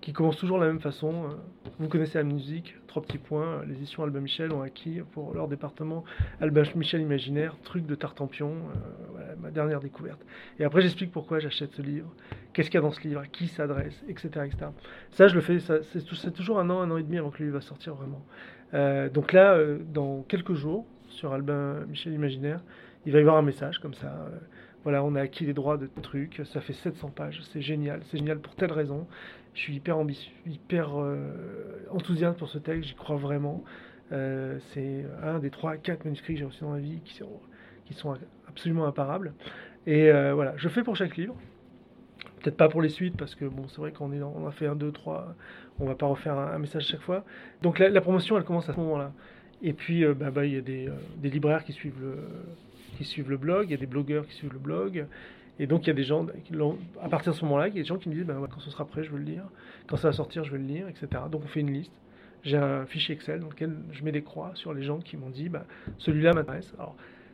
qui 0.00 0.12
commence 0.12 0.36
toujours 0.36 0.58
de 0.58 0.64
la 0.64 0.68
même 0.68 0.80
façon. 0.80 1.24
Euh, 1.24 1.34
vous 1.78 1.88
connaissez 1.88 2.18
la 2.18 2.24
musique, 2.24 2.74
trois 2.86 3.02
petits 3.02 3.18
points. 3.18 3.64
Les 3.66 3.74
éditions 3.74 4.02
Albin 4.02 4.20
Michel 4.20 4.52
ont 4.52 4.62
acquis 4.62 5.00
pour 5.12 5.34
leur 5.34 5.48
département 5.48 6.04
Albin 6.40 6.62
Michel 6.74 7.00
Imaginaire, 7.00 7.56
truc 7.62 7.86
de 7.86 7.94
Tartampion, 7.94 8.54
euh, 9.18 9.34
ma 9.40 9.50
dernière 9.50 9.80
découverte. 9.80 10.20
Et 10.58 10.64
après, 10.64 10.82
j'explique 10.82 11.12
pourquoi 11.12 11.38
j'achète 11.38 11.72
ce 11.72 11.82
livre, 11.82 12.12
qu'est-ce 12.52 12.70
qu'il 12.70 12.78
y 12.78 12.82
a 12.82 12.86
dans 12.86 12.92
ce 12.92 13.00
livre, 13.06 13.20
à 13.20 13.26
qui 13.26 13.48
s'adresse, 13.48 14.02
etc., 14.08 14.28
etc. 14.46 14.66
Ça, 15.12 15.28
je 15.28 15.34
le 15.34 15.40
fais, 15.40 15.58
c'est 15.60 16.32
toujours 16.32 16.58
un 16.58 16.70
an, 16.70 16.80
un 16.80 16.90
an 16.90 16.96
et 16.96 17.02
demi 17.02 17.18
avant 17.18 17.30
que 17.30 17.38
le 17.38 17.46
livre 17.46 17.58
va 17.58 17.64
sortir 17.64 17.94
vraiment. 17.94 18.24
Euh, 18.74 19.08
donc 19.08 19.32
là, 19.32 19.58
dans 19.92 20.22
quelques 20.22 20.54
jours, 20.54 20.86
sur 21.08 21.32
Albin 21.32 21.84
Michel 21.88 22.12
Imaginaire, 22.12 22.60
il 23.06 23.12
va 23.12 23.18
y 23.18 23.22
avoir 23.22 23.36
un 23.36 23.42
message 23.42 23.78
comme 23.78 23.94
ça. 23.94 24.28
voilà, 24.82 25.02
on 25.02 25.14
a 25.14 25.22
acquis 25.22 25.46
les 25.46 25.54
droits 25.54 25.76
de 25.76 25.88
trucs, 26.02 26.42
ça 26.52 26.60
fait 26.60 26.72
700 26.72 27.10
pages, 27.10 27.40
c'est 27.52 27.62
génial, 27.62 28.00
c'est 28.10 28.18
génial 28.18 28.38
pour 28.38 28.54
telle 28.54 28.72
raison. 28.72 29.06
Je 29.58 29.64
suis 29.64 29.74
hyper 29.74 29.98
ambitieux, 29.98 30.32
hyper 30.46 31.00
euh, 31.00 31.32
enthousiaste 31.90 32.38
pour 32.38 32.48
ce 32.48 32.58
texte, 32.58 32.90
j'y 32.90 32.94
crois 32.94 33.16
vraiment. 33.16 33.64
Euh, 34.12 34.58
c'est 34.72 35.04
un 35.20 35.40
des 35.40 35.50
trois, 35.50 35.76
quatre 35.76 36.04
manuscrits 36.04 36.34
que 36.34 36.38
j'ai 36.38 36.44
reçus 36.44 36.62
dans 36.62 36.70
ma 36.70 36.78
vie 36.78 37.00
qui 37.04 37.14
sont, 37.94 38.16
absolument 38.48 38.86
imparables. 38.86 39.34
Et 39.88 40.12
euh, 40.12 40.32
voilà, 40.32 40.54
je 40.56 40.68
fais 40.68 40.84
pour 40.84 40.94
chaque 40.94 41.16
livre. 41.16 41.34
Peut-être 42.40 42.56
pas 42.56 42.68
pour 42.68 42.82
les 42.82 42.88
suites, 42.88 43.16
parce 43.16 43.34
que 43.34 43.44
bon, 43.44 43.66
c'est 43.68 43.78
vrai 43.78 43.92
qu'on 43.92 44.12
est 44.12 44.20
a 44.20 44.50
fait 44.50 44.66
un, 44.66 44.76
deux, 44.76 44.92
trois, 44.92 45.34
on 45.80 45.86
va 45.86 45.94
pas 45.94 46.06
refaire 46.06 46.38
un, 46.38 46.58
message 46.58 46.86
chaque 46.86 47.00
fois. 47.00 47.24
Donc 47.62 47.78
la, 47.78 48.00
promotion, 48.00 48.36
elle 48.36 48.44
commence 48.44 48.68
à 48.68 48.74
ce 48.74 48.80
moment-là. 48.80 49.12
Et 49.62 49.72
puis, 49.72 50.04
bah, 50.14 50.30
bah, 50.30 50.46
il 50.46 50.54
y 50.54 50.56
a 50.56 50.60
des, 50.60 50.88
des, 51.16 51.30
libraires 51.30 51.64
qui 51.64 51.72
suivent, 51.72 52.00
le, 52.00 52.16
qui 52.96 53.04
suivent 53.04 53.30
le 53.30 53.36
blog, 53.36 53.66
il 53.68 53.72
y 53.72 53.74
a 53.74 53.78
des 53.78 53.86
blogueurs 53.86 54.26
qui 54.26 54.34
suivent 54.34 54.52
le 54.52 54.58
blog, 54.58 55.06
et 55.58 55.66
donc 55.66 55.84
il 55.84 55.86
y 55.88 55.90
a 55.90 55.94
des 55.94 56.04
gens, 56.04 56.26
à 57.02 57.08
partir 57.08 57.32
de 57.32 57.36
ce 57.36 57.44
moment-là, 57.44 57.68
il 57.68 57.74
y 57.74 57.78
a 57.78 57.82
des 57.82 57.88
gens 57.88 57.98
qui 57.98 58.08
me 58.08 58.14
disent 58.14 58.24
ben, 58.24 58.46
quand 58.52 58.60
ce 58.60 58.70
sera 58.70 58.84
prêt, 58.84 59.02
je 59.02 59.10
veux 59.10 59.18
le 59.18 59.24
lire, 59.24 59.44
quand 59.88 59.96
ça 59.96 60.08
va 60.08 60.12
sortir, 60.12 60.44
je 60.44 60.52
veux 60.52 60.58
le 60.58 60.64
lire, 60.64 60.88
etc. 60.88 61.08
Donc 61.30 61.42
on 61.44 61.48
fait 61.48 61.60
une 61.60 61.72
liste. 61.72 61.92
J'ai 62.44 62.56
un 62.56 62.86
fichier 62.86 63.16
Excel 63.16 63.40
dans 63.40 63.48
lequel 63.48 63.74
je 63.90 64.04
mets 64.04 64.12
des 64.12 64.22
croix 64.22 64.52
sur 64.54 64.72
les 64.72 64.84
gens 64.84 65.00
qui 65.00 65.16
m'ont 65.16 65.30
dit 65.30 65.48
ben, 65.48 65.64
celui-là 65.98 66.32
m'intéresse. 66.32 66.72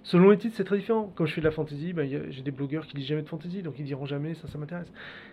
Selon 0.05 0.31
les 0.31 0.39
titres, 0.39 0.55
c'est 0.57 0.65
très 0.65 0.79
différent. 0.79 1.13
Comme 1.17 1.27
je 1.27 1.35
fais 1.35 1.41
de 1.41 1.47
la 1.47 1.51
fantasy, 1.51 1.93
ben, 1.93 2.09
j'ai 2.09 2.43
des 2.43 2.51
blogueurs 2.51 2.87
qui 2.87 2.95
disent 2.95 3.07
jamais 3.07 3.23
de 3.23 3.29
fantasy, 3.29 3.63
donc 3.63 3.75
ils 3.79 3.85
diront 3.85 4.07
jamais 4.07 4.35
ça, 4.35 4.47
ça 4.47 4.59
m'intéresse. 4.59 4.93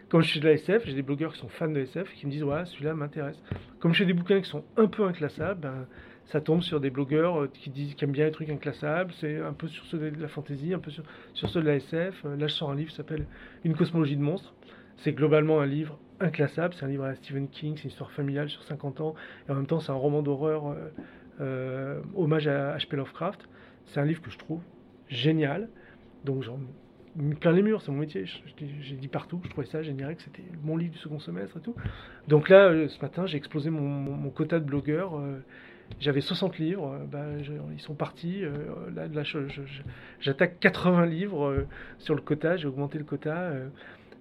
Comme 0.10 0.22
je 0.22 0.34
fais 0.34 0.40
de 0.40 0.46
la 0.46 0.54
SF, 0.54 0.86
j'ai 0.86 0.94
des 0.94 1.04
blogueurs 1.04 1.34
qui 1.34 1.40
sont 1.40 1.50
fans 1.50 1.70
de 1.70 1.80
SF 1.80 2.14
qui 2.16 2.26
me 2.26 2.32
disent 2.32 2.44
ouais, 2.44 2.66
celui-là 2.66 2.94
m'intéresse. 2.96 3.42
Comme 3.80 3.94
je 3.94 4.00
fais 4.00 4.06
des 4.06 4.14
bouquins 4.14 4.42
qui 4.42 4.50
sont 4.50 4.64
un 4.78 4.88
peu 4.88 5.06
inclassables, 5.06 5.62
ben, 5.62 5.86
ça 6.26 6.42
tombe 6.42 6.62
sur 6.62 6.80
des 6.80 6.90
blogueurs 6.90 7.42
euh, 7.42 7.48
qui, 7.54 7.70
disent, 7.70 7.94
qui 7.94 8.04
aiment 8.04 8.12
bien 8.12 8.26
les 8.26 8.32
trucs 8.32 8.50
inclassables. 8.50 9.14
C'est 9.20 9.40
un 9.40 9.54
peu 9.54 9.68
sur 9.68 9.86
ceux 9.86 10.12
de 10.12 10.22
la 10.22 10.28
fantasy, 10.28 10.74
un 10.74 10.80
peu 10.80 10.92
sur, 10.92 11.04
sur 11.34 11.50
ceux 11.50 11.62
de 11.62 11.68
la 11.68 11.76
SF. 11.76 12.24
Euh, 12.26 12.38
là, 12.38 12.48
je 12.48 12.54
sors 12.54 12.72
un 12.72 12.76
livre 12.76 12.90
qui 12.90 12.96
s'appelle 12.96 13.26
Une 13.64 13.76
cosmologie 13.76 14.16
de 14.16 14.22
monstres. 14.22 14.54
C'est 14.98 15.14
globalement 15.14 15.60
un 15.60 15.66
livre 15.66 16.00
inclassable. 16.20 16.74
C'est 16.74 16.86
un 16.86 16.90
livre 16.90 17.04
à 17.04 17.16
Stephen 17.16 17.50
King, 17.50 17.76
c'est 17.76 17.84
une 17.84 17.90
histoire 17.90 18.12
familiale 18.12 18.50
sur 18.50 18.64
50 18.64 19.02
ans. 19.02 19.16
Et 19.48 19.52
en 19.52 19.56
même 19.56 19.68
temps, 19.68 19.80
c'est 19.80 19.92
un 19.92 19.96
roman 19.96 20.22
d'horreur 20.22 20.76
euh, 21.42 22.00
hommage 22.16 22.48
à 22.48 22.78
H.P. 22.78 22.96
Lovecraft. 22.96 23.48
C'est 23.86 24.00
un 24.00 24.06
livre 24.06 24.22
que 24.22 24.32
je 24.32 24.38
trouve 24.38 24.62
génial. 25.10 25.70
Donc, 26.26 26.46
mis 27.15 27.36
plein 27.36 27.52
les 27.52 27.62
murs, 27.62 27.82
c'est 27.82 27.91
mon 27.91 27.98
métier. 27.98 28.26
J'ai 28.82 28.96
dit 28.96 29.08
partout, 29.08 29.41
je 29.44 29.50
trouvais 29.50 29.67
ça 29.67 29.82
génial, 29.82 30.15
que 30.15 30.22
c'était 30.22 30.44
mon 30.63 30.78
livre 30.78 30.94
du 30.94 31.00
second 31.00 31.20
semestre 31.20 31.58
et 31.58 31.62
tout. 31.62 31.76
Donc 32.28 32.50
là, 32.50 32.88
ce 32.88 33.02
matin, 33.02 33.26
j'ai 33.26 33.38
explosé 33.38 33.70
mon, 33.70 34.30
quota 34.30 34.60
de 34.60 34.65
blogueurs. 34.65 35.20
J'avais 36.00 36.22
60 36.22 36.58
livres, 36.58 36.94
euh, 36.94 37.06
bah, 37.06 37.26
ils 37.74 37.82
sont 37.82 37.94
partis. 37.96 38.44
Euh, 38.44 38.89
là, 38.96 39.24
j'attaque 40.20 40.60
80 40.60 41.06
livres 41.06 41.46
euh, 41.46 41.67
sur 41.98 42.15
le 42.15 42.22
quota, 42.22 42.58
j'ai 42.58 42.67
augmenté 42.67 42.98
le 42.98 43.04
quota. 43.04 43.52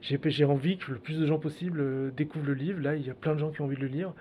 j'ai 0.03 0.45
envie 0.45 0.79
que 0.79 0.93
le 0.93 0.99
plus 0.99 1.19
de 1.19 1.27
gens 1.27 1.39
possible 1.39 2.13
découvrent 2.15 2.47
le 2.47 2.55
livre. 2.55 2.81
Là, 2.81 2.97
il 2.97 3.07
y 3.07 3.11
a 3.11 3.15
plein 3.15 3.35
de 3.35 3.41
gens 3.41 3.51
qui 3.51 3.61
ont 3.61 3.67
envie 3.67 3.77
de 3.77 3.83
le 3.83 3.89
lire. 3.89 4.13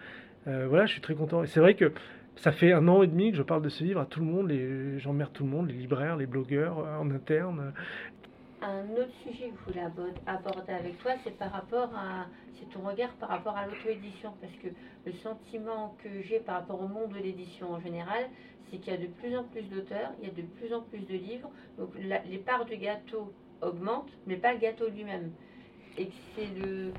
voilà, 0.45 0.86
je 0.86 0.93
suis 0.93 1.02
très 1.02 1.15
content. 1.15 1.43
Et 1.43 1.47
c'est 1.47 1.60
vrai 1.60 1.75
que 1.75 1.91
ça 2.41 2.52
fait 2.52 2.71
un 2.71 2.88
an 2.88 3.04
et 3.04 3.08
demi 3.08 3.32
que 3.32 3.38
je 3.38 3.43
parle 3.43 3.62
de 3.62 3.69
ce 3.69 3.84
livre 3.84 3.99
à 3.99 4.06
tout 4.06 4.19
le 4.19 4.25
monde. 4.25 4.52
J'emmerde 4.99 5.34
tout 5.34 5.43
le 5.43 5.49
monde, 5.49 5.69
les 5.69 5.75
libraires, 5.75 6.15
les 6.15 6.25
blogueurs 6.25 6.78
en 6.78 7.10
interne. 7.12 7.73
Un 8.62 8.84
autre 8.91 9.13
sujet 9.23 9.49
que 9.49 9.56
je 9.65 9.71
voulais 9.71 9.86
aborder 10.25 10.73
avec 10.73 10.97
toi, 10.99 11.12
c'est 11.23 11.38
par 11.38 11.52
rapport 11.52 11.91
à, 11.95 12.28
c'est 12.56 12.69
ton 12.69 12.82
regard 12.82 13.12
par 13.13 13.30
rapport 13.30 13.56
à 13.56 13.65
l'auto-édition, 13.65 14.34
parce 14.41 14.54
que 14.54 14.67
le 15.06 15.13
sentiment 15.23 15.95
que 16.04 16.21
j'ai 16.23 16.39
par 16.39 16.56
rapport 16.56 16.82
au 16.82 16.88
monde 16.88 17.13
de 17.13 17.19
l'édition 17.19 17.71
en 17.71 17.80
général, 17.80 18.25
c'est 18.69 18.78
qu'il 18.78 18.93
y 18.93 18.95
a 18.95 18.99
de 18.99 19.08
plus 19.08 19.36
en 19.38 19.45
plus 19.45 19.63
d'auteurs, 19.63 20.12
il 20.21 20.28
y 20.28 20.32
a 20.32 20.34
de 20.34 20.41
plus 20.41 20.73
en 20.73 20.82
plus 20.82 20.99
de 20.99 21.13
livres, 21.13 21.49
donc 21.78 21.91
les 21.97 22.38
parts 22.38 22.65
du 22.65 22.75
gâteau 22.75 23.34
augmentent, 23.62 24.12
mais 24.28 24.36
pas 24.36 24.54
le 24.54 24.60
gâteau 24.60 24.89
lui-même, 24.89 25.32
et 25.97 26.08
que 26.08 26.13
c'est 26.36 26.49
le, 26.62 26.91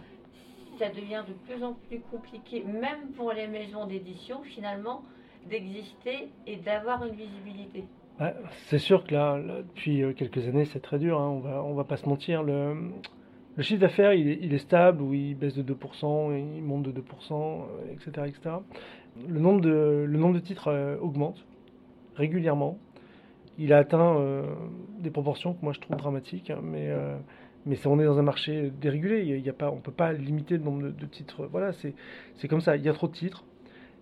ça 0.79 0.89
devient 0.89 1.23
de 1.29 1.35
plus 1.47 1.63
en 1.63 1.75
plus 1.75 2.01
compliqué, 2.11 2.65
même 2.65 3.13
pour 3.17 3.33
les 3.33 3.47
maisons 3.47 3.87
d'édition 3.87 4.43
finalement, 4.45 5.03
d'exister 5.49 6.29
et 6.47 6.57
d'avoir 6.57 7.05
une 7.05 7.15
visibilité 7.15 7.85
c'est 8.67 8.79
sûr 8.79 9.05
que 9.05 9.15
là, 9.15 9.39
depuis 9.39 10.03
euh, 10.03 10.13
quelques 10.13 10.47
années, 10.47 10.67
c'est 10.67 10.81
très 10.81 10.99
dur, 10.99 11.21
hein, 11.21 11.29
on 11.29 11.41
va, 11.41 11.63
on 11.63 11.75
va 11.75 11.85
pas 11.85 11.97
se 11.97 12.09
mentir. 12.09 12.43
Le, 12.43 12.93
chiffre 13.61 13.81
d'affaires, 13.81 14.13
il, 14.15 14.53
est 14.53 14.59
stable, 14.59 15.03
ou 15.03 15.13
il 15.15 15.35
baisse 15.35 15.55
de 15.55 15.63
2%, 15.63 16.57
il 16.57 16.63
monte 16.63 16.83
de 16.83 16.93
2%, 16.93 17.65
etc., 17.93 18.27
etc. 18.27 18.57
Le 19.29 19.41
nombre 19.41 19.61
de, 19.61 20.05
le 20.07 20.19
nombre 20.19 20.35
de 20.35 20.41
titres 20.41 20.69
euh, 20.69 20.97
augmente 21.01 21.45
régulièrement. 22.15 22.79
Il 23.59 23.73
a 23.73 23.79
atteint 23.79 24.17
euh, 24.17 24.45
des 25.01 25.11
proportions 25.11 25.53
que 25.55 25.63
moi 25.63 25.73
je 25.73 25.81
trouve 25.81 25.97
dramatiques, 25.97 26.51
hein, 26.51 26.61
mais, 26.63 26.91
mais 27.67 27.77
on 27.87 28.01
est 28.01 28.05
dans 28.05 28.19
un 28.19 28.23
marché 28.23 28.71
dérégulé. 28.81 29.23
Il 29.25 29.45
y 29.45 29.51
a 29.51 29.53
pas, 29.53 29.71
on 29.71 29.77
ne 29.77 29.81
peut 29.81 29.93
pas 29.93 30.13
limiter 30.13 30.57
le 30.57 30.65
nombre 30.65 30.89
de, 30.89 31.07
titres. 31.07 31.47
Voilà, 31.51 31.73
c'est 31.73 32.49
comme 32.49 32.63
ça. 32.63 32.77
Il 32.77 32.83
y 32.83 32.89
a 32.89 32.93
trop 32.95 33.09
de 33.09 33.13
titres. 33.13 33.45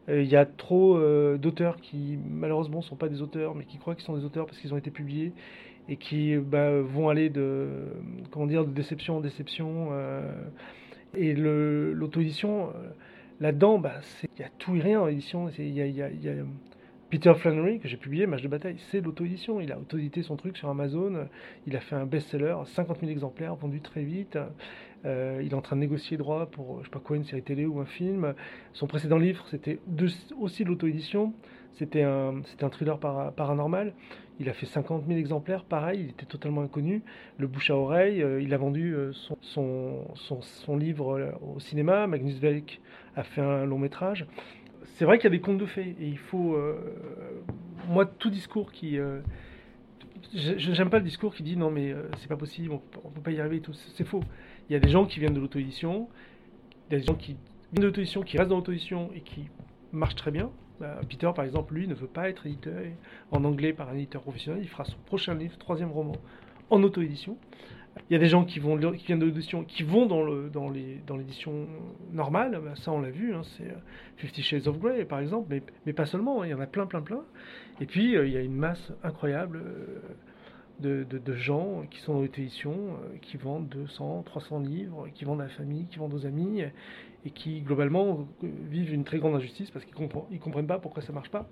Euh, 0.09 0.23
il 0.23 0.29
y 0.29 0.37
a 0.37 0.47
trop 0.47 0.97
euh, 0.97 1.37
d'auteurs 1.37 1.81
qui, 1.81 2.19
malheureusement, 2.29 2.79
ne 2.79 2.85
sont 2.85 2.97
pas 2.97 3.09
des 3.09 3.23
auteurs, 3.23 3.55
mais 3.55 3.65
qui 3.65 3.79
croient 3.79 3.95
qu'ils 3.95 4.05
sont 4.05 4.17
des 4.17 4.25
auteurs 4.25 4.47
parce 4.47 4.59
qu'ils 4.59 4.73
ont 4.73 4.79
été 4.79 4.91
publiés 4.91 5.33
et 5.89 5.97
qui 5.97 6.37
bah, 6.37 6.81
vont 6.81 7.09
aller 7.09 7.31
de, 7.31 7.69
comment 8.31 8.47
dire, 8.47 8.65
de 8.65 8.71
déception 8.71 9.19
en 9.19 9.21
déception. 9.21 9.89
Euh, 9.93 10.33
et 11.17 11.35
l'auto-édition, 11.35 12.71
là-dedans, 13.41 13.79
bah, 13.79 13.95
il 14.23 14.41
y 14.41 14.45
a 14.45 14.51
tout 14.59 14.77
et 14.77 14.81
rien 14.81 15.01
en 15.01 15.09
édition. 15.09 15.49
Il 15.59 15.73
y 15.73 16.03
a, 16.03 16.09
Peter 17.09 17.33
Flannery, 17.35 17.79
que 17.79 17.89
j'ai 17.89 17.97
publié, 17.97 18.27
Match 18.27 18.43
de 18.43 18.49
bataille, 18.49 18.77
c'est 18.91 19.01
l'auto-édition. 19.01 19.63
Il 19.63 19.73
a 19.73 19.79
auto-édité 19.79 20.23
son 20.23 20.37
truc 20.37 20.59
sur 20.59 20.69
Amazon. 20.69 21.27
Il 21.67 21.75
a 21.75 21.81
fait 21.81 21.97
un 21.97 22.05
best-seller, 22.05 22.57
50 22.67 23.01
000 23.01 23.11
exemplaires, 23.11 23.55
vendus 23.55 23.81
très 23.81 24.03
vite. 24.03 24.39
Euh, 25.05 25.41
il 25.45 25.53
est 25.53 25.55
en 25.55 25.61
train 25.61 25.77
de 25.77 25.81
négocier 25.81 26.17
droit 26.17 26.47
pour, 26.47 26.81
je 26.81 26.85
sais 26.85 26.91
pas 26.91 26.99
quoi, 26.99 27.17
une 27.17 27.25
série 27.25 27.43
télé 27.43 27.67
ou 27.67 27.81
un 27.81 27.87
film. 27.87 28.35
Son 28.73 28.87
précédent 28.87 29.19
livre, 29.19 29.45
c'était 29.49 29.79
aussi 30.39 30.65
de 30.65 30.69
l'auto-édition. 30.69 31.33
C'était 31.75 32.03
un, 32.03 32.43
thriller 32.71 32.99
paranormal. 32.99 33.93
Il 34.41 34.49
a 34.49 34.53
fait 34.53 34.67
50 34.67 35.05
000 35.07 35.19
exemplaires, 35.19 35.65
pareil, 35.65 36.01
il 36.05 36.11
était 36.11 36.27
totalement 36.27 36.63
inconnu. 36.63 37.03
Le 37.39 37.47
bouche 37.47 37.71
à 37.71 37.77
oreille, 37.77 38.23
euh, 38.23 38.41
il 38.41 38.53
a 38.55 38.57
vendu 38.57 38.95
euh, 38.95 39.13
son, 39.13 39.37
son, 40.15 40.41
son, 40.41 40.77
livre 40.77 41.33
au 41.43 41.61
cinéma. 41.61 42.07
Magnus 42.07 42.39
Velk 42.39 42.81
a 43.17 43.23
fait 43.23 43.41
un 43.41 43.65
long 43.65 43.79
métrage 43.79 44.27
c'est 44.95 45.05
vrai 45.05 45.19
qu'il 45.19 45.25
y 45.25 45.35
a 45.35 45.37
des 45.37 45.41
contes 45.41 45.59
de 45.59 45.67
fées 45.67 45.95
et 46.01 46.07
il 46.07 46.19
faut. 46.19 46.57
Moi, 47.89 48.05
tout 48.07 48.31
discours 48.31 48.73
qui. 48.73 48.99
Euh, 50.35 50.55
j'aime 50.57 50.91
pas 50.91 50.99
le 50.99 51.05
discours 51.05 51.35
qui 51.35 51.43
dit 51.43 51.57
non, 51.57 51.71
mais 51.71 51.91
euh, 51.93 52.09
c'est 52.19 52.29
pas 52.29 52.37
possible, 52.37 52.73
on, 52.73 52.79
peut 53.11 53.21
pas 53.21 53.31
y 53.31 53.41
arriver 53.41 53.57
et 53.57 53.61
tout. 53.61 53.73
C'est 53.73 54.05
faux. 54.05 54.23
Il 54.69 54.73
y 54.73 54.77
a 54.77 54.79
des 54.79 54.89
gens 54.89 55.07
qui 55.07 55.21
viennent 55.21 55.35
de 55.35 55.41
l'auto-édition, 55.41 56.09
des 56.91 57.03
gens 57.03 57.15
qui 57.15 57.37
viennent 57.73 57.83
de 57.83 57.87
l'auto-édition, 57.87 58.23
qui 58.23 58.37
restent 58.37 58.51
dans 58.51 58.57
l'auto-édition 58.57 59.11
et 59.15 59.21
qui 59.21 59.49
marchent 59.93 60.17
très 60.17 60.31
bien. 60.31 60.51
Bah, 60.81 61.01
Peter, 61.09 61.31
par 61.35 61.45
exemple, 61.45 61.75
lui, 61.75 61.89
ne 61.89 61.95
veut 61.95 62.07
pas 62.07 62.29
être 62.29 62.47
éditeur 62.47 62.85
en 63.33 63.45
anglais 63.45 63.73
par 63.73 63.89
un 63.89 63.95
éditeur 63.95 64.23
professionnel. 64.23 64.63
Il 64.63 64.69
fera 64.69 64.85
son 64.85 64.99
prochain 65.07 65.35
livre, 65.35 65.57
troisième 65.59 65.91
roman, 65.91 66.17
en 66.71 66.83
auto-édition. 66.83 67.37
Il 68.11 68.15
y 68.15 68.17
a 68.17 68.19
des 68.19 68.29
gens 68.29 68.45
qui, 68.45 68.59
vont, 68.59 68.79
qui 68.93 69.07
viennent 69.07 69.19
de 69.19 69.65
qui 69.65 69.83
vont 69.83 70.07
dans, 70.07 70.23
le, 70.23 70.49
dans, 70.49 70.71
les, 70.71 71.01
dans 71.07 71.17
l'édition 71.17 71.67
normale, 72.13 72.59
bah, 72.65 72.75
ça 72.77 72.93
on 72.93 73.01
l'a 73.01 73.11
vu, 73.11 73.35
hein, 73.35 73.43
c'est 73.57 73.65
euh, 73.65 73.77
Fifty 74.17 74.43
Shades 74.43 74.67
of 74.67 74.79
Grey 74.79 75.05
par 75.05 75.21
exemple, 75.21 75.49
mais, 75.51 75.63
mais 75.85 75.93
pas 75.93 76.07
seulement, 76.07 76.41
hein, 76.43 76.47
il 76.47 76.51
y 76.51 76.55
en 76.55 76.61
a 76.61 76.67
plein, 76.67 76.87
plein, 76.87 77.03
plein. 77.03 77.23
Et 77.81 77.87
puis 77.87 78.17
euh, 78.17 78.27
il 78.27 78.33
y 78.33 78.37
a 78.37 78.41
une 78.41 78.57
masse 78.57 78.93
incroyable 79.03 79.63
euh, 79.63 81.05
de, 81.05 81.05
de, 81.05 81.35
gens 81.35 81.85
qui 81.91 82.01
sont 82.01 82.15
dans 82.15 82.23
l'édition, 82.23 82.73
qui 83.21 83.37
vendent 83.37 83.69
200, 83.69 84.23
300 84.25 84.61
livres, 84.61 85.09
qui 85.13 85.25
vendent 85.25 85.41
à 85.41 85.45
la 85.45 85.51
famille, 85.51 85.87
qui 85.87 85.99
vendent 85.99 86.15
aux 86.15 86.25
amis, 86.25 86.63
et 87.25 87.31
qui 87.31 87.61
globalement 87.61 88.29
vivent 88.43 88.93
une 88.93 89.05
très 89.05 89.19
grande 89.19 89.35
injustice 89.35 89.71
parce 89.71 89.85
qu'ils 89.85 90.01
ne 90.01 90.39
comprennent 90.39 90.67
pas 90.67 90.79
pourquoi 90.79 91.03
ça 91.03 91.13
marche 91.13 91.31
pas. 91.31 91.49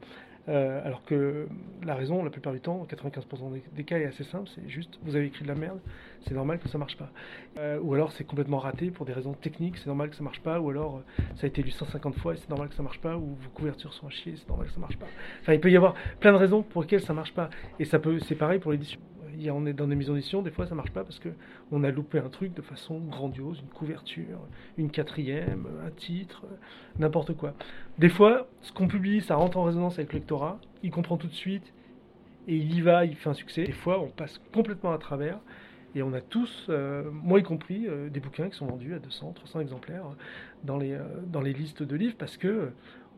Euh, 0.49 0.81
alors 0.85 1.03
que 1.05 1.49
la 1.85 1.97
raison, 1.97 2.23
la 2.23 2.31
plupart 2.31 2.53
du 2.53 2.61
temps, 2.61 2.87
95% 2.89 3.61
des, 3.75 3.85
cas, 3.85 3.99
est 3.99 4.05
assez 4.05 4.23
simple, 4.23 4.49
c'est 4.55 4.69
juste 4.69 4.99
vous 5.03 5.17
avez 5.17 5.27
écrit 5.27 5.43
de 5.43 5.49
la 5.49 5.57
merde, 5.57 5.81
c'est 6.21 6.35
normal 6.35 6.61
que 6.61 6.69
ça 6.69 6.79
marche 6.79 6.97
pas. 6.97 7.11
Euh, 7.59 7.81
ou 7.81 7.95
alors 7.95 8.13
c'est 8.13 8.23
complètement 8.23 8.59
raté 8.59 8.93
pour 8.93 9.07
des 9.07 9.13
raisons 9.13 9.33
techniques, 9.33 9.77
c'est 9.79 9.89
normal 9.89 10.11
que 10.11 10.17
ça 10.17 10.23
marche 10.23 10.41
pas. 10.41 10.61
Ou 10.61 10.71
alors 10.71 11.03
ça 11.35 11.45
a 11.45 11.47
été 11.49 11.63
lu 11.63 11.71
150 11.71 12.15
fois 12.17 12.35
et 12.35 12.37
c'est 12.37 12.49
normal 12.49 12.69
que 12.69 12.75
ça 12.75 12.83
marche 12.83 13.01
pas. 13.01 13.17
Ou 13.17 13.35
vos 13.35 13.51
couvertures 13.55 13.93
sont 13.93 14.07
à 14.07 14.11
chier, 14.11 14.35
c'est 14.37 14.49
normal 14.49 14.69
que 14.69 14.73
ça 14.73 14.81
marche 14.81 14.99
pas. 14.99 15.07
Enfin, 15.41 15.55
il 15.55 15.61
peut 15.61 15.71
y 15.71 15.77
avoir 15.77 15.95
plein 16.21 16.33
de 16.33 16.39
raisons 16.39 16.63
pour 16.63 16.83
lesquelles 16.83 17.03
ça 17.03 17.15
marche 17.15 17.35
pas. 17.35 17.51
Et 17.81 17.85
ça 17.85 17.99
peut, 17.99 18.21
c'est 18.21 18.37
pareil 18.37 18.61
pour 18.61 18.71
l'édition 18.71 19.01
on 19.51 19.67
est 19.67 19.73
dans 19.73 19.87
des 19.87 19.95
maisons 19.95 20.15
d'édition, 20.15 20.43
des 20.43 20.51
fois 20.51 20.67
ça 20.67 20.75
marche 20.75 20.91
pas 20.91 21.05
parce 21.05 21.19
que 21.19 21.31
on 21.73 21.85
a 21.85 21.91
loupé 21.91 22.19
un 22.19 22.29
truc 22.29 22.55
de 22.55 22.63
façon 22.63 22.99
grandiose, 23.01 23.61
une 23.61 23.69
couverture, 23.69 24.41
une 24.79 24.91
quatrième, 24.91 25.67
un 25.85 25.91
titre, 25.91 26.45
n'importe 26.99 27.35
quoi. 27.35 27.55
Des 27.99 28.09
fois, 28.09 28.49
ce 28.63 28.73
qu'on 28.73 28.89
publie, 28.89 29.21
ça 29.21 29.37
rentre 29.37 29.57
en 29.57 29.65
résonance 29.65 29.99
avec 29.99 30.13
le 30.13 30.19
lectorat, 30.19 30.59
il 30.83 30.91
comprend 30.91 31.17
tout 31.17 31.29
de 31.29 31.35
suite 31.35 31.73
et 32.49 32.57
il 32.57 32.75
y 32.75 32.81
va, 32.81 33.05
il 33.05 33.17
fait 33.17 33.29
un 33.29 33.35
succès. 33.35 33.65
Des 33.65 33.73
fois, 33.73 34.01
on 34.01 34.09
passe 34.09 34.41
complètement 34.53 34.93
à 34.93 34.99
travers 34.99 35.39
et 35.95 36.03
on 36.03 36.13
a 36.13 36.21
tous, 36.21 36.67
euh, 36.69 37.05
moi 37.11 37.41
y 37.41 37.43
compris, 37.43 37.87
euh, 37.87 38.11
des 38.11 38.21
bouquins 38.21 38.51
qui 38.51 38.57
sont 38.57 38.67
vendus 38.67 38.95
à 38.95 38.99
200, 38.99 39.33
300 39.33 39.61
exemplaires 39.61 40.05
dans 40.63 40.77
les, 40.77 40.93
euh, 40.93 41.03
dans 41.27 41.41
les 41.41 41.53
listes 41.53 41.83
de 41.83 41.97
livres 41.97 42.17
parce 42.19 42.37
que 42.37 42.71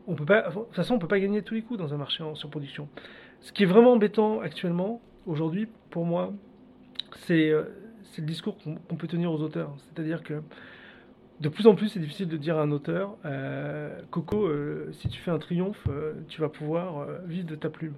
de 0.07 0.15
toute 0.15 0.75
façon, 0.75 0.95
on 0.95 0.99
peut 0.99 1.07
pas 1.07 1.19
gagner 1.19 1.41
tous 1.43 1.53
les 1.53 1.61
coups 1.61 1.79
dans 1.79 1.93
un 1.93 1.97
marché 1.97 2.23
en 2.23 2.35
surproduction. 2.35 2.87
Ce 3.41 3.51
qui 3.51 3.63
est 3.63 3.65
vraiment 3.67 3.93
embêtant 3.93 4.39
actuellement, 4.41 5.01
aujourd'hui, 5.25 5.67
pour 5.89 6.05
moi, 6.05 6.33
c'est 7.25 7.49
euh, 7.49 7.63
le 8.17 8.23
discours 8.23 8.57
qu'on 8.57 8.95
peut 8.95 9.07
tenir 9.07 9.31
aux 9.31 9.41
auteurs. 9.41 9.73
C'est-à-dire 9.77 10.23
que 10.23 10.41
de 11.39 11.49
plus 11.49 11.67
en 11.67 11.75
plus, 11.75 11.89
c'est 11.89 11.99
difficile 11.99 12.27
de 12.27 12.37
dire 12.37 12.57
à 12.57 12.61
un 12.61 12.71
auteur 12.71 13.17
euh, 13.25 14.01
Coco, 14.11 14.45
euh, 14.45 14.89
si 14.93 15.07
tu 15.07 15.21
fais 15.21 15.31
un 15.31 15.39
triomphe, 15.39 15.87
tu 16.27 16.41
vas 16.41 16.49
pouvoir 16.49 17.07
vivre 17.25 17.47
de 17.47 17.55
ta 17.55 17.69
plume. 17.69 17.95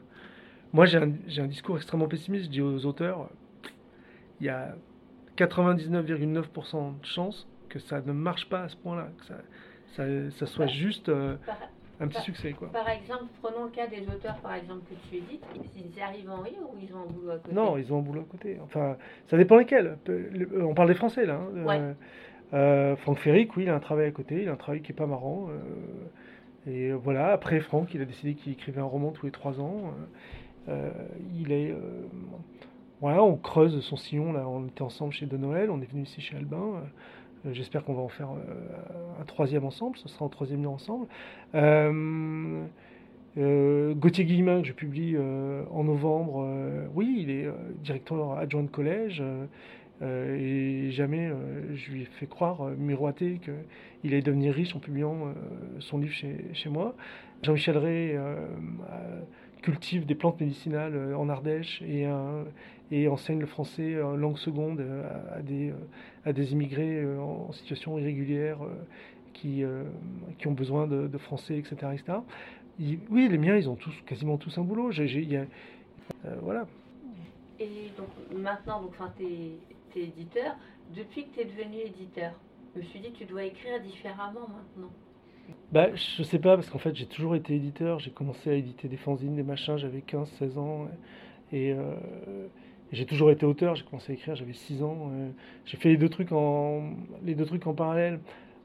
Moi, 0.73 0.85
j'ai 0.85 0.97
un, 0.97 1.47
discours 1.47 1.77
extrêmement 1.77 2.07
pessimiste. 2.07 2.45
Je 2.45 2.49
dis 2.49 2.61
aux 2.61 2.85
auteurs 2.85 3.29
il 4.39 4.45
y 4.45 4.49
a 4.49 4.75
99,9% 5.37 6.99
de 6.99 7.05
chances 7.05 7.47
que 7.69 7.79
ça 7.79 8.01
ne 8.01 8.11
marche 8.11 8.49
pas 8.49 8.63
à 8.63 8.69
ce 8.69 8.75
point-là, 8.75 9.09
que 9.17 9.25
ça, 9.95 10.05
ça, 10.37 10.45
soit 10.45 10.67
juste 10.67 11.11
un 12.01 12.07
petit 12.07 12.21
succès. 12.21 12.53
Quoi. 12.53 12.69
Par 12.69 12.89
exemple, 12.89 13.25
prenons 13.41 13.65
le 13.65 13.69
cas 13.69 13.87
des 13.87 14.01
auteurs 14.07 14.37
par 14.37 14.55
exemple 14.55 14.81
que 14.89 14.95
tu 15.07 15.17
édites, 15.17 15.45
ils 15.75 16.01
arrivent 16.01 16.29
en 16.29 16.41
rire 16.41 16.61
ou 16.61 16.77
ils 16.81 16.93
ont 16.93 17.01
un 17.01 17.05
boulot 17.05 17.31
à 17.31 17.37
côté? 17.37 17.55
Non, 17.55 17.77
ils 17.77 17.93
ont 17.93 17.99
un 17.99 18.01
boulot 18.01 18.21
à 18.21 18.31
côté. 18.31 18.57
Enfin, 18.63 18.97
ça 19.27 19.37
dépend 19.37 19.57
lesquels. 19.57 19.97
Euh, 20.09 20.63
on 20.63 20.73
parle 20.73 20.89
des 20.89 20.95
Français 20.95 21.25
là. 21.25 21.35
Hein. 21.35 21.67
Euh, 21.69 21.93
euh, 22.53 22.95
Franck 22.97 23.19
Ferric, 23.19 23.55
oui, 23.55 23.63
il 23.63 23.69
a 23.69 23.75
un 23.75 23.79
travail 23.79 24.07
à 24.07 24.11
côté, 24.11 24.41
il 24.41 24.49
a 24.49 24.53
un 24.53 24.57
travail 24.57 24.81
qui 24.81 24.91
est 24.91 24.95
pas 24.95 25.05
marrant. 25.05 25.49
et 26.67 26.91
voilà, 26.91 27.31
après 27.31 27.59
Franck, 27.59 27.93
il 27.93 28.01
a 28.01 28.05
décidé 28.05 28.33
qu'il 28.33 28.51
écrivait 28.51 28.81
un 28.81 28.85
roman 28.85 29.11
tous 29.11 29.25
les 29.25 29.31
trois 29.31 29.61
ans. 29.61 29.93
il 31.37 31.51
est. 31.51 31.75
voilà, 32.99 33.23
on 33.23 33.37
creuse 33.37 33.79
son 33.81 33.95
sillon 33.95 34.33
là. 34.33 34.47
On 34.47 34.65
était 34.67 34.81
ensemble 34.81 35.13
chez 35.13 35.27
De 35.27 35.37
Noël, 35.37 35.69
on 35.69 35.81
est 35.81 35.89
venu 35.91 36.01
ici 36.01 36.19
chez 36.19 36.35
Albin. 36.35 36.81
Euh, 37.45 37.53
j'espère 37.53 37.83
qu'on 37.83 37.93
va 37.93 38.01
en 38.01 38.09
faire 38.09 38.29
euh, 38.31 39.21
un 39.21 39.25
troisième 39.25 39.65
ensemble, 39.65 39.97
ce 39.97 40.07
sera 40.07 40.25
un 40.25 40.29
troisième 40.29 40.65
ensemble. 40.65 41.07
Euh, 43.37 43.93
Gauthier 43.93 44.25
Guillemin, 44.25 44.61
que 44.61 44.67
je 44.67 44.73
publie 44.73 45.15
en 45.17 45.85
novembre, 45.85 46.45
oui, 46.93 47.15
il 47.21 47.29
est 47.29 47.47
directeur 47.81 48.37
adjoint 48.37 48.63
de 48.63 48.67
collège. 48.67 49.23
et 50.01 50.91
jamais 50.91 51.31
je 51.73 51.91
lui 51.91 52.01
ai 52.01 52.05
fait 52.05 52.25
croire, 52.25 52.65
miroiter, 52.77 53.39
qu'il 53.39 54.11
allait 54.11 54.21
devenir 54.21 54.53
riche 54.53 54.75
en 54.75 54.79
publiant 54.79 55.33
son 55.79 55.99
livre 55.99 56.11
chez, 56.11 56.43
chez 56.51 56.67
moi. 56.67 56.93
Jean-Michel 57.41 57.77
Ray 57.77 58.19
cultive 59.61 60.05
des 60.05 60.15
plantes 60.15 60.39
médicinales 60.39 61.15
en 61.15 61.29
Ardèche 61.29 61.81
et, 61.83 62.07
et 62.91 63.07
enseigne 63.07 63.39
le 63.39 63.45
français 63.45 64.01
en 64.01 64.15
langue 64.15 64.37
seconde 64.37 64.83
à 65.31 65.41
des 65.41 65.73
à 66.25 66.33
des 66.33 66.51
immigrés 66.51 67.01
euh, 67.01 67.19
en 67.19 67.51
situation 67.51 67.97
irrégulière 67.97 68.63
euh, 68.63 68.69
qui, 69.33 69.63
euh, 69.63 69.83
qui 70.37 70.47
ont 70.47 70.53
besoin 70.53 70.87
de, 70.87 71.17
français, 71.17 71.57
etc. 71.57 71.75
etc. 71.93 72.19
oui, 73.09 73.27
les 73.29 73.37
miens, 73.37 73.55
ils 73.55 73.69
ont 73.69 73.75
tous, 73.75 73.93
quasiment 74.05 74.37
tous 74.37 74.57
un 74.57 74.63
boulot. 74.63 74.91
voilà. 76.41 76.67
Et 77.59 77.91
donc 77.97 78.09
maintenant, 78.35 78.81
donc, 78.81 78.93
tu 79.17 79.23
es, 79.23 80.01
es, 80.01 80.03
éditeur. 80.03 80.55
Depuis 80.95 81.25
que 81.25 81.35
tu 81.35 81.39
es 81.41 81.45
devenu 81.45 81.77
éditeur, 81.77 82.33
je 82.75 82.81
me 82.81 82.85
suis 82.85 82.99
dit, 82.99 83.11
tu 83.11 83.25
dois 83.25 83.43
écrire 83.43 83.79
différemment 83.81 84.47
maintenant. 84.49 84.91
Bah, 85.71 85.89
je 85.95 86.23
sais 86.23 86.39
pas, 86.39 86.55
parce 86.55 86.69
qu'en 86.69 86.79
fait, 86.79 86.95
j'ai 86.95 87.05
toujours 87.05 87.35
été 87.35 87.55
éditeur. 87.55 87.99
J'ai 87.99 88.11
commencé 88.11 88.49
à 88.49 88.53
éditer 88.53 88.87
des 88.87 88.97
fanzines, 88.97 89.35
des 89.35 89.43
machins, 89.43 89.77
j'avais 89.77 90.01
15, 90.01 90.29
16 90.39 90.57
ans. 90.57 90.87
Et, 91.53 91.75
j'ai 92.91 93.05
toujours 93.05 93.31
été 93.31 93.45
auteur, 93.45 93.75
j'ai 93.75 93.85
commencé 93.85 94.11
à 94.11 94.15
écrire, 94.15 94.35
j'avais 94.35 94.53
6 94.53 94.83
ans. 94.83 95.11
Euh, 95.13 95.29
j'ai 95.65 95.77
fait 95.77 95.89
les 95.89 95.97
deux, 95.97 96.09
trucs 96.09 96.31
en, 96.33 96.91
les 97.23 97.35
deux 97.35 97.45
trucs 97.45 97.65
en 97.65 97.73
parallèle. 97.73 98.19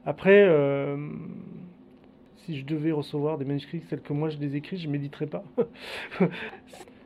Après, 0.05 0.43
euh, 0.43 0.97
si 2.37 2.57
je 2.57 2.65
devais 2.65 2.91
recevoir 2.91 3.37
des 3.37 3.45
manuscrits 3.45 3.81
tels 3.81 4.01
que 4.01 4.13
moi 4.13 4.29
je 4.29 4.37
les 4.37 4.55
écris, 4.55 4.77
je 4.77 4.87
ne 4.87 4.91
méditerais 4.93 5.27
pas. 5.27 5.43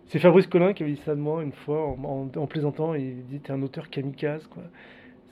C'est 0.07 0.19
Fabrice 0.19 0.47
Collin 0.47 0.73
qui 0.73 0.83
avait 0.83 0.93
dit 0.93 1.01
ça 1.05 1.15
de 1.15 1.21
moi 1.21 1.41
une 1.41 1.53
fois 1.53 1.85
en, 1.87 2.47
plaisantant. 2.47 2.95
Il 2.95 3.23
dit 3.27 3.39
T'es 3.39 3.51
un 3.51 3.61
auteur 3.61 3.89
kamikaze. 3.89 4.49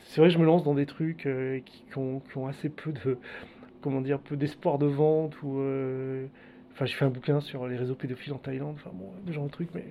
C'est 0.04 0.22
vrai, 0.22 0.30
je 0.30 0.38
me 0.38 0.46
lance 0.46 0.64
dans 0.64 0.76
des 0.76 0.86
trucs 0.86 1.26
euh, 1.26 1.60
qui, 1.66 1.84
ont, 1.98 2.48
assez 2.48 2.70
peu 2.70 2.92
de. 2.92 3.18
Comment 3.82 4.02
dire 4.02 4.20
Peu 4.20 4.36
d'espoir 4.36 4.78
de 4.78 4.86
vente. 4.86 5.42
ou 5.44 5.62
Enfin, 6.72 6.86
j'ai 6.86 6.94
fait 6.94 7.06
un 7.06 7.10
bouquin 7.10 7.42
sur 7.42 7.68
les 7.68 7.76
réseaux 7.76 7.96
pédophiles 7.96 8.34
en 8.34 8.38
Thaïlande. 8.38 8.76
Enfin, 8.76 8.92
bon, 8.94 9.12
genre 9.32 9.46
de 9.46 9.52
trucs. 9.52 9.74
Mais 9.74 9.86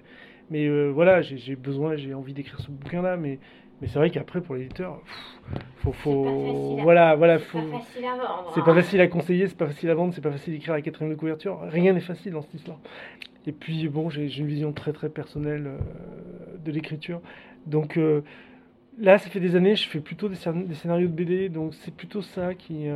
mais 0.50 0.66
euh, 0.66 0.90
voilà, 0.90 1.20
j'ai 1.20 1.56
besoin, 1.56 1.96
j'ai 1.96 2.14
envie 2.14 2.32
d'écrire 2.32 2.58
ce 2.60 2.70
bouquin-là, 2.70 3.16
mais, 3.16 3.38
mais 3.80 3.88
c'est 3.88 3.98
vrai 3.98 4.10
qu'après, 4.10 4.40
pour 4.40 4.54
l'éditeur, 4.54 5.00
faut, 5.78 5.92
faut, 5.92 6.78
voilà, 6.82 7.16
voilà, 7.16 7.38
faut. 7.38 7.58
C'est 7.60 7.70
pas 7.70 7.78
facile 7.78 8.04
à 8.06 8.16
vendre. 8.16 8.52
C'est 8.54 8.64
pas 8.64 8.70
hein. 8.70 8.74
facile 8.74 9.00
à 9.00 9.06
conseiller, 9.08 9.46
c'est 9.46 9.56
pas 9.56 9.66
facile 9.66 9.90
à 9.90 9.94
vendre, 9.94 10.14
c'est 10.14 10.22
pas 10.22 10.32
facile 10.32 10.54
d'écrire 10.54 10.74
la 10.74 10.82
quatrième 10.82 11.12
de 11.12 11.18
couverture. 11.18 11.60
Rien 11.62 11.92
n'est 11.92 12.00
facile 12.00 12.32
dans 12.32 12.42
cette 12.42 12.54
histoire. 12.54 12.78
Et 13.46 13.52
puis 13.52 13.88
bon, 13.88 14.08
j'ai 14.08 14.34
une 14.38 14.46
vision 14.46 14.72
très 14.72 14.92
très 14.92 15.10
personnelle 15.10 15.66
euh, 15.66 15.78
de 16.64 16.72
l'écriture, 16.72 17.20
donc 17.66 17.96
euh, 17.96 18.22
là, 18.98 19.18
ça 19.18 19.28
fait 19.30 19.40
des 19.40 19.54
années, 19.54 19.76
je 19.76 19.88
fais 19.88 20.00
plutôt 20.00 20.28
des, 20.28 20.36
scénarios 20.36 21.08
de 21.08 21.12
BD, 21.12 21.48
donc 21.48 21.74
c'est 21.74 21.94
plutôt 21.94 22.22
ça 22.22 22.54
qui. 22.54 22.86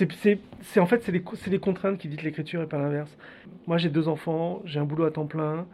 Euh, 0.00 0.36
c'est 0.62 0.80
en 0.80 0.86
fait, 0.86 1.02
c'est 1.02 1.12
les, 1.50 1.58
contraintes 1.58 1.98
qui 1.98 2.08
dictent 2.08 2.22
l'écriture 2.22 2.62
et 2.62 2.66
pas 2.66 2.78
l'inverse. 2.78 3.16
Moi, 3.66 3.78
j'ai 3.78 3.88
deux 3.88 4.08
enfants, 4.08 4.62
j'ai 4.64 4.80
un 4.80 4.84
boulot 4.84 5.04
à 5.04 5.10
temps 5.10 5.26
plein. 5.26 5.66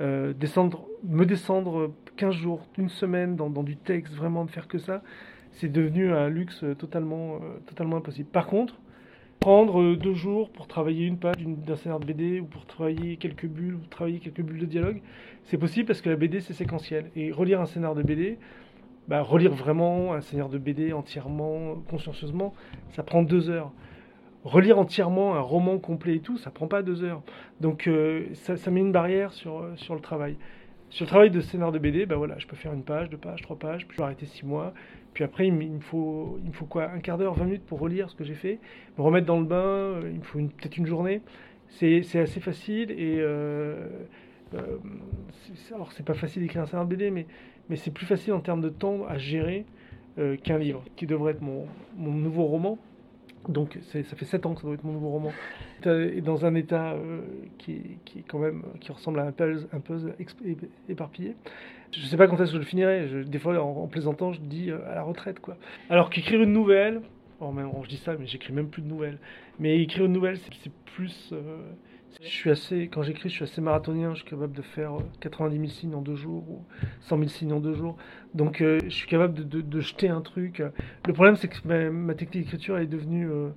Euh, 0.00 0.34
me 1.04 1.24
descendre 1.24 1.92
15 2.16 2.34
jours, 2.34 2.66
une 2.78 2.88
semaine 2.88 3.36
dans, 3.36 3.62
du 3.62 3.76
texte, 3.76 4.14
vraiment 4.14 4.44
de 4.44 4.50
faire 4.50 4.68
que 4.68 4.78
ça, 4.78 5.02
c'est 5.52 5.70
devenu 5.72 6.12
un 6.12 6.28
luxe 6.28 6.64
totalement, 6.78 7.40
totalement 7.66 7.96
impossible. 7.96 8.28
Par 8.28 8.46
contre, 8.46 8.78
prendre 9.40 9.94
deux 9.94 10.14
jours 10.14 10.50
pour 10.50 10.66
travailler 10.66 11.06
une 11.06 11.18
page 11.18 11.36
d'un 11.38 11.76
scénario 11.76 12.00
de 12.00 12.12
BD 12.12 12.40
ou 12.40 12.46
pour 12.46 12.66
travailler 12.66 13.16
quelques 13.16 13.46
bulles 13.46 13.78
travailler 13.90 14.18
quelques 14.18 14.42
bulles 14.42 14.58
de 14.58 14.66
dialogue, 14.66 15.00
c'est 15.44 15.58
possible 15.58 15.86
parce 15.86 16.00
que 16.00 16.10
la 16.10 16.16
BD 16.16 16.40
c'est 16.40 16.52
séquentiel. 16.52 17.10
Et 17.16 17.32
relire 17.32 17.60
un 17.60 17.66
scénario 17.66 17.96
de 17.96 18.06
BD, 18.06 18.38
bah, 19.08 19.22
relire 19.22 19.52
vraiment 19.52 20.14
un 20.14 20.20
scénario 20.20 20.52
de 20.52 20.58
BD 20.58 20.92
entièrement, 20.92 21.76
consciencieusement, 21.88 22.54
ça 22.90 23.02
prend 23.02 23.22
deux 23.22 23.50
heures. 23.50 23.72
Relire 24.44 24.78
entièrement 24.78 25.34
un 25.34 25.40
roman 25.40 25.78
complet 25.78 26.16
et 26.16 26.20
tout, 26.20 26.38
ça 26.38 26.50
prend 26.50 26.68
pas 26.68 26.82
deux 26.82 27.02
heures. 27.02 27.22
Donc 27.60 27.88
euh, 27.88 28.26
ça, 28.34 28.70
met 28.70 28.80
une 28.80 28.92
barrière 28.92 29.32
sur, 29.32 29.58
euh, 29.58 29.72
sur 29.76 29.94
le 29.94 30.00
travail. 30.00 30.36
Sur 30.88 31.04
le 31.04 31.08
travail 31.08 31.30
de 31.30 31.40
scénario 31.40 31.72
de 31.72 31.78
BD, 31.78 32.06
bah 32.06 32.14
voilà, 32.14 32.38
je 32.38 32.46
peux 32.46 32.54
faire 32.54 32.72
une 32.72 32.84
page, 32.84 33.10
deux 33.10 33.16
pages, 33.16 33.42
trois 33.42 33.58
pages, 33.58 33.86
puis 33.86 33.94
je 33.94 33.96
peux 33.98 34.04
arrêter 34.04 34.26
six 34.26 34.46
mois. 34.46 34.72
Puis 35.14 35.24
après, 35.24 35.48
il 35.48 35.52
me 35.52 35.80
faut, 35.80 36.38
il 36.44 36.50
me 36.50 36.52
faut 36.52 36.66
quoi 36.66 36.90
Un 36.90 37.00
quart 37.00 37.18
d'heure, 37.18 37.34
vingt 37.34 37.44
minutes 37.44 37.66
pour 37.66 37.80
relire 37.80 38.08
ce 38.08 38.14
que 38.14 38.22
j'ai 38.22 38.34
fait, 38.34 38.60
me 38.98 39.02
remettre 39.02 39.26
dans 39.26 39.40
le 39.40 39.46
bain, 39.46 39.56
euh, 39.56 40.10
il 40.12 40.18
me 40.18 40.24
faut 40.24 40.38
peut-être 40.38 40.76
une 40.76 40.86
journée. 40.86 41.22
C'est 41.68 42.00
assez 42.20 42.40
facile 42.40 42.92
et 42.92 43.16
euh, 43.18 43.88
alors 45.74 45.92
c'est 45.92 46.04
pas 46.04 46.14
facile 46.14 46.42
d'écrire 46.42 46.62
un 46.62 46.66
scénario 46.66 46.88
de 46.88 46.94
BD, 46.94 47.10
mais, 47.10 47.26
mais 47.68 47.76
c'est 47.76 47.90
plus 47.90 48.06
facile 48.06 48.32
en 48.32 48.40
termes 48.40 48.60
de 48.60 48.68
temps 48.68 49.06
à 49.06 49.18
gérer 49.18 49.64
euh, 50.18 50.36
qu'un 50.36 50.58
livre, 50.58 50.82
qui 50.96 51.06
devrait 51.06 51.32
être 51.32 51.42
mon, 51.42 51.66
mon 51.96 52.12
nouveau 52.12 52.44
roman. 52.44 52.78
Donc 53.48 53.78
ça 53.92 54.02
fait 54.16 54.24
7 54.24 54.46
ans 54.46 54.54
que 54.54 54.60
ça 54.60 54.66
doit 54.66 54.74
être 54.74 54.84
mon 54.84 54.92
nouveau 54.92 55.10
roman. 55.10 55.32
Et 55.84 56.20
dans 56.20 56.46
un 56.46 56.54
état 56.54 56.94
euh, 56.94 57.20
qui, 57.58 57.98
qui, 58.04 58.22
quand 58.22 58.38
même 58.38 58.62
qui 58.80 58.90
ressemble 58.90 59.20
à 59.20 59.24
un 59.26 59.32
puzzle, 59.32 60.14
éparpillé. 60.88 61.36
Je 61.92 62.00
sais 62.06 62.16
pas 62.16 62.26
quand 62.26 62.36
est-ce 62.36 62.46
que 62.46 62.54
je 62.54 62.58
le 62.58 62.64
finirai. 62.64 63.24
Des 63.24 63.38
fois, 63.38 63.62
en, 63.62 63.86
plaisantant, 63.86 64.32
je 64.32 64.40
dis 64.40 64.72
à 64.72 64.94
la 64.94 65.02
retraite. 65.02 65.38
quoi. 65.38 65.56
Alors 65.90 66.10
qu'écrire 66.10 66.42
une 66.42 66.52
nouvelle, 66.52 67.02
oh, 67.40 67.52
je 67.84 67.88
dis 67.88 67.98
ça, 67.98 68.16
mais 68.18 68.26
j'écris 68.26 68.52
même 68.52 68.68
plus 68.68 68.82
de 68.82 68.88
nouvelles. 68.88 69.18
Mais 69.60 69.80
écrire 69.80 70.06
une 70.06 70.12
nouvelle, 70.12 70.38
c'est 70.38 70.72
plus 70.96 71.32
je 72.22 72.28
suis 72.28 72.50
assez, 72.50 72.88
quand 72.88 73.02
j'écris, 73.02 73.28
je 73.28 73.34
suis 73.34 73.44
assez 73.44 73.60
marathonien. 73.60 74.14
Je 74.14 74.20
suis 74.20 74.30
capable 74.30 74.54
de 74.54 74.62
faire 74.62 74.92
90 75.20 75.54
euh, 75.54 75.58
000 75.58 75.70
signes 75.70 75.94
en 75.94 76.02
deux 76.02 76.16
jours 76.16 76.48
ou 76.48 76.64
100 77.02 77.18
000 77.18 77.28
signes 77.28 77.52
en 77.52 77.60
deux 77.60 77.74
jours. 77.74 77.96
Donc, 78.34 78.60
euh, 78.60 78.78
je 78.84 78.94
suis 78.94 79.08
capable 79.08 79.46
de, 79.46 79.80
jeter 79.80 80.08
un 80.08 80.20
truc. 80.20 80.62
Le 81.06 81.12
problème, 81.12 81.36
c'est 81.36 81.48
que 81.48 81.90
ma, 81.90 82.14
technique 82.14 82.44
d'écriture 82.44 82.78
est 82.78 82.86
devenue 82.86 83.28
euh, 83.30 83.50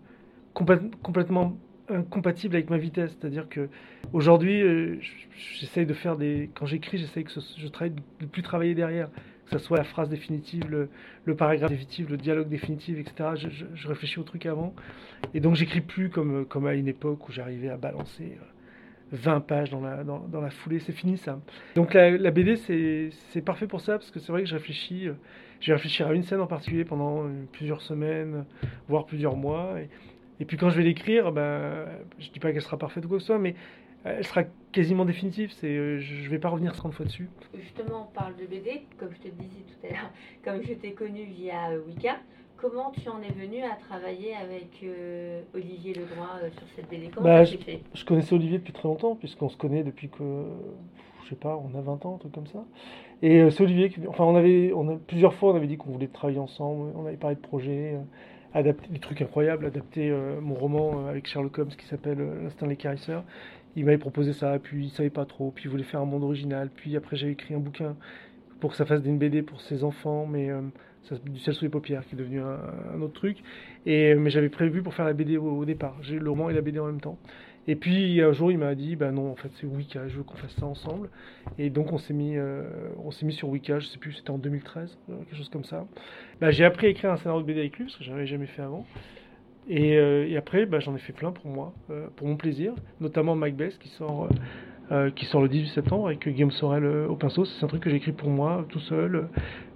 complètement 0.53 1.57
incompatible 1.89 2.55
avec 2.55 2.69
ma 2.69 2.77
vitesse. 2.77 3.15
C'est-à-dire 3.19 3.47
que 3.49 3.69
aujourd'hui, 4.13 4.99
j'essaye 5.59 5.85
de 5.85 5.93
faire 5.93 6.17
des. 6.17 6.49
Quand 6.53 6.65
j'écris, 6.65 6.97
j'essaye 6.97 7.23
que 7.23 7.33
de 7.39 8.25
plus 8.25 8.43
travailler 8.43 8.75
derrière 8.75 9.09
que 9.49 9.57
ce 9.57 9.65
soit 9.65 9.77
la 9.77 9.83
phrase 9.83 10.09
définitive, 10.09 10.63
le, 10.69 11.35
paragraphe 11.35 11.71
définitif, 11.71 12.09
le 12.09 12.17
dialogue 12.17 12.49
définitif, 12.49 12.97
etc. 12.99 13.49
Je, 13.75 13.87
réfléchis 13.87 14.19
au 14.19 14.23
truc 14.23 14.45
avant. 14.45 14.73
Et 15.33 15.39
donc 15.39 15.55
j'écris 15.55 15.81
plus 15.81 16.09
comme, 16.09 16.45
comme 16.45 16.67
à 16.67 16.73
une 16.73 16.87
époque 16.87 17.27
où 17.27 17.31
j'arrivais 17.31 17.69
à 17.69 17.77
balancer 17.77 18.37
20 19.11 19.35
euh, 19.35 19.39
pages 19.39 19.69
dans 19.71 19.81
la, 19.81 20.03
dans, 20.03 20.41
la 20.41 20.49
foulée. 20.49 20.79
C'est 20.79 20.93
fini 20.93 21.17
ça. 21.17 21.39
Donc 21.75 21.93
la, 21.93 22.31
BD, 22.31 22.55
c'est 22.57 23.41
parfait 23.41 23.67
pour 23.67 23.81
ça, 23.81 23.93
parce 23.93 24.11
que 24.11 24.19
c'est 24.19 24.31
vrai 24.31 24.43
que 24.43 24.49
je 24.49 24.55
réfléchis. 24.55 25.07
Euh, 25.07 25.13
je 25.61 25.67
vais 25.67 25.73
réfléchir 25.73 26.07
à 26.07 26.13
une 26.13 26.23
scène 26.23 26.39
en 26.39 26.47
particulier 26.47 26.85
pendant 26.85 27.25
euh, 27.25 27.29
plusieurs 27.51 27.81
semaines, 27.81 28.45
voire 28.87 29.05
plusieurs 29.05 29.35
mois. 29.35 29.75
Et, 30.39 30.45
puis 30.45 30.55
quand 30.55 30.69
je 30.69 30.77
vais 30.77 30.83
l'écrire, 30.83 31.33
ben, 31.33 31.85
je 32.17 32.29
dis 32.29 32.39
pas 32.39 32.53
qu'elle 32.53 32.61
sera 32.61 32.77
parfaite 32.77 33.03
ou 33.03 33.09
quoi 33.09 33.17
que 33.17 33.23
ce 33.23 33.27
soit, 33.27 33.39
mais 33.39 33.55
elle 34.05 34.25
sera 34.25 34.43
quasiment 34.71 35.05
définitive. 35.05 35.51
C'est, 35.51 35.67
euh, 35.67 35.99
je 35.99 36.23
ne 36.23 36.29
vais 36.29 36.39
pas 36.39 36.49
revenir 36.49 36.73
30 36.73 36.93
fois 36.93 37.05
dessus. 37.05 37.29
Justement, 37.53 38.07
on 38.09 38.13
parle 38.13 38.35
de 38.35 38.45
BD, 38.45 38.83
comme 38.97 39.09
je 39.11 39.29
te 39.29 39.35
disais 39.35 39.63
tout 39.67 39.87
à 39.87 39.89
l'heure, 39.89 40.11
comme 40.43 40.63
je 40.63 40.73
t'ai 40.73 40.91
connu 40.91 41.23
via 41.23 41.71
euh, 41.71 41.81
Wicca. 41.87 42.17
Comment 42.57 42.91
tu 42.91 43.07
en 43.07 43.21
es 43.21 43.31
venu 43.31 43.63
à 43.63 43.75
travailler 43.75 44.35
avec 44.35 44.83
euh, 44.83 45.41
Olivier 45.53 45.93
Ledroit 45.93 46.39
sur 46.57 46.67
cette 46.75 46.89
BD 46.89 47.09
Comment 47.09 47.25
bah, 47.25 47.45
je, 47.45 47.55
fait? 47.55 47.81
je 47.93 48.03
connaissais 48.03 48.35
Olivier 48.35 48.57
depuis 48.57 48.73
très 48.73 48.89
longtemps, 48.89 49.15
puisqu'on 49.15 49.47
se 49.47 49.55
connaît 49.55 49.81
depuis 49.81 50.09
que, 50.09 50.43
je 51.23 51.29
sais 51.29 51.35
pas, 51.37 51.55
on 51.55 51.77
a 51.77 51.81
20 51.81 52.05
ans, 52.05 52.15
un 52.15 52.17
truc 52.17 52.33
comme 52.33 52.47
ça. 52.47 52.65
Et 53.21 53.49
c'est 53.49 53.63
Olivier 53.63 53.89
qui, 53.89 54.05
enfin, 54.09 54.25
on 54.25 54.35
avait, 54.35 54.73
on 54.75 54.89
a, 54.89 54.97
plusieurs 54.97 55.35
fois, 55.35 55.53
on 55.53 55.55
avait 55.55 55.67
dit 55.67 55.77
qu'on 55.77 55.91
voulait 55.91 56.07
travailler 56.07 56.39
ensemble, 56.39 56.91
on 56.97 57.05
avait 57.05 57.15
parlé 57.15 57.37
de 57.37 57.41
projets 57.41 57.95
adapter 58.53 58.87
des 58.89 58.99
trucs 58.99 59.21
incroyables, 59.21 59.65
adapter 59.65 60.11
mon 60.41 60.55
roman 60.55 61.07
avec 61.07 61.27
Sherlock 61.27 61.57
Holmes 61.59 61.69
qui 61.69 61.85
s'appelle 61.85 62.17
L'instinct 62.43 62.67
des 62.67 62.75
carisseurs 62.75 63.23
il 63.75 63.85
m'avait 63.85 63.97
proposé 63.97 64.33
ça, 64.33 64.57
puis 64.59 64.85
il 64.85 64.89
savait 64.89 65.09
pas 65.09 65.25
trop, 65.25 65.51
puis 65.51 65.65
il 65.65 65.71
voulait 65.71 65.83
faire 65.83 66.01
un 66.01 66.05
monde 66.05 66.23
original, 66.23 66.69
puis 66.75 66.95
après 66.97 67.15
j'ai 67.15 67.29
écrit 67.29 67.53
un 67.53 67.59
bouquin 67.59 67.95
pour 68.59 68.71
que 68.71 68.75
ça 68.75 68.85
fasse 68.85 69.01
une 69.05 69.17
BD 69.17 69.41
pour 69.41 69.61
ses 69.61 69.83
enfants, 69.83 70.25
mais 70.25 70.49
euh, 70.49 70.61
du 71.23 71.39
ciel 71.39 71.55
sous 71.55 71.63
les 71.63 71.69
paupières, 71.69 72.05
qui 72.05 72.15
est 72.15 72.17
devenu 72.17 72.41
un, 72.41 73.01
autre 73.01 73.13
truc. 73.13 73.37
Et, 73.85 74.11
euh, 74.11 74.19
mais 74.19 74.29
j'avais 74.29 74.49
prévu 74.49 74.83
pour 74.83 74.93
faire 74.93 75.05
la 75.05 75.13
BD 75.13 75.37
au, 75.37 75.63
départ. 75.63 75.95
J'ai 76.01 76.19
le 76.19 76.29
roman 76.29 76.49
et 76.49 76.53
la 76.53 76.61
BD 76.61 76.77
en 76.77 76.87
même 76.87 76.99
temps. 76.99 77.17
Et 77.67 77.75
puis 77.75 78.21
un 78.21 78.31
jour, 78.31 78.51
il 78.51 78.57
m'a 78.57 78.73
dit, 78.75 78.95
bah 78.95 79.11
non, 79.11 79.31
en 79.31 79.35
fait, 79.35 79.49
c'est 79.59 79.67
Wicca, 79.67 80.07
je 80.07 80.17
veux 80.17 80.23
qu'on 80.23 80.37
fasse 80.37 80.55
ça 80.59 80.65
ensemble. 80.65 81.09
Et 81.57 81.69
donc 81.69 81.91
on 81.91 81.97
s'est 81.97 82.13
mis, 82.13 82.35
euh, 82.35 82.63
on 83.03 83.11
s'est 83.11 83.25
mis 83.25 83.33
sur 83.33 83.49
Wicca, 83.49 83.79
je 83.79 83.87
sais 83.87 83.99
plus, 83.99 84.13
c'était 84.13 84.31
en 84.31 84.37
2013, 84.37 84.97
quelque 85.07 85.35
chose 85.35 85.49
comme 85.49 85.65
ça. 85.65 85.85
Bah, 86.41 86.51
j'ai 86.51 86.65
appris 86.65 86.87
à 86.87 86.89
écrire 86.89 87.11
un 87.11 87.17
scénario 87.17 87.41
de 87.41 87.47
BD 87.47 87.59
avec 87.59 87.77
lui, 87.77 87.85
parce 87.85 87.97
que 87.97 88.03
j'avais 88.03 88.25
jamais 88.25 88.47
fait 88.47 88.61
avant. 88.61 88.85
Euh, 89.71 90.27
et, 90.27 90.37
après, 90.37 90.65
bah, 90.65 90.79
j'en 90.79 90.95
ai 90.95 90.99
fait 90.99 91.13
plein 91.13 91.31
pour 91.31 91.47
moi, 91.47 91.73
euh, 91.89 92.07
pour 92.15 92.27
mon 92.27 92.35
plaisir, 92.35 92.73
notamment 92.99 93.35
Macbeth 93.35 93.77
qui 93.79 93.89
sort, 93.89 94.29
euh, 94.91 95.11
qui 95.11 95.25
sort 95.25 95.41
le 95.41 95.49
18 95.49 95.69
septembre 95.69 96.07
avec 96.07 96.27
Guillaume 96.27 96.51
Sorel 96.51 96.85
au 96.85 97.15
pinceau. 97.15 97.45
C'est 97.45 97.63
un 97.63 97.67
truc 97.67 97.83
que 97.83 97.89
j'écris 97.89 98.11
pour 98.11 98.29
moi, 98.29 98.65
tout 98.69 98.79
seul, 98.79 99.29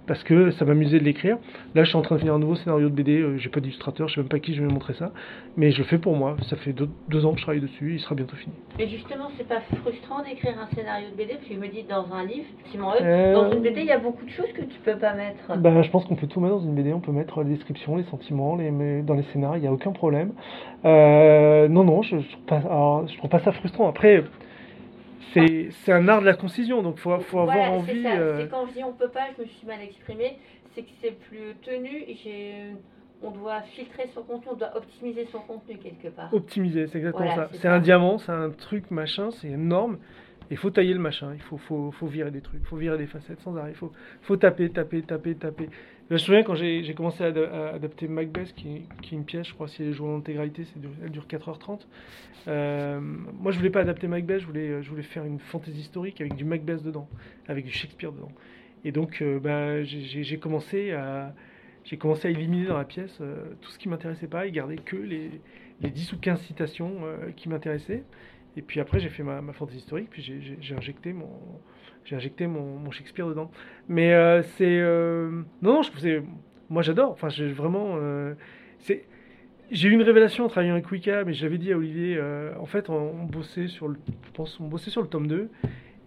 parce 0.06 0.22
que 0.24 0.50
ça 0.52 0.64
m'amusait 0.64 0.98
de 0.98 1.04
l'écrire. 1.04 1.38
Là, 1.74 1.84
je 1.84 1.88
suis 1.88 1.96
en 1.96 2.02
train 2.02 2.16
de 2.16 2.20
finir 2.20 2.34
un 2.34 2.38
nouveau 2.38 2.56
scénario 2.56 2.88
de 2.88 2.94
BD. 2.94 3.38
j'ai 3.38 3.48
pas 3.48 3.60
d'illustrateur, 3.60 4.08
je 4.08 4.14
sais 4.14 4.20
même 4.20 4.28
pas 4.28 4.38
qui 4.38 4.54
je 4.54 4.62
vais 4.62 4.72
montrer 4.72 4.94
ça, 4.94 5.12
mais 5.56 5.70
je 5.70 5.78
le 5.78 5.84
fais 5.84 5.98
pour 5.98 6.16
moi. 6.16 6.36
Ça 6.48 6.56
fait 6.56 6.72
deux, 6.72 7.26
ans 7.26 7.32
que 7.32 7.38
je 7.38 7.42
travaille 7.42 7.60
dessus, 7.60 7.94
il 7.94 8.00
sera 8.00 8.14
bientôt 8.14 8.36
fini. 8.36 8.54
Et 8.78 8.88
justement, 8.88 9.30
c'est 9.36 9.48
pas 9.48 9.60
frustrant 9.82 10.22
d'écrire 10.22 10.54
un 10.60 10.74
scénario 10.74 11.08
de 11.10 11.16
BD 11.16 11.34
parce 11.34 11.46
que 11.46 11.54
je 11.54 11.60
me 11.60 11.68
dis 11.68 11.84
dans 11.84 12.12
un 12.12 12.24
livre, 12.24 12.46
dans 12.74 13.52
une 13.52 13.62
BD, 13.62 13.80
il 13.80 13.86
y 13.86 13.92
a 13.92 13.98
beaucoup 13.98 14.24
de 14.24 14.30
choses 14.30 14.52
que 14.54 14.62
tu 14.62 14.78
peux 14.84 14.96
pas 14.96 15.14
mettre. 15.14 15.56
Bah, 15.56 15.82
je 15.82 15.90
pense 15.90 16.04
qu'on 16.04 16.16
peut 16.16 16.26
tout 16.26 16.40
mettre 16.40 16.56
dans 16.56 16.64
une 16.64 16.74
BD. 16.74 16.92
On 16.92 17.00
peut 17.00 17.12
mettre 17.12 17.42
les 17.42 17.50
descriptions, 17.50 17.96
les 17.96 18.04
sentiments, 18.04 18.56
les, 18.56 18.70
mais 18.70 19.02
dans 19.02 19.14
les 19.14 19.24
scénarios, 19.32 19.58
il 19.58 19.62
n'y 19.62 19.68
a 19.68 19.72
aucun 19.72 19.92
problème. 19.92 20.32
non, 20.84 21.84
non, 21.84 22.02
je, 22.02 22.18
je, 22.18 22.36
je 22.46 23.18
trouve 23.18 23.30
pas 23.30 23.40
ça 23.40 23.52
frustrant. 23.52 23.88
Après 23.88 24.24
c'est 25.32 25.92
un 25.92 26.08
art 26.08 26.20
de 26.20 26.26
la 26.26 26.34
concision, 26.34 26.82
donc 26.82 26.98
faut, 26.98 27.18
faut 27.20 27.40
avoir 27.40 27.72
envie. 27.72 28.06
Euh, 28.06 28.42
c'est 28.42 28.50
quand 28.50 28.66
je 28.66 28.72
dis 28.72 28.84
on 28.84 28.92
peut 28.92 29.08
pas, 29.08 29.28
je 29.36 29.42
me 29.42 29.46
suis 29.48 29.66
mal 29.66 29.80
exprimé, 29.80 30.38
c'est 30.74 30.82
que 30.82 30.90
c'est 31.00 31.18
plus 31.28 31.54
tenu 31.62 32.04
et 32.06 32.16
on 33.22 33.30
doit 33.30 33.62
filtrer 33.62 34.08
son 34.14 34.22
contenu, 34.22 34.52
on 34.52 34.56
doit 34.56 34.76
optimiser 34.76 35.26
son 35.32 35.40
contenu 35.40 35.78
quelque 35.78 36.08
part. 36.08 36.32
Optimiser, 36.32 36.86
c'est 36.86 36.98
exactement 36.98 37.34
ça. 37.34 37.48
C'est 37.52 37.68
un 37.68 37.80
diamant, 37.80 38.18
c'est 38.18 38.32
un 38.32 38.50
truc 38.50 38.90
machin, 38.90 39.30
c'est 39.30 39.48
énorme. 39.48 39.98
Il 40.50 40.58
faut 40.58 40.70
tailler 40.70 40.92
le 40.92 41.00
machin, 41.00 41.32
il 41.34 41.40
faut, 41.40 41.56
faut, 41.56 41.90
faut, 41.90 42.06
virer 42.06 42.30
des 42.30 42.42
trucs, 42.42 42.60
il 42.60 42.66
faut 42.66 42.76
virer 42.76 42.98
des 42.98 43.06
facettes 43.06 43.40
sans 43.40 43.56
arrêt, 43.56 43.70
il 43.70 43.76
faut, 43.76 43.92
faut 44.22 44.36
taper, 44.36 44.70
taper, 44.70 45.02
taper, 45.02 45.34
taper. 45.36 45.70
Je 46.08 46.14
me 46.14 46.18
souviens 46.18 46.42
quand 46.42 46.54
j'ai 46.54 46.94
commencé 46.94 47.24
à, 47.24 47.28
adapter 47.74 48.08
Macbeth, 48.08 48.54
qui, 48.54 48.86
est 49.02 49.12
une 49.12 49.24
pièce, 49.24 49.48
je 49.48 49.54
crois, 49.54 49.68
si 49.68 49.82
elle 49.82 49.88
est 49.88 49.92
jouée 49.92 50.08
en 50.08 50.18
intégralité, 50.18 50.64
elle 51.02 51.10
dure 51.10 51.26
4h30. 51.26 51.80
Euh, 52.46 53.00
moi, 53.00 53.52
je 53.52 53.58
voulais 53.58 53.70
pas 53.70 53.80
adapter 53.80 54.06
Macbeth, 54.06 54.40
je 54.40 54.46
voulais, 54.46 55.02
faire 55.02 55.24
une 55.24 55.38
fantaisie 55.38 55.80
historique 55.80 56.20
avec 56.20 56.34
du 56.34 56.44
Macbeth 56.44 56.82
dedans, 56.82 57.08
avec 57.48 57.64
du 57.64 57.70
Shakespeare 57.70 58.12
dedans. 58.12 58.32
Et 58.84 58.92
donc, 58.92 59.22
euh, 59.22 59.40
bah, 59.40 59.82
j'ai 59.82 60.38
commencé 60.38 60.92
à 60.92 61.32
éliminer 62.24 62.66
dans 62.66 62.76
la 62.76 62.84
pièce 62.84 63.16
euh, 63.22 63.36
tout 63.62 63.70
ce 63.70 63.78
qui 63.78 63.88
m'intéressait 63.88 64.26
pas 64.26 64.46
et 64.46 64.52
garder 64.52 64.76
que 64.76 64.96
les, 64.96 65.30
les 65.80 65.90
10 65.90 66.12
ou 66.12 66.18
15 66.18 66.42
citations 66.42 67.00
qui 67.34 67.48
m'intéressaient. 67.48 68.04
Et 68.58 68.62
puis 68.62 68.78
après, 68.78 69.00
j'ai 69.00 69.08
fait 69.08 69.22
ma 69.22 69.40
fantaisie 69.54 69.78
historique, 69.78 70.10
puis 70.10 70.22
j'ai 70.60 70.76
injecté 70.76 71.14
mon 71.14 71.30
j'ai 72.04 72.16
injecté 72.16 72.46
mon, 72.46 72.78
mon, 72.78 72.90
Shakespeare 72.90 73.26
dedans. 73.26 73.50
Mais 73.88 74.12
euh, 74.12 74.42
c'est 74.42 74.78
euh, 74.80 75.42
non, 75.62 75.74
non, 75.74 75.82
je 75.82 75.90
c'est 75.98 76.22
moi 76.68 76.82
j'adore. 76.82 77.10
Enfin, 77.10 77.28
j'ai 77.28 77.48
vraiment 77.48 77.96
euh, 77.96 78.34
c'est 78.78 79.04
j'ai 79.70 79.88
eu 79.88 79.92
une 79.92 80.02
révélation 80.02 80.44
en 80.44 80.48
travaillant 80.48 80.74
avec 80.74 80.90
Wicca, 80.90 81.24
mais 81.24 81.32
j'avais 81.32 81.58
dit 81.58 81.72
à 81.72 81.76
Olivier, 81.78 82.20
en 82.60 82.66
fait, 82.66 82.90
on, 82.90 83.24
bossait 83.24 83.66
sur 83.66 83.88
le, 83.88 83.96
je 84.26 84.30
pense, 84.32 84.60
on 84.60 84.68
bossait 84.68 84.90
sur 84.90 85.00
le 85.00 85.08
tome 85.08 85.26
2, 85.26 85.48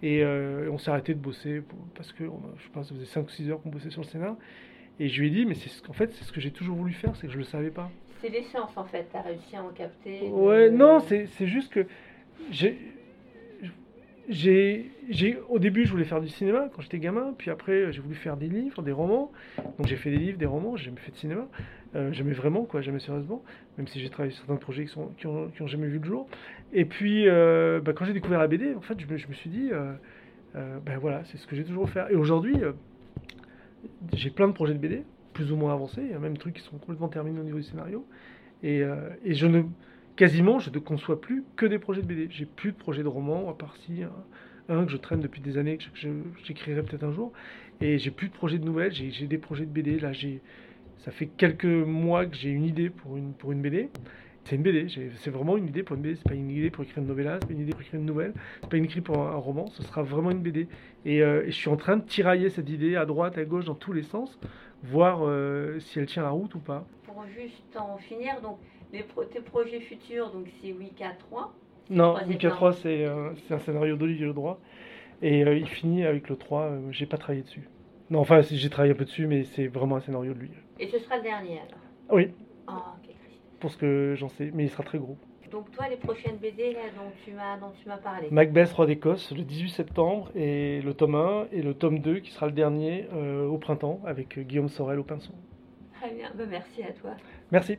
et 0.03 0.23
on 0.23 0.77
s'est 0.77 0.91
arrêté 0.91 1.15
de 1.15 1.19
bosser 1.19 1.63
parce 1.95 2.13
que, 2.13 2.23
je 2.23 2.69
pense, 2.71 2.87
ça 2.87 2.93
faisait 2.93 3.05
5 3.05 3.25
ou 3.25 3.29
6 3.29 3.49
heures 3.49 3.61
qu'on 3.61 3.69
bossait 3.69 3.89
sur 3.89 4.03
le 4.03 4.07
scénar. 4.07 4.35
Et 4.99 5.09
je 5.09 5.19
lui 5.19 5.27
ai 5.27 5.31
dit, 5.31 5.45
mais 5.45 5.55
c'est 5.55 5.69
ce 5.69 5.81
qu'en 5.81 5.91
fait, 5.91 6.13
c'est 6.13 6.23
ce 6.23 6.31
que 6.31 6.39
j'ai 6.39 6.51
toujours 6.51 6.77
voulu 6.77 6.93
faire, 6.93 7.15
c'est 7.15 7.25
que 7.25 7.33
je 7.33 7.39
le 7.39 7.43
savais 7.43 7.71
pas. 7.71 7.89
C'est 8.21 8.29
l'essence 8.29 8.77
en 8.77 8.85
fait, 8.85 9.07
tu 9.11 9.17
as 9.17 9.21
réussi 9.21 9.55
à 9.55 9.63
en 9.63 9.69
capter. 9.69 10.21
Ouais, 10.29 10.69
non, 10.69 10.99
c'est 10.99 11.47
juste 11.47 11.73
que 11.73 11.87
j'ai, 12.51 12.77
j'ai, 14.29 14.91
au 15.47 15.57
début, 15.57 15.85
je 15.85 15.91
voulais 15.91 16.03
faire 16.03 16.19
du 16.19 16.27
cinéma 16.27 16.69
quand 16.75 16.81
j'étais 16.81 16.99
gamin, 16.99 17.33
puis 17.37 17.49
après, 17.49 17.91
j'ai 17.93 18.01
voulu 18.01 18.15
faire 18.15 18.35
des 18.35 18.47
livres, 18.47 18.81
des 18.81 18.91
romans. 18.91 19.31
Donc 19.77 19.87
j'ai 19.87 19.95
fait 19.95 20.11
des 20.11 20.17
livres, 20.17 20.37
des 20.37 20.45
romans, 20.45 20.75
j'ai 20.75 20.85
jamais 20.85 20.99
fait 20.99 21.11
de 21.11 21.17
cinéma. 21.17 21.47
Euh, 21.95 22.11
j'aimais 22.11 22.33
vraiment, 22.33 22.65
quoi, 22.65 22.81
jamais 22.81 22.99
sérieusement, 22.99 23.41
même 23.77 23.87
si 23.87 24.01
j'ai 24.01 24.09
travaillé 24.09 24.33
sur 24.33 24.45
certains 24.45 24.59
projets 24.59 24.85
qui, 24.85 24.91
sont, 24.91 25.07
qui, 25.17 25.27
ont, 25.27 25.67
jamais 25.67 25.87
vu 25.87 25.99
le 25.99 26.05
jour. 26.05 26.27
Et 26.73 26.83
puis, 26.83 27.27
euh, 27.27 27.79
bah, 27.79 27.93
quand 27.93 28.03
j'ai 28.03 28.13
découvert 28.13 28.39
la 28.39 28.47
BD, 28.47 28.75
en 28.75 28.81
fait, 28.81 28.99
je 28.99 29.07
me, 29.07 29.33
suis 29.33 29.49
dit, 29.49 29.69
euh, 29.71 29.93
euh, 30.55 30.79
ben 30.85 30.97
voilà, 30.97 31.23
c'est 31.25 31.37
ce 31.37 31.47
que 31.47 31.55
j'ai 31.55 31.63
toujours 31.63 31.89
fait. 31.89 32.03
Et 32.11 32.15
aujourd'hui, 32.15 32.55
j'ai 34.13 34.29
plein 34.29 34.49
de 34.49 34.53
projets 34.53 34.73
de 34.73 34.79
BD, 34.79 35.03
plus 35.31 35.53
ou 35.53 35.55
moins 35.55 35.73
avancés. 35.73 36.01
Il 36.03 36.11
y 36.11 36.13
a 36.13 36.19
même 36.19 36.33
des 36.33 36.39
trucs 36.39 36.55
qui 36.55 36.63
sont 36.63 36.77
complètement 36.77 37.07
terminés 37.07 37.39
au 37.39 37.43
niveau 37.43 37.59
du 37.59 37.63
scénario. 37.63 38.05
Et, 38.61 38.81
et 39.23 39.35
je 39.35 39.47
ne, 39.47 39.63
quasiment, 40.17 40.59
je 40.59 40.69
ne 40.69 40.79
conçois 40.79 41.21
plus 41.21 41.45
que 41.55 41.65
des 41.65 41.79
projets 41.79 42.01
de 42.01 42.07
BD. 42.07 42.27
J'ai 42.29 42.45
plus 42.45 42.73
de 42.73 42.77
projets 42.77 43.03
de 43.03 43.07
romans, 43.07 43.49
à 43.49 43.53
part 43.53 43.77
si 43.77 44.03
un, 44.03 44.11
un 44.67 44.85
que 44.85 44.91
je 44.91 44.97
traîne 44.97 45.21
depuis 45.21 45.39
des 45.39 45.57
années, 45.57 45.77
que 45.77 45.85
j'écrirai 46.43 46.83
peut-être 46.83 47.03
un 47.03 47.13
jour. 47.13 47.31
Et 47.79 47.97
j'ai 47.99 48.11
plus 48.11 48.27
de 48.27 48.33
projets 48.33 48.57
de 48.57 48.65
nouvelles, 48.65 48.91
j'ai 48.91 49.27
des 49.27 49.37
projets 49.37 49.65
de 49.65 49.71
BD. 49.71 49.99
Là, 49.99 50.11
ça 50.97 51.11
fait 51.11 51.27
quelques 51.27 51.65
mois 51.65 52.25
que 52.25 52.35
j'ai 52.35 52.49
une 52.49 52.65
idée 52.65 52.89
pour 52.89 53.15
une, 53.15 53.61
BD. 53.61 53.89
C'est 54.43 54.55
une 54.55 54.63
BD, 54.63 54.87
c'est 55.17 55.29
vraiment 55.29 55.57
une 55.57 55.67
idée 55.67 55.83
pour 55.83 55.95
une 55.95 56.01
BD, 56.01 56.15
c'est 56.15 56.27
pas 56.27 56.33
une 56.33 56.49
idée 56.49 56.71
pour 56.71 56.83
écrire 56.83 56.99
une 56.99 57.07
novella, 57.07 57.37
c'est 57.39 57.47
pas 57.47 57.53
une 57.53 57.61
idée 57.61 57.71
pour 57.71 57.81
écrire 57.81 57.99
une 57.99 58.05
nouvelle, 58.05 58.33
c'est 58.61 58.69
pas 58.69 58.77
une 58.77 58.85
idée 58.85 59.01
pour 59.01 59.19
un, 59.19 59.35
roman, 59.35 59.67
ce 59.67 59.83
sera 59.83 60.03
vraiment 60.03 60.31
une 60.31 60.41
BD. 60.41 60.67
Et, 61.05 61.21
euh, 61.21 61.43
et 61.45 61.51
je 61.51 61.55
suis 61.55 61.69
en 61.69 61.75
train 61.75 61.97
de 61.97 62.03
tirailler 62.03 62.49
cette 62.49 62.69
idée 62.69 62.95
à 62.95 63.05
droite, 63.05 63.37
à 63.37 63.43
gauche, 63.43 63.65
dans 63.65 63.75
tous 63.75 63.93
les 63.93 64.03
sens, 64.03 64.39
voir 64.83 65.19
euh, 65.21 65.79
si 65.79 65.99
elle 65.99 66.05
tient 66.05 66.23
la 66.23 66.29
route 66.29 66.55
ou 66.55 66.59
pas. 66.59 66.87
Pour 67.03 67.25
juste 67.25 67.77
en 67.77 67.97
finir, 67.97 68.41
donc 68.41 68.57
les 68.93 69.03
pro- 69.03 69.25
tes 69.25 69.41
projets 69.41 69.79
futurs, 69.81 70.31
donc 70.31 70.47
c'est 70.61 70.71
Wicca 70.73 71.11
3. 71.19 71.53
Non, 71.89 72.17
Wicca 72.27 72.49
plan. 72.49 72.55
3, 72.55 72.73
c'est 72.73 73.05
euh, 73.05 73.33
c'est 73.47 73.53
un 73.53 73.59
scénario 73.59 73.95
d'Olivier 73.95 74.25
Ledroit. 74.25 74.59
Et 75.21 75.43
euh, 75.45 75.57
il 75.57 75.67
finit 75.67 76.03
avec 76.05 76.29
le 76.29 76.35
3, 76.35 76.63
euh, 76.63 76.91
j'ai 76.91 77.05
pas 77.05 77.17
travaillé 77.17 77.43
dessus. 77.43 77.67
Non, 78.09 78.19
enfin, 78.19 78.41
j'ai 78.41 78.69
travaillé 78.69 78.93
un 78.93 78.97
peu 78.97 79.05
dessus, 79.05 79.27
mais 79.27 79.43
c'est 79.43 79.67
vraiment 79.67 79.95
un 79.97 80.01
scénario 80.01 80.33
de 80.33 80.39
lui. 80.39 80.51
Et 80.79 80.87
ce 80.87 80.99
sera 80.99 81.17
le 81.17 81.23
dernier 81.23 81.59
alors? 81.59 81.81
Oui, 82.11 82.29
Ah, 82.67 82.95
pour 83.59 83.71
ce 83.71 83.77
que 83.77 84.15
j'en 84.17 84.29
sais, 84.29 84.51
mais 84.53 84.65
il 84.65 84.69
sera 84.69 84.83
très 84.83 84.97
gros. 84.97 85.17
Donc 85.51 85.71
toi, 85.71 85.87
les 85.89 85.97
prochaines 85.97 86.37
BD 86.37 86.73
là, 86.73 86.81
dont 87.59 87.71
tu 87.73 87.87
m'as 87.87 87.97
parlé? 87.97 88.29
Macbeth, 88.31 88.71
Roi 88.73 88.85
d'Écosse, 88.85 89.31
le 89.31 89.43
18 89.43 89.69
septembre, 89.69 90.29
et 90.35 90.81
le 90.81 90.93
tome 90.93 91.15
1 91.15 91.47
et 91.51 91.61
le 91.61 91.73
tome 91.73 91.99
2 91.99 92.19
qui 92.19 92.31
sera 92.31 92.45
le 92.47 92.51
dernier 92.51 93.07
euh, 93.13 93.45
au 93.47 93.57
printemps 93.57 94.01
avec 94.05 94.39
Guillaume 94.39 94.69
Sorel 94.69 94.99
au 94.99 95.03
pinceau. 95.03 95.33
Très 95.99 96.11
bien, 96.11 96.31
ben, 96.35 96.47
merci 96.49 96.83
à 96.83 96.91
toi. 96.93 97.11
Merci. 97.51 97.77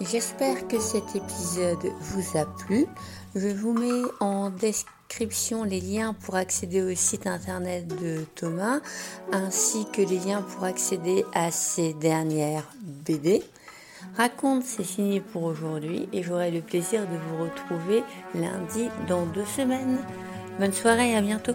J'espère 0.00 0.68
que 0.68 0.78
cet 0.78 1.16
épisode 1.16 1.90
vous 2.00 2.38
a 2.38 2.44
plu. 2.44 2.86
Je 3.34 3.48
vous 3.48 3.72
mets 3.72 4.08
en 4.20 4.50
description 4.50 5.64
les 5.64 5.80
liens 5.80 6.12
pour 6.12 6.34
accéder 6.34 6.82
au 6.82 6.94
site 6.94 7.26
internet 7.26 7.88
de 7.88 8.26
Thomas, 8.34 8.80
ainsi 9.32 9.86
que 9.92 10.02
les 10.02 10.18
liens 10.18 10.42
pour 10.42 10.64
accéder 10.64 11.24
à 11.32 11.50
ses 11.50 11.94
dernières 11.94 12.68
BD. 12.82 13.42
Raconte, 14.18 14.64
c'est 14.64 14.84
fini 14.84 15.20
pour 15.20 15.44
aujourd'hui 15.44 16.10
et 16.12 16.22
j'aurai 16.22 16.50
le 16.50 16.60
plaisir 16.60 17.02
de 17.02 17.16
vous 17.16 17.44
retrouver 17.44 18.02
lundi 18.34 18.90
dans 19.08 19.24
deux 19.24 19.46
semaines. 19.46 19.98
Bonne 20.60 20.74
soirée 20.74 21.12
et 21.12 21.16
à 21.16 21.22
bientôt. 21.22 21.54